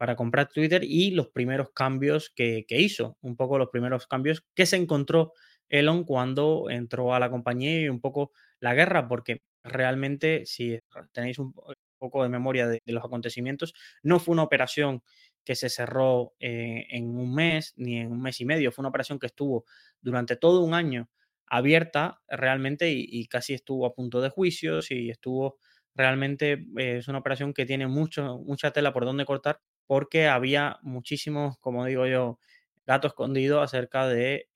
para 0.00 0.16
comprar 0.16 0.48
Twitter 0.48 0.82
y 0.82 1.10
los 1.10 1.28
primeros 1.28 1.72
cambios 1.74 2.30
que, 2.30 2.64
que 2.66 2.80
hizo, 2.80 3.18
un 3.20 3.36
poco 3.36 3.58
los 3.58 3.68
primeros 3.68 4.06
cambios 4.06 4.42
que 4.54 4.64
se 4.64 4.76
encontró 4.76 5.34
Elon 5.68 6.04
cuando 6.04 6.70
entró 6.70 7.12
a 7.12 7.20
la 7.20 7.28
compañía 7.28 7.82
y 7.82 7.88
un 7.90 8.00
poco 8.00 8.32
la 8.60 8.72
guerra, 8.72 9.08
porque 9.08 9.42
realmente, 9.62 10.46
si 10.46 10.78
tenéis 11.12 11.38
un 11.38 11.52
poco 11.98 12.22
de 12.22 12.30
memoria 12.30 12.66
de, 12.66 12.80
los 12.86 13.04
acontecimientos, 13.04 13.74
no 14.02 14.18
fue 14.20 14.32
una 14.32 14.42
operación 14.42 15.02
que 15.44 15.54
se 15.54 15.68
cerró 15.68 16.32
eh, 16.40 16.86
en 16.88 17.14
un 17.14 17.34
mes 17.34 17.74
ni 17.76 17.98
en 17.98 18.10
un 18.10 18.22
mes 18.22 18.40
y 18.40 18.46
medio, 18.46 18.72
fue 18.72 18.80
una 18.80 18.88
operación 18.88 19.18
que 19.18 19.26
estuvo 19.26 19.66
durante 20.00 20.34
todo 20.34 20.62
un 20.62 20.72
año 20.72 21.10
abierta 21.46 22.22
realmente 22.26 22.90
y, 22.90 23.26
casi 23.26 23.52
estuvo 23.52 23.84
a 23.84 23.92
punto 23.92 24.22
de 24.22 24.30
juicios 24.30 24.90
y 24.90 25.10
estuvo 25.10 25.58
realmente, 25.94 26.64
eh, 26.78 26.96
es 26.96 27.08
una 27.08 27.18
operación 27.18 27.52
que 27.52 27.66
tiene 27.66 27.86
mucho, 27.86 28.38
mucha 28.38 28.70
tela 28.70 28.94
por 28.94 29.04
donde 29.04 29.26
cortar 29.26 29.60
porque 29.90 30.28
había 30.28 30.78
muchísimos, 30.82 31.58
como 31.58 31.84
digo 31.84 32.06
yo, 32.06 32.38
gato 32.86 33.08
escondido 33.08 33.60
acerca 33.60 34.06
de 34.06 34.48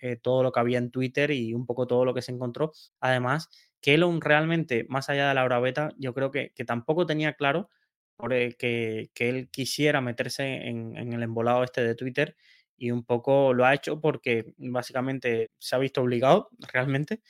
eh, 0.00 0.16
todo 0.16 0.42
lo 0.42 0.50
que 0.50 0.58
había 0.58 0.78
en 0.78 0.90
Twitter 0.90 1.30
y 1.30 1.54
un 1.54 1.64
poco 1.64 1.86
todo 1.86 2.04
lo 2.04 2.12
que 2.12 2.22
se 2.22 2.32
encontró. 2.32 2.72
Además, 2.98 3.48
que 3.80 3.94
Elon 3.94 4.20
realmente, 4.20 4.86
más 4.88 5.08
allá 5.08 5.28
de 5.28 5.34
la 5.34 5.44
hora 5.44 5.60
beta, 5.60 5.90
yo 5.96 6.12
creo 6.12 6.32
que, 6.32 6.50
tampoco 6.66 7.06
tenía 7.06 7.34
claro 7.34 7.70
por, 8.16 8.30
que, 8.56 9.10
él 9.14 9.48
quisiera 9.52 10.00
meterse 10.00 10.66
en, 10.66 10.96
el 10.96 11.22
embolado 11.22 11.62
este 11.62 11.84
de 11.84 11.94
Twitter 11.94 12.34
y 12.76 12.90
un 12.90 13.04
poco 13.04 13.54
lo 13.54 13.66
ha 13.66 13.74
hecho 13.74 14.00
porque 14.00 14.54
básicamente 14.56 15.52
se 15.58 15.76
ha 15.76 15.78
visto 15.78 16.02
obligado 16.02 16.48
realmente, 16.72 17.22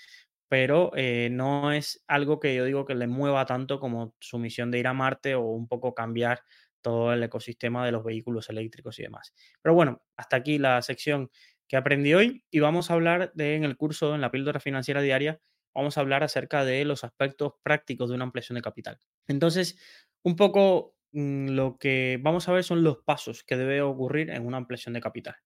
pero 0.48 0.92
eh, 0.96 1.28
no 1.30 1.72
es 1.72 2.02
algo 2.06 2.40
que 2.40 2.54
yo 2.54 2.64
digo 2.64 2.86
que 2.86 2.94
le 2.94 3.06
mueva 3.06 3.44
tanto 3.44 3.78
como 3.80 4.14
su 4.18 4.38
misión 4.38 4.70
de 4.70 4.78
ir 4.78 4.86
a 4.86 4.94
Marte 4.94 5.34
o 5.34 5.42
un 5.42 5.68
poco 5.68 5.94
cambiar 5.94 6.40
todo 6.82 7.12
el 7.12 7.22
ecosistema 7.22 7.84
de 7.84 7.92
los 7.92 8.04
vehículos 8.04 8.48
eléctricos 8.50 8.98
y 8.98 9.02
demás. 9.02 9.34
Pero 9.62 9.74
bueno, 9.74 10.02
hasta 10.16 10.36
aquí 10.36 10.58
la 10.58 10.80
sección 10.82 11.30
que 11.68 11.76
aprendí 11.76 12.14
hoy 12.14 12.44
y 12.50 12.60
vamos 12.60 12.90
a 12.90 12.94
hablar 12.94 13.32
de 13.34 13.54
en 13.54 13.64
el 13.64 13.76
curso, 13.76 14.14
en 14.14 14.20
la 14.20 14.30
píldora 14.30 14.60
financiera 14.60 15.00
diaria, 15.00 15.40
vamos 15.74 15.96
a 15.96 16.00
hablar 16.00 16.22
acerca 16.22 16.64
de 16.64 16.84
los 16.84 17.04
aspectos 17.04 17.54
prácticos 17.62 18.08
de 18.08 18.16
una 18.16 18.24
ampliación 18.24 18.56
de 18.56 18.62
capital. 18.62 18.98
Entonces, 19.28 19.78
un 20.22 20.36
poco 20.36 20.96
mm, 21.12 21.50
lo 21.50 21.78
que 21.78 22.18
vamos 22.22 22.48
a 22.48 22.52
ver 22.52 22.64
son 22.64 22.82
los 22.82 22.98
pasos 23.04 23.44
que 23.44 23.56
debe 23.56 23.82
ocurrir 23.82 24.30
en 24.30 24.46
una 24.46 24.56
ampliación 24.56 24.94
de 24.94 25.00
capital. 25.00 25.36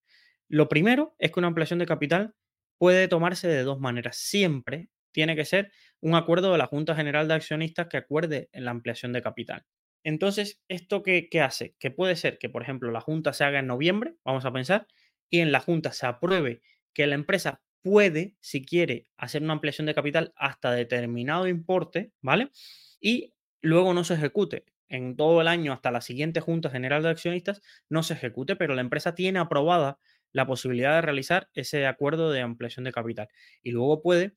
Lo 0.48 0.68
primero 0.68 1.14
es 1.18 1.30
que 1.30 1.40
una 1.40 1.48
ampliación 1.48 1.78
de 1.78 1.86
capital 1.86 2.34
puede 2.78 3.08
tomarse 3.08 3.48
de 3.48 3.62
dos 3.62 3.80
maneras. 3.80 4.16
Siempre 4.16 4.88
tiene 5.12 5.36
que 5.36 5.44
ser 5.44 5.72
un 6.00 6.14
acuerdo 6.14 6.52
de 6.52 6.58
la 6.58 6.66
Junta 6.66 6.94
General 6.96 7.28
de 7.28 7.34
Accionistas 7.34 7.86
que 7.88 7.96
acuerde 7.96 8.48
la 8.52 8.70
ampliación 8.70 9.12
de 9.12 9.22
capital. 9.22 9.64
Entonces, 10.04 10.62
¿esto 10.68 11.02
qué, 11.02 11.28
hace? 11.42 11.74
Que 11.80 11.90
puede 11.90 12.14
ser 12.14 12.38
que, 12.38 12.50
por 12.50 12.62
ejemplo, 12.62 12.92
la 12.92 13.00
Junta 13.00 13.32
se 13.32 13.42
haga 13.42 13.58
en 13.58 13.66
noviembre, 13.66 14.14
vamos 14.22 14.44
a 14.44 14.52
pensar, 14.52 14.86
y 15.30 15.40
en 15.40 15.50
la 15.50 15.60
Junta 15.60 15.92
se 15.92 16.06
apruebe 16.06 16.60
que 16.92 17.06
la 17.06 17.14
empresa 17.14 17.62
puede, 17.82 18.36
si 18.40 18.64
quiere, 18.64 19.08
hacer 19.16 19.42
una 19.42 19.54
ampliación 19.54 19.86
de 19.86 19.94
capital 19.94 20.32
hasta 20.36 20.72
determinado 20.72 21.48
importe, 21.48 22.12
¿vale? 22.20 22.50
Y 23.00 23.32
luego 23.62 23.94
no 23.94 24.04
se 24.04 24.14
ejecute. 24.14 24.66
En 24.88 25.16
todo 25.16 25.40
el 25.40 25.48
año 25.48 25.72
hasta 25.72 25.90
la 25.90 26.02
siguiente 26.02 26.40
Junta 26.40 26.68
General 26.70 27.02
de 27.02 27.08
Accionistas 27.08 27.62
no 27.88 28.02
se 28.02 28.14
ejecute, 28.14 28.56
pero 28.56 28.74
la 28.74 28.82
empresa 28.82 29.14
tiene 29.14 29.38
aprobada 29.38 29.98
la 30.32 30.46
posibilidad 30.46 30.94
de 30.96 31.00
realizar 31.00 31.48
ese 31.54 31.86
acuerdo 31.86 32.30
de 32.30 32.42
ampliación 32.42 32.84
de 32.84 32.92
capital. 32.92 33.28
Y 33.62 33.70
luego 33.70 34.02
puede 34.02 34.34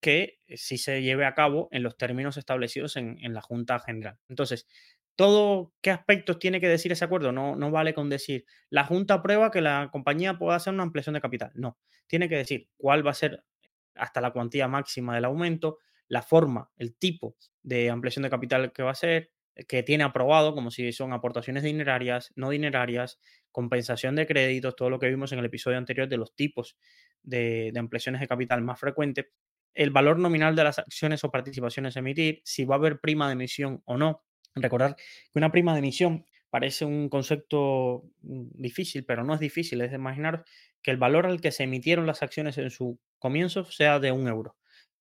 que 0.00 0.38
si 0.48 0.78
se 0.78 1.02
lleve 1.02 1.24
a 1.26 1.34
cabo 1.34 1.68
en 1.72 1.82
los 1.82 1.96
términos 1.96 2.36
establecidos 2.36 2.96
en 2.96 3.34
la 3.34 3.40
Junta 3.40 3.80
General. 3.80 4.18
Entonces, 4.28 4.66
todo 5.16 5.72
qué 5.80 5.90
aspectos 5.90 6.38
tiene 6.38 6.60
que 6.60 6.68
decir 6.68 6.92
ese 6.92 7.04
acuerdo. 7.04 7.32
No, 7.32 7.56
no 7.56 7.70
vale 7.70 7.94
con 7.94 8.08
decir 8.10 8.44
la 8.70 8.84
Junta 8.84 9.14
aprueba 9.14 9.50
que 9.50 9.60
la 9.60 9.88
compañía 9.92 10.38
pueda 10.38 10.56
hacer 10.56 10.72
una 10.72 10.82
ampliación 10.82 11.14
de 11.14 11.20
capital. 11.20 11.52
No, 11.54 11.78
tiene 12.06 12.28
que 12.28 12.36
decir 12.36 12.68
cuál 12.76 13.06
va 13.06 13.12
a 13.12 13.14
ser 13.14 13.44
hasta 13.94 14.20
la 14.20 14.32
cuantía 14.32 14.68
máxima 14.68 15.14
del 15.14 15.24
aumento, 15.24 15.78
la 16.08 16.22
forma, 16.22 16.70
el 16.76 16.96
tipo 16.96 17.36
de 17.62 17.90
ampliación 17.90 18.24
de 18.24 18.30
capital 18.30 18.72
que 18.72 18.82
va 18.82 18.90
a 18.90 18.94
ser, 18.94 19.30
que 19.68 19.84
tiene 19.84 20.02
aprobado, 20.04 20.54
como 20.54 20.70
si 20.70 20.92
son 20.92 21.12
aportaciones 21.12 21.62
dinerarias, 21.62 22.32
no 22.34 22.50
dinerarias, 22.50 23.20
compensación 23.52 24.16
de 24.16 24.26
créditos, 24.26 24.74
todo 24.74 24.90
lo 24.90 24.98
que 24.98 25.08
vimos 25.08 25.32
en 25.32 25.38
el 25.38 25.44
episodio 25.44 25.78
anterior 25.78 26.08
de 26.08 26.16
los 26.16 26.34
tipos 26.34 26.76
de, 27.22 27.70
de 27.72 27.78
ampliaciones 27.78 28.20
de 28.20 28.26
capital 28.26 28.62
más 28.62 28.80
frecuentes, 28.80 29.26
el 29.74 29.90
valor 29.90 30.18
nominal 30.18 30.56
de 30.56 30.64
las 30.64 30.78
acciones 30.78 31.22
o 31.24 31.30
participaciones 31.30 31.96
a 31.96 32.00
emitir, 32.00 32.40
si 32.44 32.64
va 32.64 32.74
a 32.74 32.78
haber 32.78 33.00
prima 33.00 33.28
de 33.28 33.34
emisión 33.34 33.80
o 33.84 33.96
no, 33.96 34.24
Recordar 34.54 34.96
que 34.96 35.38
una 35.38 35.50
prima 35.50 35.72
de 35.72 35.80
emisión 35.80 36.24
parece 36.50 36.84
un 36.84 37.08
concepto 37.08 38.04
mm, 38.22 38.46
difícil, 38.54 39.04
pero 39.04 39.24
no 39.24 39.34
es 39.34 39.40
difícil. 39.40 39.80
Es 39.80 39.90
de 39.90 39.96
imaginar 39.96 40.44
que 40.82 40.90
el 40.90 40.96
valor 40.96 41.26
al 41.26 41.40
que 41.40 41.50
se 41.50 41.64
emitieron 41.64 42.06
las 42.06 42.22
acciones 42.22 42.58
en 42.58 42.70
su 42.70 42.98
comienzo 43.18 43.64
sea 43.64 43.98
de 43.98 44.12
un 44.12 44.28
euro. 44.28 44.56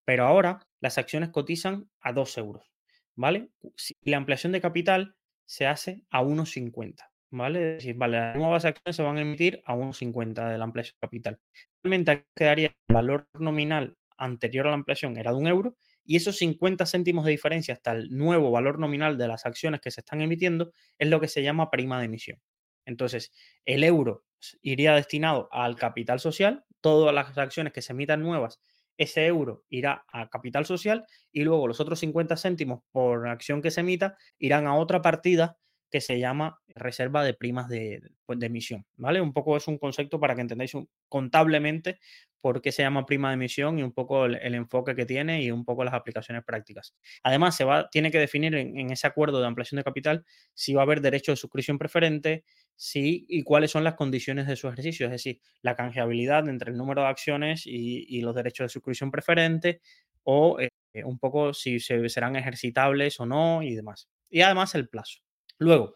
Pero 0.05 0.25
ahora 0.25 0.65
las 0.81 0.97
acciones 0.97 1.29
cotizan 1.29 1.89
a 2.01 2.13
dos 2.13 2.37
euros. 2.37 2.71
¿Vale? 3.15 3.49
Si 3.75 3.95
la 4.01 4.17
ampliación 4.17 4.51
de 4.51 4.61
capital 4.61 5.15
se 5.45 5.67
hace 5.67 6.03
a 6.09 6.23
1,50. 6.23 6.95
¿Vale? 7.29 7.59
Es 7.59 7.77
decir, 7.77 7.95
vale, 7.95 8.17
las 8.17 8.35
nuevas 8.35 8.65
acciones 8.65 8.95
se 8.95 9.03
van 9.03 9.17
a 9.17 9.21
emitir 9.21 9.61
a 9.65 9.75
1,50 9.75 10.51
de 10.51 10.57
la 10.57 10.63
ampliación 10.63 10.95
de 10.95 11.07
capital. 11.07 11.39
Realmente 11.83 12.25
quedaría 12.35 12.67
el 12.67 12.93
valor 12.93 13.27
nominal 13.33 13.95
anterior 14.17 14.67
a 14.67 14.69
la 14.69 14.75
ampliación 14.75 15.17
era 15.17 15.31
de 15.31 15.37
un 15.37 15.47
euro 15.47 15.75
y 16.05 16.15
esos 16.15 16.37
50 16.37 16.85
céntimos 16.85 17.25
de 17.25 17.31
diferencia 17.31 17.73
hasta 17.73 17.93
el 17.93 18.09
nuevo 18.09 18.51
valor 18.51 18.79
nominal 18.79 19.17
de 19.17 19.27
las 19.27 19.45
acciones 19.45 19.81
que 19.81 19.91
se 19.91 20.01
están 20.01 20.21
emitiendo 20.21 20.71
es 20.97 21.09
lo 21.09 21.19
que 21.19 21.27
se 21.27 21.43
llama 21.43 21.69
prima 21.69 21.99
de 21.99 22.05
emisión. 22.05 22.41
Entonces, 22.85 23.31
el 23.65 23.83
euro 23.83 24.25
iría 24.61 24.95
destinado 24.95 25.47
al 25.51 25.75
capital 25.75 26.19
social, 26.19 26.65
todas 26.81 27.13
las 27.13 27.37
acciones 27.37 27.71
que 27.71 27.81
se 27.81 27.93
emitan 27.93 28.21
nuevas, 28.21 28.59
ese 28.97 29.25
euro 29.25 29.65
irá 29.69 30.05
a 30.07 30.29
capital 30.29 30.65
social 30.65 31.05
y 31.31 31.43
luego 31.43 31.67
los 31.67 31.79
otros 31.79 31.99
50 31.99 32.37
céntimos 32.37 32.81
por 32.91 33.27
acción 33.27 33.61
que 33.61 33.71
se 33.71 33.81
emita 33.81 34.17
irán 34.37 34.67
a 34.67 34.75
otra 34.75 35.01
partida 35.01 35.57
que 35.93 36.01
se 36.01 36.17
llama 36.17 36.59
reserva 36.69 37.23
de 37.23 37.35
primas 37.35 37.69
de, 37.69 38.01
pues, 38.25 38.39
de, 38.39 38.47
emisión, 38.47 38.83
¿vale? 38.97 39.21
Un 39.21 39.31
poco 39.31 39.55
es 39.55 39.67
un 39.67 39.77
concepto 39.77 40.19
para 40.19 40.33
que 40.33 40.41
entendáis 40.41 40.73
contablemente 41.07 41.99
por 42.41 42.63
qué 42.63 42.71
se 42.71 42.81
llama 42.81 43.05
prima 43.05 43.29
de 43.29 43.35
emisión 43.35 43.77
y 43.77 43.83
un 43.83 43.91
poco 43.91 44.25
el, 44.25 44.55
enfoque 44.55 44.95
que 44.95 45.05
tiene 45.05 45.43
y 45.43 45.51
un 45.51 45.63
poco 45.63 45.83
las 45.83 45.93
aplicaciones 45.93 46.43
prácticas. 46.43 46.95
Además, 47.21 47.55
se 47.55 47.63
va, 47.63 47.91
tiene 47.91 48.09
que 48.09 48.17
definir 48.17 48.55
en, 48.55 48.89
ese 48.89 49.05
acuerdo 49.05 49.39
de 49.39 49.45
ampliación 49.45 49.77
de 49.77 49.83
capital 49.83 50.25
si 50.55 50.73
va 50.73 50.81
a 50.81 50.85
haber 50.85 50.99
derecho 50.99 51.31
de 51.31 51.35
suscripción 51.35 51.77
preferente, 51.77 52.43
si 52.75 53.27
y 53.29 53.43
cuáles 53.43 53.69
son 53.69 53.83
las 53.83 53.93
condiciones 53.93 54.47
de 54.47 54.55
su 54.55 54.67
ejercicio, 54.67 55.05
es 55.05 55.11
decir, 55.11 55.41
la 55.61 55.75
canjeabilidad 55.75 56.49
entre 56.49 56.71
el 56.71 56.77
número 56.77 57.03
de 57.03 57.09
acciones 57.09 57.67
y, 57.67 58.19
los 58.21 58.33
derechos 58.33 58.65
de 58.65 58.69
suscripción 58.69 59.11
preferente 59.11 59.79
o 60.23 60.59
eh, 60.59 60.71
un 61.03 61.19
poco 61.19 61.53
si 61.53 61.79
se, 61.79 62.09
serán 62.09 62.35
ejercitables 62.35 63.19
o 63.19 63.27
no 63.27 63.61
y 63.61 63.75
demás. 63.75 64.09
Y 64.31 64.41
además 64.41 64.73
el 64.73 64.89
plazo. 64.89 65.22
Luego, 65.59 65.95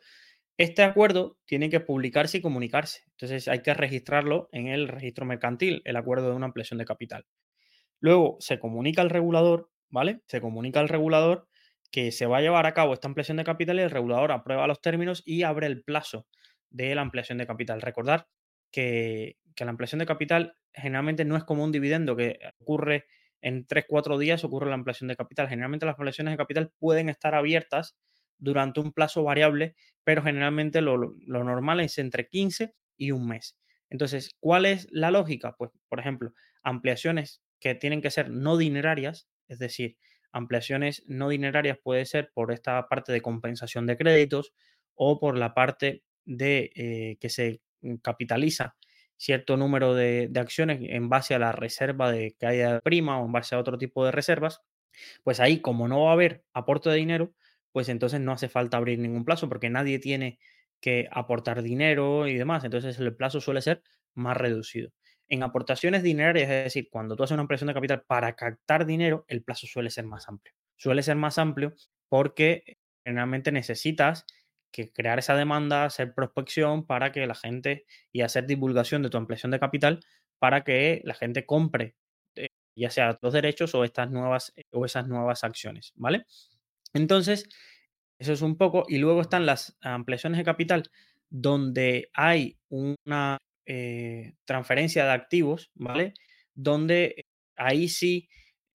Este 0.58 0.84
acuerdo 0.84 1.40
tiene 1.46 1.70
que 1.72 1.80
publicarse 1.82 2.40
y 2.40 2.42
comunicarse. 2.42 3.02
Entonces 3.14 3.48
hay 3.48 3.62
que 3.64 3.74
registrarlo 3.74 4.50
en 4.54 4.68
el 4.68 4.90
registro 4.90 5.26
mercantil, 5.26 5.82
el 5.86 5.98
acuerdo 5.98 6.30
de 6.30 6.36
una 6.36 6.48
ampliación 6.48 6.80
de 6.80 6.86
capital. 6.86 7.26
Luego 8.02 8.38
se 8.40 8.60
comunica 8.60 9.02
al 9.02 9.10
regulador, 9.12 9.72
¿vale? 9.90 10.22
Se 10.28 10.42
comunica 10.42 10.80
al 10.82 10.90
regulador 10.90 11.48
que 11.92 12.12
se 12.12 12.28
va 12.28 12.40
a 12.40 12.42
llevar 12.42 12.66
a 12.68 12.74
cabo 12.74 12.94
esta 12.94 13.08
ampliación 13.08 13.38
de 13.38 13.46
capital 13.46 13.80
y 13.80 13.84
el 13.84 13.92
regulador 13.92 14.32
aprueba 14.32 14.68
los 14.68 14.82
términos 14.82 15.24
y 15.26 15.44
abre 15.44 15.68
el 15.68 15.84
plazo 15.84 16.28
de 16.70 16.96
la 16.96 17.02
ampliación 17.02 17.38
de 17.40 17.48
capital. 17.48 17.82
Recordar 17.82 18.28
que, 18.72 19.38
la 19.60 19.70
ampliación 19.70 20.00
de 20.00 20.06
capital 20.06 20.56
generalmente 20.74 21.26
no 21.26 21.38
es 21.38 21.44
como 21.46 21.64
un 21.64 21.72
dividendo 21.72 22.16
que 22.16 22.40
ocurre 22.60 23.06
en 23.42 23.66
3-4 23.68 24.18
días, 24.20 24.44
ocurre 24.44 24.70
la 24.70 24.76
ampliación 24.76 25.08
de 25.08 25.16
capital. 25.16 25.50
Generalmente 25.50 25.86
las 25.86 25.96
ampliaciones 25.98 26.34
de 26.34 26.38
capital 26.38 26.72
pueden 26.80 27.10
estar 27.10 27.36
abiertas 27.36 27.98
durante 28.38 28.80
un 28.80 28.92
plazo 28.92 29.24
variable, 29.24 29.76
pero 30.04 30.24
generalmente 30.24 30.82
lo, 30.82 31.16
normal 31.26 31.80
es 31.80 31.98
entre 31.98 32.28
15 32.28 32.74
y 32.98 33.12
un 33.12 33.28
mes. 33.28 33.58
Entonces, 33.90 34.32
¿cuál 34.40 34.66
es 34.66 34.88
la 34.92 35.12
lógica? 35.12 35.56
Pues, 35.58 35.72
por 35.90 36.00
ejemplo, 36.00 36.34
ampliaciones 36.64 37.42
que 37.60 37.76
tienen 37.76 38.02
que 38.02 38.12
ser 38.12 38.30
no 38.30 38.58
dinerarias, 38.58 39.28
es 39.48 39.60
decir, 39.60 39.98
ampliaciones 40.32 41.04
no 41.08 41.30
dinerarias 41.30 41.78
puede 41.82 42.06
ser 42.06 42.32
por 42.34 42.52
esta 42.52 42.88
parte 42.88 43.12
de 43.12 43.22
compensación 43.22 43.86
de 43.88 43.98
créditos 43.98 44.54
o 44.94 45.20
por 45.20 45.38
la 45.38 45.54
parte 45.54 46.04
de 46.26 46.72
eh, 46.76 47.18
que 47.20 47.30
se 47.30 47.62
capitaliza 48.02 48.76
cierto 49.18 49.58
número 49.58 49.96
de, 49.96 50.32
acciones 50.36 50.80
en 50.82 51.10
base 51.10 51.36
a 51.36 51.40
la 51.40 51.52
reserva 51.52 52.12
de 52.12 52.36
que 52.40 52.46
haya 52.46 52.80
prima 52.82 53.20
o 53.20 53.26
en 53.26 53.32
base 53.32 53.56
a 53.56 53.60
otro 53.60 53.78
tipo 53.78 54.06
de 54.06 54.12
reservas, 54.12 54.62
pues 55.24 55.40
ahí 55.40 55.60
como 55.60 55.88
no 55.88 56.04
va 56.04 56.12
a 56.12 56.14
haber 56.14 56.44
aporte 56.54 56.90
de 56.90 56.98
dinero, 56.98 57.34
pues 57.78 57.90
entonces 57.90 58.20
no 58.20 58.32
hace 58.32 58.50
falta 58.50 58.78
abrir 58.78 58.98
ningún 58.98 59.24
plazo 59.24 59.48
porque 59.48 59.70
nadie 59.70 60.00
tiene 60.00 60.40
que 60.82 61.08
aportar 61.12 61.62
dinero 61.62 62.26
y 62.28 62.34
demás, 62.36 62.64
entonces 62.64 62.98
el 62.98 63.16
plazo 63.16 63.40
suele 63.40 63.62
ser 63.62 63.84
más 64.16 64.36
reducido. 64.36 64.90
En 65.28 65.44
aportaciones 65.44 66.02
dinerarias, 66.02 66.50
es 66.50 66.64
decir, 66.64 66.88
cuando 66.90 67.16
tú 67.16 67.22
haces 67.22 67.36
una 67.36 67.44
impresión 67.44 67.68
de 67.68 67.76
capital 67.76 68.02
para 68.08 68.36
captar 68.36 68.88
dinero, 68.88 69.26
el 69.28 69.44
plazo 69.44 69.68
suele 69.68 69.92
ser 69.92 70.06
más 70.08 70.28
amplio. 70.28 70.56
Suele 70.76 71.04
ser 71.04 71.18
más 71.18 71.38
amplio 71.38 71.76
porque 72.10 72.64
generalmente 73.06 73.52
necesitas 73.52 74.26
que 74.72 74.92
crear 74.92 75.20
esa 75.20 75.36
demanda, 75.36 75.86
hacer 75.86 76.16
prospección 76.16 76.84
para 76.88 77.12
que 77.12 77.28
la 77.28 77.36
gente 77.36 77.86
y 78.12 78.22
hacer 78.22 78.48
divulgación 78.48 79.04
de 79.04 79.12
tu 79.12 79.20
ampliación 79.20 79.52
de 79.52 79.60
capital 79.60 80.00
para 80.40 80.64
que 80.64 81.02
la 81.04 81.14
gente 81.14 81.46
compre 81.46 81.96
eh, 82.34 82.48
ya 82.76 82.90
sea 82.90 83.20
los 83.22 83.34
derechos 83.34 83.76
o 83.76 83.84
estas 83.84 84.10
nuevas 84.10 84.52
eh, 84.56 84.64
o 84.72 84.84
esas 84.84 85.08
nuevas 85.08 85.44
acciones, 85.44 85.94
¿vale? 85.96 86.26
Entonces, 86.94 87.48
eso 88.20 88.34
es 88.34 88.42
un 88.42 88.58
poco 88.58 88.86
y 88.88 88.98
luego 88.98 89.22
están 89.22 89.46
las 89.46 89.78
ampliaciones 89.82 90.38
de 90.38 90.44
capital 90.44 90.84
donde 91.30 92.10
hay 92.14 92.58
una 92.70 93.38
eh, 93.66 94.34
transferencia 94.46 95.06
de 95.06 95.12
activos, 95.12 95.72
¿vale? 95.76 96.14
Donde 96.56 97.26
ahí 97.56 97.90
sí 97.90 98.30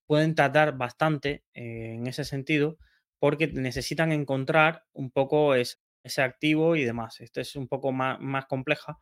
pueden 0.07 0.35
tardar 0.35 0.77
bastante 0.77 1.45
eh, 1.55 1.95
en 1.95 2.07
ese 2.07 2.25
sentido 2.25 2.77
porque 3.19 3.47
necesitan 3.47 4.13
encontrar 4.13 4.85
un 4.93 5.11
poco 5.11 5.55
ese, 5.55 5.79
activo 6.19 6.77
y 6.77 6.85
demás. 6.85 7.21
Esto 7.21 7.41
es 7.41 7.57
un 7.57 7.69
poco 7.69 7.93
más, 7.93 8.21
más, 8.21 8.47
compleja 8.47 8.99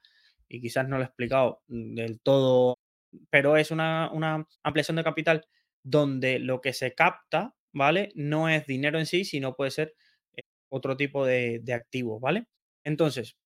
y 0.48 0.60
quizás 0.60 0.86
no 0.86 0.98
lo 0.98 1.02
he 1.02 1.06
explicado 1.06 1.62
del 1.66 2.20
todo, 2.20 2.78
pero 3.30 3.56
es 3.56 3.70
una, 3.70 4.10
ampliación 4.62 4.96
de 4.96 5.04
capital 5.04 5.46
donde 5.82 6.38
lo 6.38 6.60
que 6.60 6.72
se 6.72 6.94
capta, 6.94 7.54
¿vale? 7.72 8.12
No 8.14 8.48
es 8.48 8.66
dinero 8.66 8.98
en 8.98 9.06
sí, 9.06 9.24
sino 9.24 9.54
puede 9.54 9.70
ser 9.70 9.94
eh, 10.36 10.42
otro 10.68 10.96
tipo 10.96 11.26
de, 11.26 11.60
de 11.62 11.74
activo, 11.74 12.20
¿vale? 12.20 12.46
Entonces, 12.84 13.36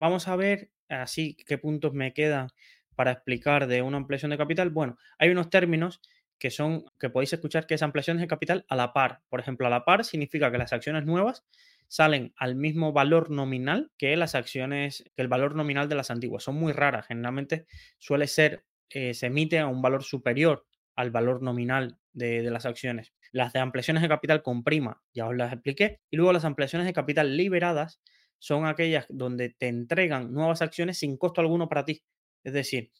vamos 0.00 0.28
a 0.28 0.36
ver 0.36 0.70
así, 0.88 1.36
¿qué 1.46 1.58
puntos 1.58 1.92
me 1.92 2.12
quedan 2.12 2.48
para 2.94 3.12
explicar 3.12 3.66
de 3.66 3.82
una 3.82 3.96
ampliación 3.98 4.30
de 4.30 4.38
capital? 4.38 4.70
Bueno, 4.70 4.98
hay 5.18 5.30
unos 5.30 5.50
términos 5.50 6.00
que 6.38 6.50
son, 6.50 6.84
que 7.00 7.10
podéis 7.10 7.32
escuchar 7.32 7.66
que 7.66 7.74
es 7.74 7.82
ampliación 7.82 8.18
de 8.18 8.26
capital 8.26 8.64
a 8.68 8.76
la 8.76 8.92
par. 8.92 9.22
Por 9.28 9.40
ejemplo, 9.40 9.66
a 9.66 9.70
la 9.70 9.84
par 9.84 10.04
significa 10.04 10.50
que 10.50 10.58
las 10.58 10.72
acciones 10.72 11.04
nuevas 11.04 11.44
salen 11.88 12.34
al 12.36 12.56
mismo 12.56 12.92
valor 12.92 13.30
nominal 13.30 13.90
que 13.96 14.16
las 14.16 14.34
acciones, 14.34 15.04
que 15.14 15.22
el 15.22 15.28
valor 15.28 15.54
nominal 15.54 15.88
de 15.88 15.94
las 15.94 16.10
antiguas. 16.10 16.42
Son 16.42 16.56
muy 16.56 16.72
raras. 16.72 17.06
Generalmente 17.06 17.66
suele 17.98 18.26
ser, 18.26 18.64
eh, 18.90 19.14
se 19.14 19.26
emite 19.26 19.58
a 19.58 19.66
un 19.66 19.82
valor 19.82 20.02
superior 20.02 20.66
al 20.94 21.10
valor 21.10 21.42
nominal 21.42 21.98
de, 22.12 22.42
de, 22.42 22.50
las 22.50 22.66
acciones. 22.66 23.12
Las 23.32 23.52
de 23.52 23.60
ampliaciones 23.60 24.02
de 24.02 24.08
capital 24.08 24.42
con 24.42 24.64
prima, 24.64 25.02
ya 25.14 25.26
os 25.26 25.36
las 25.36 25.52
expliqué. 25.52 26.00
Y 26.10 26.16
luego 26.16 26.32
las 26.32 26.44
ampliaciones 26.44 26.86
de 26.86 26.92
capital 26.92 27.36
liberadas 27.36 28.00
son 28.38 28.66
aquellas 28.66 29.06
donde 29.08 29.50
te 29.50 29.68
entregan 29.68 30.32
nuevas 30.32 30.62
acciones 30.62 30.98
sin 30.98 31.16
costo 31.16 31.40
alguno 31.40 31.68
para 31.68 31.84
ti. 31.84 32.02
Es 32.44 32.52
decir, 32.52 32.92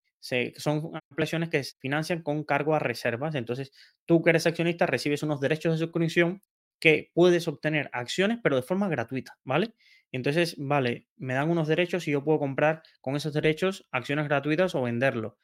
son 0.57 0.91
ampliaciones 1.11 1.51
que 1.51 1.63
se 1.63 1.77
financian 1.79 2.23
con 2.23 2.45
cargo 2.45 2.75
a 2.75 2.79
reservas. 2.79 3.35
Entonces, 3.35 3.73
tú 4.07 4.23
que 4.23 4.31
eres 4.31 4.47
accionista 4.47 4.87
recibes 4.87 5.23
unos 5.23 5.41
derechos 5.41 5.73
de 5.73 5.79
suscripción 5.85 6.43
que 6.81 7.11
puedes 7.15 7.49
obtener 7.49 7.89
acciones, 7.93 8.39
pero 8.43 8.57
de 8.57 8.63
forma 8.63 8.89
gratuita, 8.89 9.39
¿vale? 9.45 9.75
Entonces, 10.13 10.57
vale, 10.59 11.09
me 11.17 11.35
dan 11.35 11.51
unos 11.51 11.69
derechos 11.69 12.07
y 12.09 12.13
yo 12.13 12.25
puedo 12.25 12.39
comprar 12.39 12.83
con 13.01 13.17
esos 13.17 13.33
derechos 13.33 13.89
acciones 13.93 14.27
gratuitas 14.27 14.75
o 14.75 14.83
venderlo, 14.83 15.39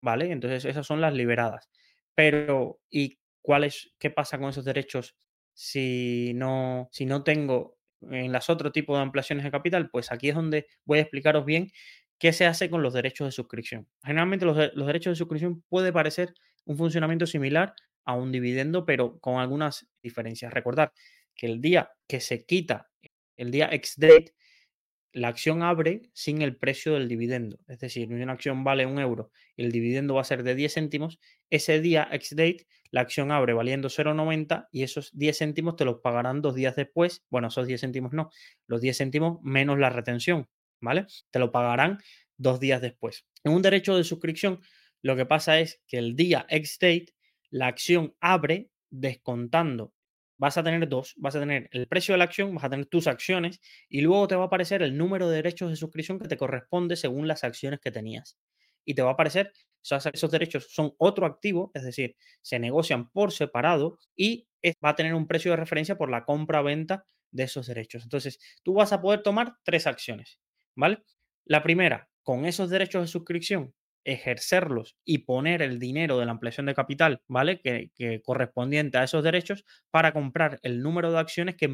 ¿vale? 0.00 0.30
Entonces, 0.30 0.64
esas 0.64 0.86
son 0.86 1.00
las 1.00 1.14
liberadas. 1.14 1.68
Pero, 2.14 2.80
¿y 2.90 3.18
cuál 3.48 3.64
es, 3.64 3.94
qué 3.98 4.10
pasa 4.10 4.38
con 4.38 4.50
esos 4.50 4.66
derechos 4.66 5.16
si 5.54 6.34
no, 6.34 6.90
si 6.92 7.06
no 7.06 7.24
tengo 7.24 7.78
en 8.02 8.30
las 8.30 8.50
otro 8.50 8.72
tipo 8.72 8.94
de 8.94 9.00
ampliaciones 9.00 9.42
de 9.42 9.50
capital, 9.50 9.88
pues 9.88 10.12
aquí 10.12 10.28
es 10.28 10.34
donde 10.34 10.66
voy 10.84 10.98
a 10.98 11.00
explicaros 11.00 11.46
bien 11.46 11.70
qué 12.18 12.34
se 12.34 12.44
hace 12.44 12.68
con 12.68 12.82
los 12.82 12.92
derechos 12.92 13.26
de 13.26 13.32
suscripción. 13.32 13.88
Generalmente 14.04 14.44
los, 14.44 14.54
derechos 14.54 15.12
de 15.12 15.16
suscripción 15.16 15.64
puede 15.70 15.94
parecer 15.94 16.34
un 16.66 16.76
funcionamiento 16.76 17.26
similar 17.26 17.72
a 18.04 18.12
un 18.12 18.32
dividendo, 18.32 18.84
pero 18.84 19.18
con 19.18 19.38
algunas 19.38 19.88
diferencias. 20.02 20.52
Recordad 20.52 20.92
que 21.34 21.46
el 21.46 21.62
día 21.62 21.90
que 22.06 22.20
se 22.20 22.44
quita, 22.44 22.90
el 23.34 23.50
día 23.50 23.70
ex 23.72 23.94
date, 23.96 24.34
la 25.12 25.28
acción 25.28 25.62
abre 25.62 26.02
sin 26.12 26.42
el 26.42 26.56
precio 26.56 26.94
del 26.94 27.08
dividendo. 27.08 27.58
Es 27.66 27.80
decir, 27.80 28.12
una 28.12 28.32
acción 28.32 28.64
vale 28.64 28.86
un 28.86 28.98
euro 28.98 29.30
y 29.56 29.64
el 29.64 29.72
dividendo 29.72 30.14
va 30.14 30.20
a 30.20 30.24
ser 30.24 30.42
de 30.42 30.54
10 30.54 30.74
céntimos. 30.74 31.18
Ese 31.50 31.80
día 31.80 32.08
ex 32.12 32.30
date 32.30 32.66
la 32.90 33.02
acción 33.02 33.30
abre 33.30 33.52
valiendo 33.52 33.88
0,90 33.88 34.68
y 34.72 34.82
esos 34.82 35.10
10 35.16 35.38
céntimos 35.38 35.76
te 35.76 35.84
los 35.84 36.00
pagarán 36.00 36.40
dos 36.40 36.54
días 36.54 36.76
después. 36.76 37.24
Bueno, 37.30 37.48
esos 37.48 37.66
10 37.66 37.80
céntimos 37.80 38.12
no, 38.12 38.30
los 38.66 38.80
10 38.80 38.96
céntimos 38.96 39.38
menos 39.42 39.78
la 39.78 39.90
retención, 39.90 40.48
¿vale? 40.80 41.06
Te 41.30 41.38
lo 41.38 41.52
pagarán 41.52 41.98
dos 42.36 42.60
días 42.60 42.80
después. 42.80 43.26
En 43.44 43.52
un 43.52 43.62
derecho 43.62 43.96
de 43.96 44.04
suscripción, 44.04 44.60
lo 45.02 45.16
que 45.16 45.26
pasa 45.26 45.60
es 45.60 45.80
que 45.86 45.98
el 45.98 46.16
día 46.16 46.46
ex 46.48 46.78
date, 46.80 47.14
la 47.50 47.66
acción 47.66 48.14
abre 48.20 48.70
descontando. 48.90 49.92
Vas 50.38 50.56
a 50.56 50.62
tener 50.62 50.88
dos, 50.88 51.14
vas 51.16 51.34
a 51.36 51.40
tener 51.40 51.68
el 51.72 51.88
precio 51.88 52.14
de 52.14 52.18
la 52.18 52.24
acción, 52.24 52.54
vas 52.54 52.64
a 52.64 52.70
tener 52.70 52.86
tus 52.86 53.06
acciones 53.06 53.60
y 53.88 54.00
luego 54.00 54.28
te 54.28 54.36
va 54.36 54.44
a 54.44 54.46
aparecer 54.46 54.82
el 54.82 54.96
número 54.96 55.28
de 55.28 55.36
derechos 55.36 55.70
de 55.70 55.76
suscripción 55.76 56.18
que 56.18 56.28
te 56.28 56.36
corresponde 56.36 56.96
según 56.96 57.28
las 57.28 57.44
acciones 57.44 57.80
que 57.80 57.90
tenías. 57.90 58.38
Y 58.84 58.94
te 58.94 59.02
va 59.02 59.10
a 59.10 59.12
aparecer 59.12 59.52
esos 60.12 60.30
derechos 60.30 60.68
son 60.70 60.94
otro 60.98 61.26
activo, 61.26 61.70
es 61.74 61.82
decir, 61.82 62.16
se 62.42 62.58
negocian 62.58 63.10
por 63.10 63.32
separado 63.32 63.98
y 64.16 64.48
va 64.84 64.90
a 64.90 64.96
tener 64.96 65.14
un 65.14 65.26
precio 65.26 65.52
de 65.52 65.56
referencia 65.56 65.96
por 65.96 66.10
la 66.10 66.24
compra-venta 66.24 67.04
de 67.30 67.44
esos 67.44 67.66
derechos. 67.66 68.02
Entonces, 68.02 68.38
tú 68.62 68.74
vas 68.74 68.92
a 68.92 69.00
poder 69.00 69.22
tomar 69.22 69.54
tres 69.64 69.86
acciones, 69.86 70.40
¿vale? 70.74 71.02
La 71.44 71.62
primera, 71.62 72.08
con 72.22 72.44
esos 72.44 72.70
derechos 72.70 73.02
de 73.02 73.08
suscripción, 73.08 73.74
ejercerlos 74.08 74.96
y 75.04 75.18
poner 75.18 75.60
el 75.60 75.78
dinero 75.78 76.18
de 76.18 76.24
la 76.24 76.32
ampliación 76.32 76.66
de 76.66 76.74
capital, 76.74 77.22
¿vale? 77.28 77.60
Que, 77.60 78.22
correspondiente 78.24 78.96
a 78.98 79.04
esos 79.04 79.22
derechos 79.22 79.64
para 79.90 80.12
comprar 80.12 80.58
el 80.62 80.82
número 80.82 81.12
de 81.12 81.18
acciones 81.18 81.56
que 81.56 81.70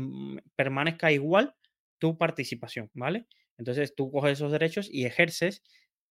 permanezca 0.57 1.13
igual 1.13 1.55
tu 1.99 2.19
participación, 2.19 2.91
¿vale? 2.93 3.27
Entonces 3.57 3.95
tú 3.95 4.11
coges 4.11 4.33
esos 4.33 4.51
derechos 4.51 4.89
y 4.91 5.07
ejerces 5.07 5.63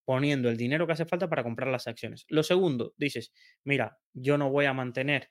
poniendo 0.06 0.50
el 0.50 0.56
dinero 0.58 0.88
que 0.88 0.94
hace 0.94 1.06
falta 1.06 1.30
para 1.30 1.44
comprar 1.44 1.70
las 1.70 1.88
acciones. 1.88 2.26
Lo 2.30 2.44
segundo, 2.44 2.94
dices, 2.98 3.34
mira, 3.66 3.98
yo 4.14 4.38
no 4.38 4.50
voy 4.50 4.66
a 4.66 4.74
mantener 4.74 5.30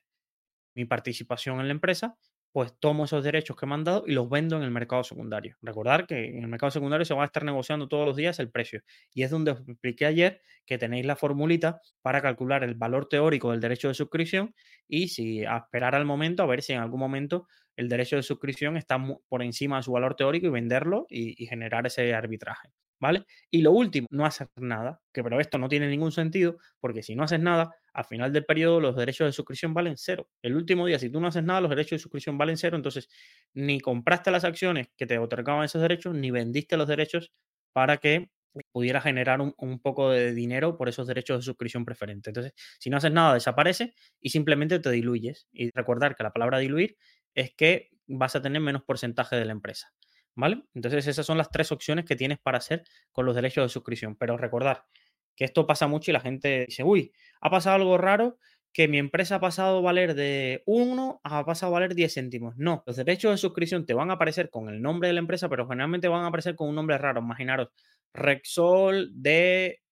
mi 0.75 0.85
participación 0.85 1.61
en 1.61 1.69
la 1.69 1.73
empresa, 1.73 2.19
pues 2.53 2.73
tomo 2.79 3.05
esos 3.07 3.25
derechos 3.25 3.57
que 3.57 3.67
me 3.67 3.75
han 3.75 3.85
dado 3.85 4.05
y 4.07 4.13
los 4.13 4.29
vendo 4.29 4.57
en 4.57 4.63
el 4.63 4.71
mercado 4.71 5.03
secundario. 5.05 5.57
Recordar 5.63 6.07
que 6.07 6.27
en 6.27 6.43
el 6.43 6.49
mercado 6.49 6.71
secundario 6.71 7.05
se 7.05 7.15
va 7.15 7.23
a 7.23 7.27
estar 7.27 7.45
negociando 7.45 7.89
todos 7.89 8.07
los 8.07 8.17
días 8.17 8.39
el 8.39 8.51
precio. 8.51 8.83
Y 9.15 9.23
es 9.23 9.31
donde 9.31 9.53
os 9.53 9.61
expliqué 9.67 10.07
ayer 10.07 10.43
que 10.67 10.79
tenéis 10.79 11.07
la 11.07 11.17
formulita 11.17 11.81
para 12.03 12.21
calcular 12.21 12.63
el 12.63 12.75
valor 12.75 13.09
teórico 13.09 13.51
del 13.51 13.61
derecho 13.61 13.89
de 13.89 13.95
suscripción 13.95 14.55
y 14.87 15.09
si 15.09 15.43
esperar 15.43 15.95
al 15.95 16.05
momento, 16.05 16.43
a 16.43 16.47
ver 16.47 16.63
si 16.63 16.75
en 16.75 16.81
algún 16.81 17.01
momento 17.01 17.49
el 17.77 17.89
derecho 17.89 18.17
de 18.17 18.23
suscripción 18.23 18.77
está 18.77 19.03
por 19.29 19.43
encima 19.43 19.79
de 19.79 19.83
su 19.83 19.93
valor 19.93 20.15
teórico 20.15 20.47
y 20.47 20.51
venderlo 20.51 21.07
y 21.09 21.47
generar 21.47 21.87
ese 21.87 22.15
arbitraje. 22.15 22.69
¿Vale? 23.03 23.27
Y 23.51 23.63
lo 23.63 23.73
último, 23.73 24.07
no 24.11 24.25
hacer 24.25 24.49
nada, 24.55 25.01
que 25.13 25.25
pero 25.25 25.41
esto 25.41 25.59
no 25.59 25.69
tiene 25.69 25.89
ningún 25.89 26.13
sentido, 26.13 26.57
porque 26.79 27.03
si 27.03 27.17
no 27.17 27.25
haces 27.25 27.41
nada, 27.41 27.75
al 27.93 28.05
final 28.05 28.33
del 28.33 28.45
periodo 28.45 28.81
los 28.81 28.95
derechos 28.95 29.27
de 29.27 29.33
suscripción 29.33 29.75
valen 29.75 29.97
cero. 29.97 30.29
El 30.41 30.55
último 30.55 30.87
día, 30.87 31.01
si 31.01 31.11
tú 31.11 31.21
no 31.21 31.27
haces 31.27 31.43
nada, 31.43 31.61
los 31.61 31.71
derechos 31.71 31.97
de 31.97 31.99
suscripción 31.99 32.39
valen 32.39 32.57
cero, 32.57 32.77
entonces 32.77 33.09
ni 33.55 33.81
compraste 33.81 34.31
las 34.31 34.45
acciones 34.45 34.87
que 34.97 35.07
te 35.07 35.19
otorgaban 35.19 35.65
esos 35.65 35.83
derechos, 35.83 36.15
ni 36.15 36.31
vendiste 36.31 36.77
los 36.77 36.87
derechos 36.87 37.33
para 37.73 37.97
que 37.97 38.31
pudiera 38.71 39.01
generar 39.01 39.41
un, 39.41 39.53
un, 39.59 39.81
poco 39.81 40.11
de 40.11 40.33
dinero 40.33 40.77
por 40.77 40.89
esos 40.89 41.09
derechos 41.09 41.39
de 41.39 41.43
suscripción 41.43 41.85
preferente. 41.85 42.31
Entonces, 42.31 42.53
si 42.79 42.89
no 42.89 42.99
haces 42.99 43.11
nada, 43.11 43.35
desaparece 43.35 43.95
y 44.21 44.31
simplemente 44.31 44.79
te 44.79 44.91
diluyes. 44.93 45.49
Y 45.53 45.71
recordar 45.75 46.15
que 46.15 46.23
la 46.23 46.33
palabra 46.33 46.59
diluir 46.59 46.97
es 47.35 47.53
que 47.57 47.91
vas 48.07 48.37
a 48.37 48.43
tener 48.43 48.63
menos 48.63 48.85
porcentaje 48.85 49.35
de 49.35 49.45
la 49.45 49.53
empresa. 49.53 49.93
¿Vale? 50.35 50.63
Entonces, 50.75 51.07
esas 51.07 51.27
son 51.27 51.39
las 51.39 51.51
tres 51.51 51.73
opciones 51.73 52.05
que 52.05 52.17
tienes 52.17 52.39
para 52.39 52.59
hacer 52.59 52.85
con 53.13 53.27
los 53.27 53.35
derechos 53.35 53.65
de 53.65 53.69
suscripción. 53.69 54.17
Pero 54.17 54.37
recordar 54.37 54.85
que 55.37 55.45
esto 55.45 55.67
pasa 55.67 55.87
mucho 55.87 56.11
y 56.11 56.15
la 56.15 56.21
gente 56.21 56.67
dice, 56.67 56.85
uy, 56.85 57.13
ha 57.41 57.51
pasado 57.51 57.77
algo 57.77 57.99
raro 57.99 58.39
que 58.73 58.89
mi 58.89 58.99
empresa 58.99 59.37
ha 59.37 59.41
pasado 59.41 59.79
a 59.79 59.81
valer 59.83 60.15
de 60.15 60.63
1 60.67 61.21
a 61.23 61.45
pasado 61.45 61.73
a 61.73 61.81
valer 61.81 61.95
10 61.95 62.15
céntimos. 62.15 62.55
No, 62.57 62.83
los 62.87 62.97
derechos 62.97 63.33
de 63.33 63.37
suscripción 63.37 63.85
te 63.85 63.95
van 63.95 64.11
a 64.11 64.15
aparecer 64.15 64.49
con 64.51 64.69
el 64.69 64.81
nombre 64.81 65.09
de 65.09 65.15
la 65.15 65.21
empresa, 65.21 65.49
pero 65.49 65.67
generalmente 65.69 66.09
van 66.09 66.25
a 66.25 66.29
aparecer 66.29 66.57
con 66.57 66.69
un 66.69 66.75
nombre 66.75 66.97
raro. 66.97 67.21
Imaginaros, 67.21 67.69
Rexol 68.15 69.11
de 69.15 69.83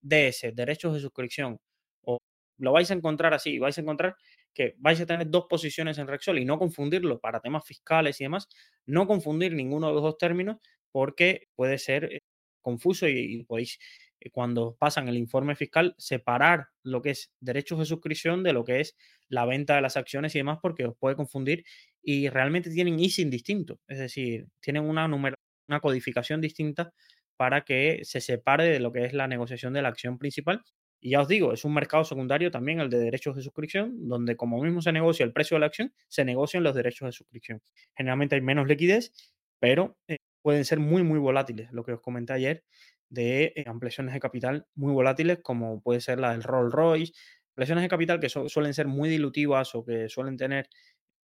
DS, 0.00 0.52
derechos 0.54 0.94
de 0.94 1.00
suscripción. 1.00 1.58
O 2.02 2.18
lo 2.58 2.72
vais 2.72 2.90
a 2.90 2.94
encontrar 2.94 3.34
así, 3.34 3.58
vais 3.58 3.76
a 3.78 3.80
encontrar 3.80 4.16
que 4.54 4.74
vais 4.78 5.00
a 5.00 5.06
tener 5.06 5.30
dos 5.30 5.46
posiciones 5.48 5.98
en 5.98 6.08
Rexol 6.08 6.38
y 6.38 6.44
no 6.44 6.58
confundirlo 6.58 7.20
para 7.20 7.40
temas 7.40 7.64
fiscales 7.64 8.20
y 8.20 8.24
demás, 8.24 8.48
no 8.86 9.06
confundir 9.06 9.54
ninguno 9.54 9.88
de 9.88 9.94
los 9.94 10.02
dos 10.02 10.18
términos 10.18 10.58
porque 10.90 11.48
puede 11.54 11.78
ser 11.78 12.04
eh, 12.04 12.20
confuso 12.60 13.08
y, 13.08 13.44
podéis, 13.44 13.78
eh, 14.20 14.30
cuando 14.30 14.76
pasan 14.78 15.08
el 15.08 15.16
informe 15.16 15.54
fiscal, 15.54 15.94
separar 15.98 16.68
lo 16.82 17.02
que 17.02 17.10
es 17.10 17.32
derechos 17.40 17.78
de 17.78 17.84
suscripción 17.86 18.42
de 18.42 18.52
lo 18.52 18.64
que 18.64 18.80
es 18.80 18.96
la 19.28 19.44
venta 19.46 19.76
de 19.76 19.82
las 19.82 19.96
acciones 19.96 20.34
y 20.34 20.38
demás 20.38 20.58
porque 20.60 20.86
os 20.86 20.96
puede 20.98 21.16
confundir 21.16 21.64
y 22.02 22.28
realmente 22.28 22.70
tienen 22.70 22.98
ISIN 22.98 23.30
distinto, 23.30 23.80
es 23.86 23.98
decir, 23.98 24.48
tienen 24.60 24.84
una, 24.84 25.06
una 25.06 25.80
codificación 25.80 26.40
distinta 26.40 26.92
para 27.36 27.64
que 27.64 28.00
se 28.02 28.20
separe 28.20 28.64
de 28.64 28.80
lo 28.80 28.92
que 28.92 29.04
es 29.04 29.12
la 29.12 29.28
negociación 29.28 29.72
de 29.72 29.82
la 29.82 29.88
acción 29.88 30.18
principal 30.18 30.62
y 31.00 31.10
ya 31.10 31.20
os 31.20 31.28
digo, 31.28 31.52
es 31.52 31.64
un 31.64 31.74
mercado 31.74 32.04
secundario 32.04 32.50
también 32.50 32.80
el 32.80 32.90
de 32.90 32.98
derechos 32.98 33.36
de 33.36 33.42
suscripción, 33.42 34.08
donde 34.08 34.36
como 34.36 34.60
mismo 34.62 34.82
se 34.82 34.92
negocia 34.92 35.24
el 35.24 35.32
precio 35.32 35.54
de 35.56 35.60
la 35.60 35.66
acción, 35.66 35.92
se 36.08 36.24
negocian 36.24 36.64
los 36.64 36.74
derechos 36.74 37.06
de 37.06 37.12
suscripción. 37.12 37.62
Generalmente 37.96 38.34
hay 38.34 38.40
menos 38.40 38.66
liquidez, 38.66 39.12
pero 39.60 39.96
eh, 40.08 40.18
pueden 40.42 40.64
ser 40.64 40.80
muy, 40.80 41.02
muy 41.04 41.18
volátiles. 41.18 41.70
Lo 41.72 41.84
que 41.84 41.92
os 41.92 42.00
comenté 42.00 42.32
ayer 42.32 42.64
de 43.10 43.52
eh, 43.56 43.64
ampliaciones 43.66 44.12
de 44.14 44.20
capital 44.20 44.66
muy 44.74 44.92
volátiles, 44.92 45.38
como 45.42 45.80
puede 45.80 46.00
ser 46.00 46.18
la 46.18 46.32
del 46.32 46.42
Rolls 46.42 46.72
Royce, 46.72 47.12
ampliaciones 47.50 47.82
de 47.82 47.88
capital 47.88 48.20
que 48.20 48.28
suelen 48.28 48.74
ser 48.74 48.86
muy 48.86 49.08
dilutivas 49.08 49.74
o 49.74 49.84
que 49.84 50.08
suelen 50.08 50.36
tener 50.36 50.68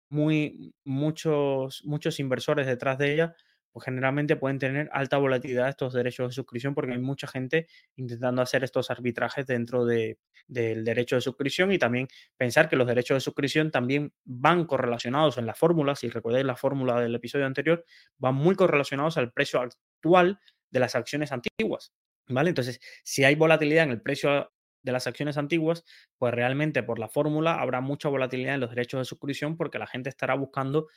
muy, 0.10 0.74
muchos, 0.84 1.84
muchos 1.86 2.20
inversores 2.20 2.66
detrás 2.68 2.98
de 2.98 3.14
ellas, 3.14 3.32
pues 3.72 3.86
generalmente 3.86 4.36
pueden 4.36 4.60
tener 4.60 4.90
alta 4.92 5.18
volatilidad 5.18 5.70
estos 5.70 5.94
derechos 5.94 6.30
de 6.30 6.34
suscripción 6.34 6.74
porque 6.74 6.94
hay 6.94 7.00
mucha 7.00 7.28
gente 7.28 7.68
intentando 7.96 8.42
hacer 8.42 8.64
estos 8.64 8.90
arbitrajes 8.90 9.46
dentro 9.46 9.86
de, 9.86 10.18
del 10.48 10.84
derecho 10.84 11.16
de 11.16 11.22
suscripción 11.22 11.72
y 11.72 11.78
también 11.78 12.08
pensar 12.38 12.68
que 12.70 12.76
los 12.76 12.88
derechos 12.88 13.16
de 13.16 13.22
suscripción 13.22 13.72
también 13.72 14.14
van 14.26 14.66
correlacionados 14.66 15.38
en 15.38 15.46
la 15.46 15.54
fórmula, 15.54 15.96
si 15.96 16.10
recordáis 16.10 16.46
la 16.46 16.56
fórmula 16.56 17.00
del 17.00 17.16
episodio 17.16 17.46
anterior, 17.46 17.86
van 18.18 18.36
muy 18.36 18.56
correlacionados 18.56 19.18
al 19.18 19.32
precio 19.32 19.62
actual 19.62 20.40
de 20.72 20.80
las 20.80 20.96
acciones 20.96 21.32
antiguas. 21.32 21.94
¿Vale? 22.28 22.50
Entonces, 22.50 22.80
si 23.04 23.24
hay 23.24 23.34
volatilidad 23.34 23.86
en 23.86 23.92
el 23.92 24.02
precio 24.02 24.52
de 24.84 24.92
las 24.92 25.08
acciones 25.08 25.38
antiguas, 25.38 25.84
pues 26.18 26.34
realmente 26.34 26.84
por 26.84 27.00
la 27.00 27.10
fórmula 27.10 27.56
habrá 27.56 27.82
mucha 27.82 28.08
volatilidad 28.10 28.56
en 28.56 28.62
los 28.62 28.70
derechos 28.70 29.00
de 29.00 29.06
suscripción 29.06 29.58
porque 29.58 29.80
la 29.80 29.88
gente 29.88 30.10
estará 30.10 30.36
buscando 30.36 30.88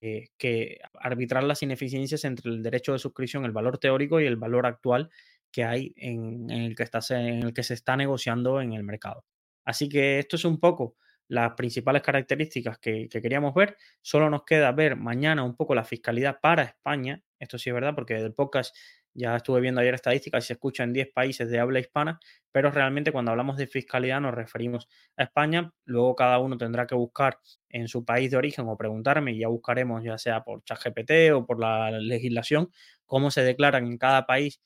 eh, 0.00 0.28
que 0.38 0.78
arbitrar 0.94 1.44
las 1.44 1.62
ineficiencias 1.62 2.24
entre 2.24 2.50
el 2.50 2.62
derecho 2.62 2.92
de 2.92 2.98
suscripción, 2.98 3.44
el 3.44 3.52
valor 3.52 3.78
teórico 3.78 4.20
y 4.20 4.26
el 4.26 4.36
valor 4.36 4.66
actual 4.66 5.10
que 5.52 5.64
hay 5.64 5.92
en, 5.96 6.48
el, 6.50 6.74
que 6.74 6.84
está, 6.84 7.00
en 7.10 7.42
el 7.42 7.52
que 7.52 7.62
se 7.62 7.74
está 7.74 7.96
negociando 7.96 8.60
en 8.60 8.72
el 8.72 8.82
mercado. 8.82 9.24
Así 9.64 9.88
que 9.88 10.18
esto 10.18 10.36
es 10.36 10.44
un 10.44 10.58
poco 10.58 10.96
las 11.28 11.52
principales 11.52 12.02
características 12.02 12.78
que, 12.78 13.08
que, 13.08 13.22
queríamos 13.22 13.54
ver. 13.54 13.76
Solo 14.00 14.30
nos 14.30 14.44
queda 14.44 14.72
ver 14.72 14.96
mañana 14.96 15.44
un 15.44 15.54
poco 15.54 15.74
la 15.74 15.84
fiscalidad 15.84 16.40
para 16.40 16.62
España. 16.64 17.22
Esto 17.38 17.58
sí 17.58 17.70
es 17.70 17.74
verdad, 17.74 17.94
porque 17.94 18.16
el 18.16 18.34
podcast 18.34 18.74
ya 19.14 19.36
estuve 19.36 19.60
viendo 19.60 19.80
ayer 19.80 19.94
estadísticas 19.94 20.44
y 20.44 20.46
se 20.48 20.52
escucha 20.54 20.84
en 20.84 20.92
10 20.92 21.08
países 21.12 21.50
de 21.50 21.58
habla 21.60 21.80
hispana, 21.80 22.18
pero 22.52 22.70
realmente 22.70 23.12
cuando 23.12 23.30
hablamos 23.32 23.56
de 23.56 23.66
fiscalidad 23.66 24.20
nos 24.20 24.34
referimos 24.34 24.88
a 25.16 25.24
España. 25.24 25.72
Luego 25.84 26.14
cada 26.16 26.38
uno 26.38 26.56
tendrá 26.58 26.86
que 26.86 26.94
buscar 26.94 27.38
en 27.68 27.88
su 27.88 28.04
país 28.04 28.30
de 28.30 28.36
origen 28.36 28.66
o 28.68 28.76
preguntarme, 28.76 29.32
y 29.32 29.40
ya 29.40 29.48
buscaremos, 29.48 30.02
ya 30.04 30.18
sea 30.18 30.42
por 30.42 30.62
ChatGPT 30.64 31.32
o 31.34 31.46
por 31.46 31.60
la 31.60 31.90
legislación, 31.92 32.70
cómo 33.06 33.30
se 33.30 33.42
declaran 33.44 33.86
en 33.86 33.98
cada 33.98 34.26
país 34.26 34.60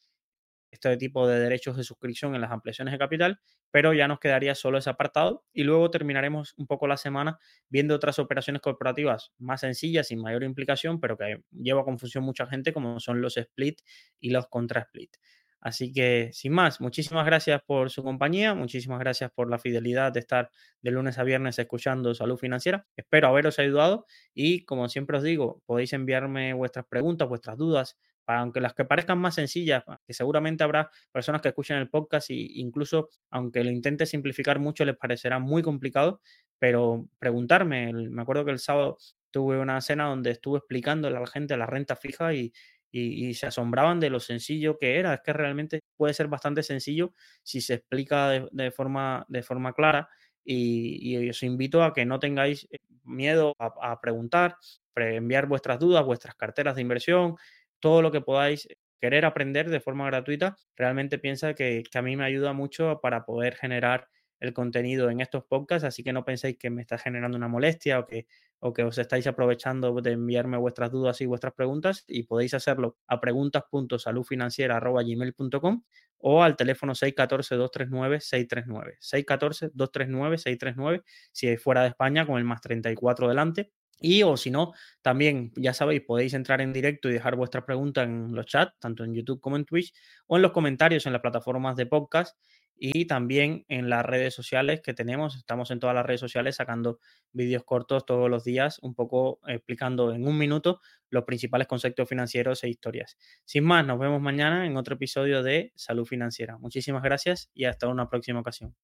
este 0.74 0.96
tipo 0.96 1.26
de 1.26 1.38
derechos 1.40 1.76
de 1.76 1.84
suscripción 1.84 2.34
en 2.34 2.40
las 2.40 2.50
ampliaciones 2.50 2.92
de 2.92 2.98
capital, 2.98 3.40
pero 3.70 3.94
ya 3.94 4.08
nos 4.08 4.18
quedaría 4.20 4.54
solo 4.54 4.78
ese 4.78 4.90
apartado 4.90 5.44
y 5.52 5.64
luego 5.64 5.90
terminaremos 5.90 6.54
un 6.56 6.66
poco 6.66 6.86
la 6.86 6.96
semana 6.96 7.38
viendo 7.68 7.94
otras 7.94 8.18
operaciones 8.18 8.60
corporativas 8.62 9.32
más 9.38 9.60
sencillas, 9.60 10.08
sin 10.08 10.20
mayor 10.20 10.44
implicación, 10.44 11.00
pero 11.00 11.16
que 11.16 11.42
lleva 11.52 11.82
a 11.82 11.84
confusión 11.84 12.24
mucha 12.24 12.46
gente, 12.46 12.72
como 12.72 13.00
son 13.00 13.20
los 13.20 13.36
split 13.36 13.80
y 14.20 14.30
los 14.30 14.46
contra 14.48 14.82
split. 14.82 15.16
Así 15.64 15.92
que, 15.94 16.28
sin 16.34 16.52
más, 16.52 16.82
muchísimas 16.82 17.24
gracias 17.24 17.62
por 17.62 17.90
su 17.90 18.02
compañía, 18.02 18.54
muchísimas 18.54 18.98
gracias 19.00 19.30
por 19.32 19.48
la 19.50 19.58
fidelidad 19.58 20.12
de 20.12 20.20
estar 20.20 20.50
de 20.82 20.90
lunes 20.90 21.18
a 21.18 21.24
viernes 21.24 21.58
escuchando 21.58 22.14
Salud 22.14 22.36
Financiera. 22.36 22.86
Espero 22.96 23.28
haberos 23.28 23.58
ayudado 23.58 24.04
y, 24.34 24.66
como 24.66 24.90
siempre 24.90 25.16
os 25.16 25.22
digo, 25.22 25.62
podéis 25.64 25.94
enviarme 25.94 26.52
vuestras 26.52 26.84
preguntas, 26.86 27.26
vuestras 27.30 27.56
dudas, 27.56 27.98
aunque 28.26 28.60
las 28.60 28.74
que 28.74 28.84
parezcan 28.84 29.18
más 29.18 29.36
sencillas, 29.36 29.84
que 30.06 30.12
seguramente 30.12 30.64
habrá 30.64 30.90
personas 31.12 31.40
que 31.40 31.48
escuchen 31.48 31.78
el 31.78 31.88
podcast 31.88 32.28
e 32.30 32.34
incluso 32.34 33.08
aunque 33.30 33.64
lo 33.64 33.70
intente 33.70 34.04
simplificar 34.04 34.58
mucho 34.58 34.84
les 34.84 34.96
parecerá 34.98 35.38
muy 35.38 35.62
complicado, 35.62 36.20
pero 36.58 37.08
preguntarme, 37.18 37.90
me 37.92 38.20
acuerdo 38.22 38.44
que 38.44 38.50
el 38.50 38.58
sábado 38.58 38.98
tuve 39.30 39.58
una 39.58 39.80
cena 39.80 40.04
donde 40.04 40.30
estuve 40.30 40.58
explicando 40.58 41.08
a 41.08 41.10
la 41.10 41.26
gente 41.26 41.56
la 41.56 41.66
renta 41.66 41.96
fija 41.96 42.34
y, 42.34 42.52
y, 42.96 43.34
se 43.34 43.46
asombraban 43.46 43.98
de 43.98 44.10
lo 44.10 44.20
sencillo 44.20 44.78
que 44.78 44.98
era, 44.98 45.14
es 45.14 45.20
que 45.20 45.32
realmente 45.32 45.80
puede 45.96 46.14
ser 46.14 46.28
bastante 46.28 46.62
sencillo 46.62 47.12
si 47.42 47.60
se 47.60 47.74
explica 47.74 48.28
de, 48.30 48.70
forma, 48.70 49.24
de 49.28 49.42
forma 49.42 49.72
clara 49.72 50.08
y, 50.44 51.28
os 51.28 51.42
invito 51.42 51.82
a 51.82 51.92
que 51.92 52.04
no 52.04 52.18
tengáis 52.18 52.68
eh, 52.70 52.78
miedo 53.02 53.54
a, 53.58 53.92
a 53.92 54.00
preguntar, 54.00 54.56
enviar 54.94 55.46
vuestras 55.46 55.78
dudas, 55.78 56.04
vuestras 56.04 56.36
carteras 56.36 56.76
de 56.76 56.82
inversión, 56.82 57.36
todo 57.80 58.00
lo 58.00 58.12
que 58.12 58.20
podáis 58.20 58.68
querer 59.04 59.26
aprender 59.26 59.68
de 59.68 59.80
forma 59.80 60.06
gratuita, 60.06 60.56
realmente 60.76 61.18
piensa 61.18 61.52
que, 61.52 61.82
a 61.92 62.00
mí 62.00 62.16
me 62.16 62.24
ayuda 62.24 62.54
mucho 62.54 63.00
para 63.02 63.26
poder 63.26 63.54
generar 63.54 64.08
el 64.40 64.54
contenido 64.54 65.10
en 65.10 65.20
estos 65.20 65.44
podcasts, 65.44 65.84
así 65.84 66.02
que 66.02 66.14
no 66.14 66.24
penséis 66.24 66.56
que 66.58 66.70
me 66.70 66.80
está 66.80 66.96
generando 66.96 67.36
una 67.36 67.46
molestia 67.46 67.98
o 67.98 68.06
que, 68.06 68.26
o 68.66 68.72
que 68.72 68.82
os 68.82 68.96
estáis 68.96 69.26
aprovechando 69.26 70.00
de 70.00 70.12
enviarme 70.12 70.56
vuestras 70.56 70.90
dudas 70.90 71.20
y 71.20 71.26
vuestras 71.26 71.52
preguntas 71.52 72.02
y 72.08 72.22
podéis 72.22 72.54
hacerlo 72.54 72.96
a 73.06 73.20
preguntas.saludfinanciera.gmail.com 73.20 75.82
o 76.16 76.42
al 76.42 76.56
teléfono 76.56 76.94
614-239-639. 76.94 78.96
614-239-639 79.00 81.02
si 81.30 81.48
es 81.48 81.62
fuera 81.62 81.82
de 81.82 81.88
España 81.88 82.26
con 82.26 82.38
el 82.38 82.44
más 82.44 82.62
34 82.62 83.28
delante 83.28 83.70
y 84.00 84.22
o 84.22 84.36
si 84.36 84.50
no, 84.50 84.72
también 85.02 85.52
ya 85.56 85.74
sabéis, 85.74 86.02
podéis 86.02 86.34
entrar 86.34 86.60
en 86.60 86.72
directo 86.72 87.08
y 87.08 87.12
dejar 87.12 87.36
vuestra 87.36 87.64
pregunta 87.64 88.02
en 88.02 88.34
los 88.34 88.46
chats, 88.46 88.78
tanto 88.78 89.04
en 89.04 89.14
YouTube 89.14 89.40
como 89.40 89.56
en 89.56 89.64
Twitch, 89.64 89.94
o 90.26 90.36
en 90.36 90.42
los 90.42 90.52
comentarios 90.52 91.06
en 91.06 91.12
las 91.12 91.22
plataformas 91.22 91.76
de 91.76 91.86
podcast 91.86 92.36
y 92.76 93.06
también 93.06 93.64
en 93.68 93.88
las 93.88 94.04
redes 94.04 94.34
sociales 94.34 94.80
que 94.82 94.94
tenemos. 94.94 95.36
Estamos 95.36 95.70
en 95.70 95.80
todas 95.80 95.94
las 95.94 96.04
redes 96.04 96.20
sociales 96.20 96.56
sacando 96.56 96.98
vídeos 97.32 97.64
cortos 97.64 98.04
todos 98.04 98.28
los 98.28 98.44
días, 98.44 98.78
un 98.82 98.94
poco 98.94 99.40
explicando 99.46 100.12
en 100.12 100.26
un 100.26 100.36
minuto 100.36 100.80
los 101.10 101.24
principales 101.24 101.68
conceptos 101.68 102.08
financieros 102.08 102.64
e 102.64 102.68
historias. 102.68 103.16
Sin 103.44 103.64
más, 103.64 103.86
nos 103.86 103.98
vemos 103.98 104.20
mañana 104.20 104.66
en 104.66 104.76
otro 104.76 104.96
episodio 104.96 105.42
de 105.42 105.72
Salud 105.76 106.04
Financiera. 106.04 106.58
Muchísimas 106.58 107.02
gracias 107.02 107.50
y 107.54 107.64
hasta 107.64 107.88
una 107.88 108.08
próxima 108.08 108.40
ocasión. 108.40 108.74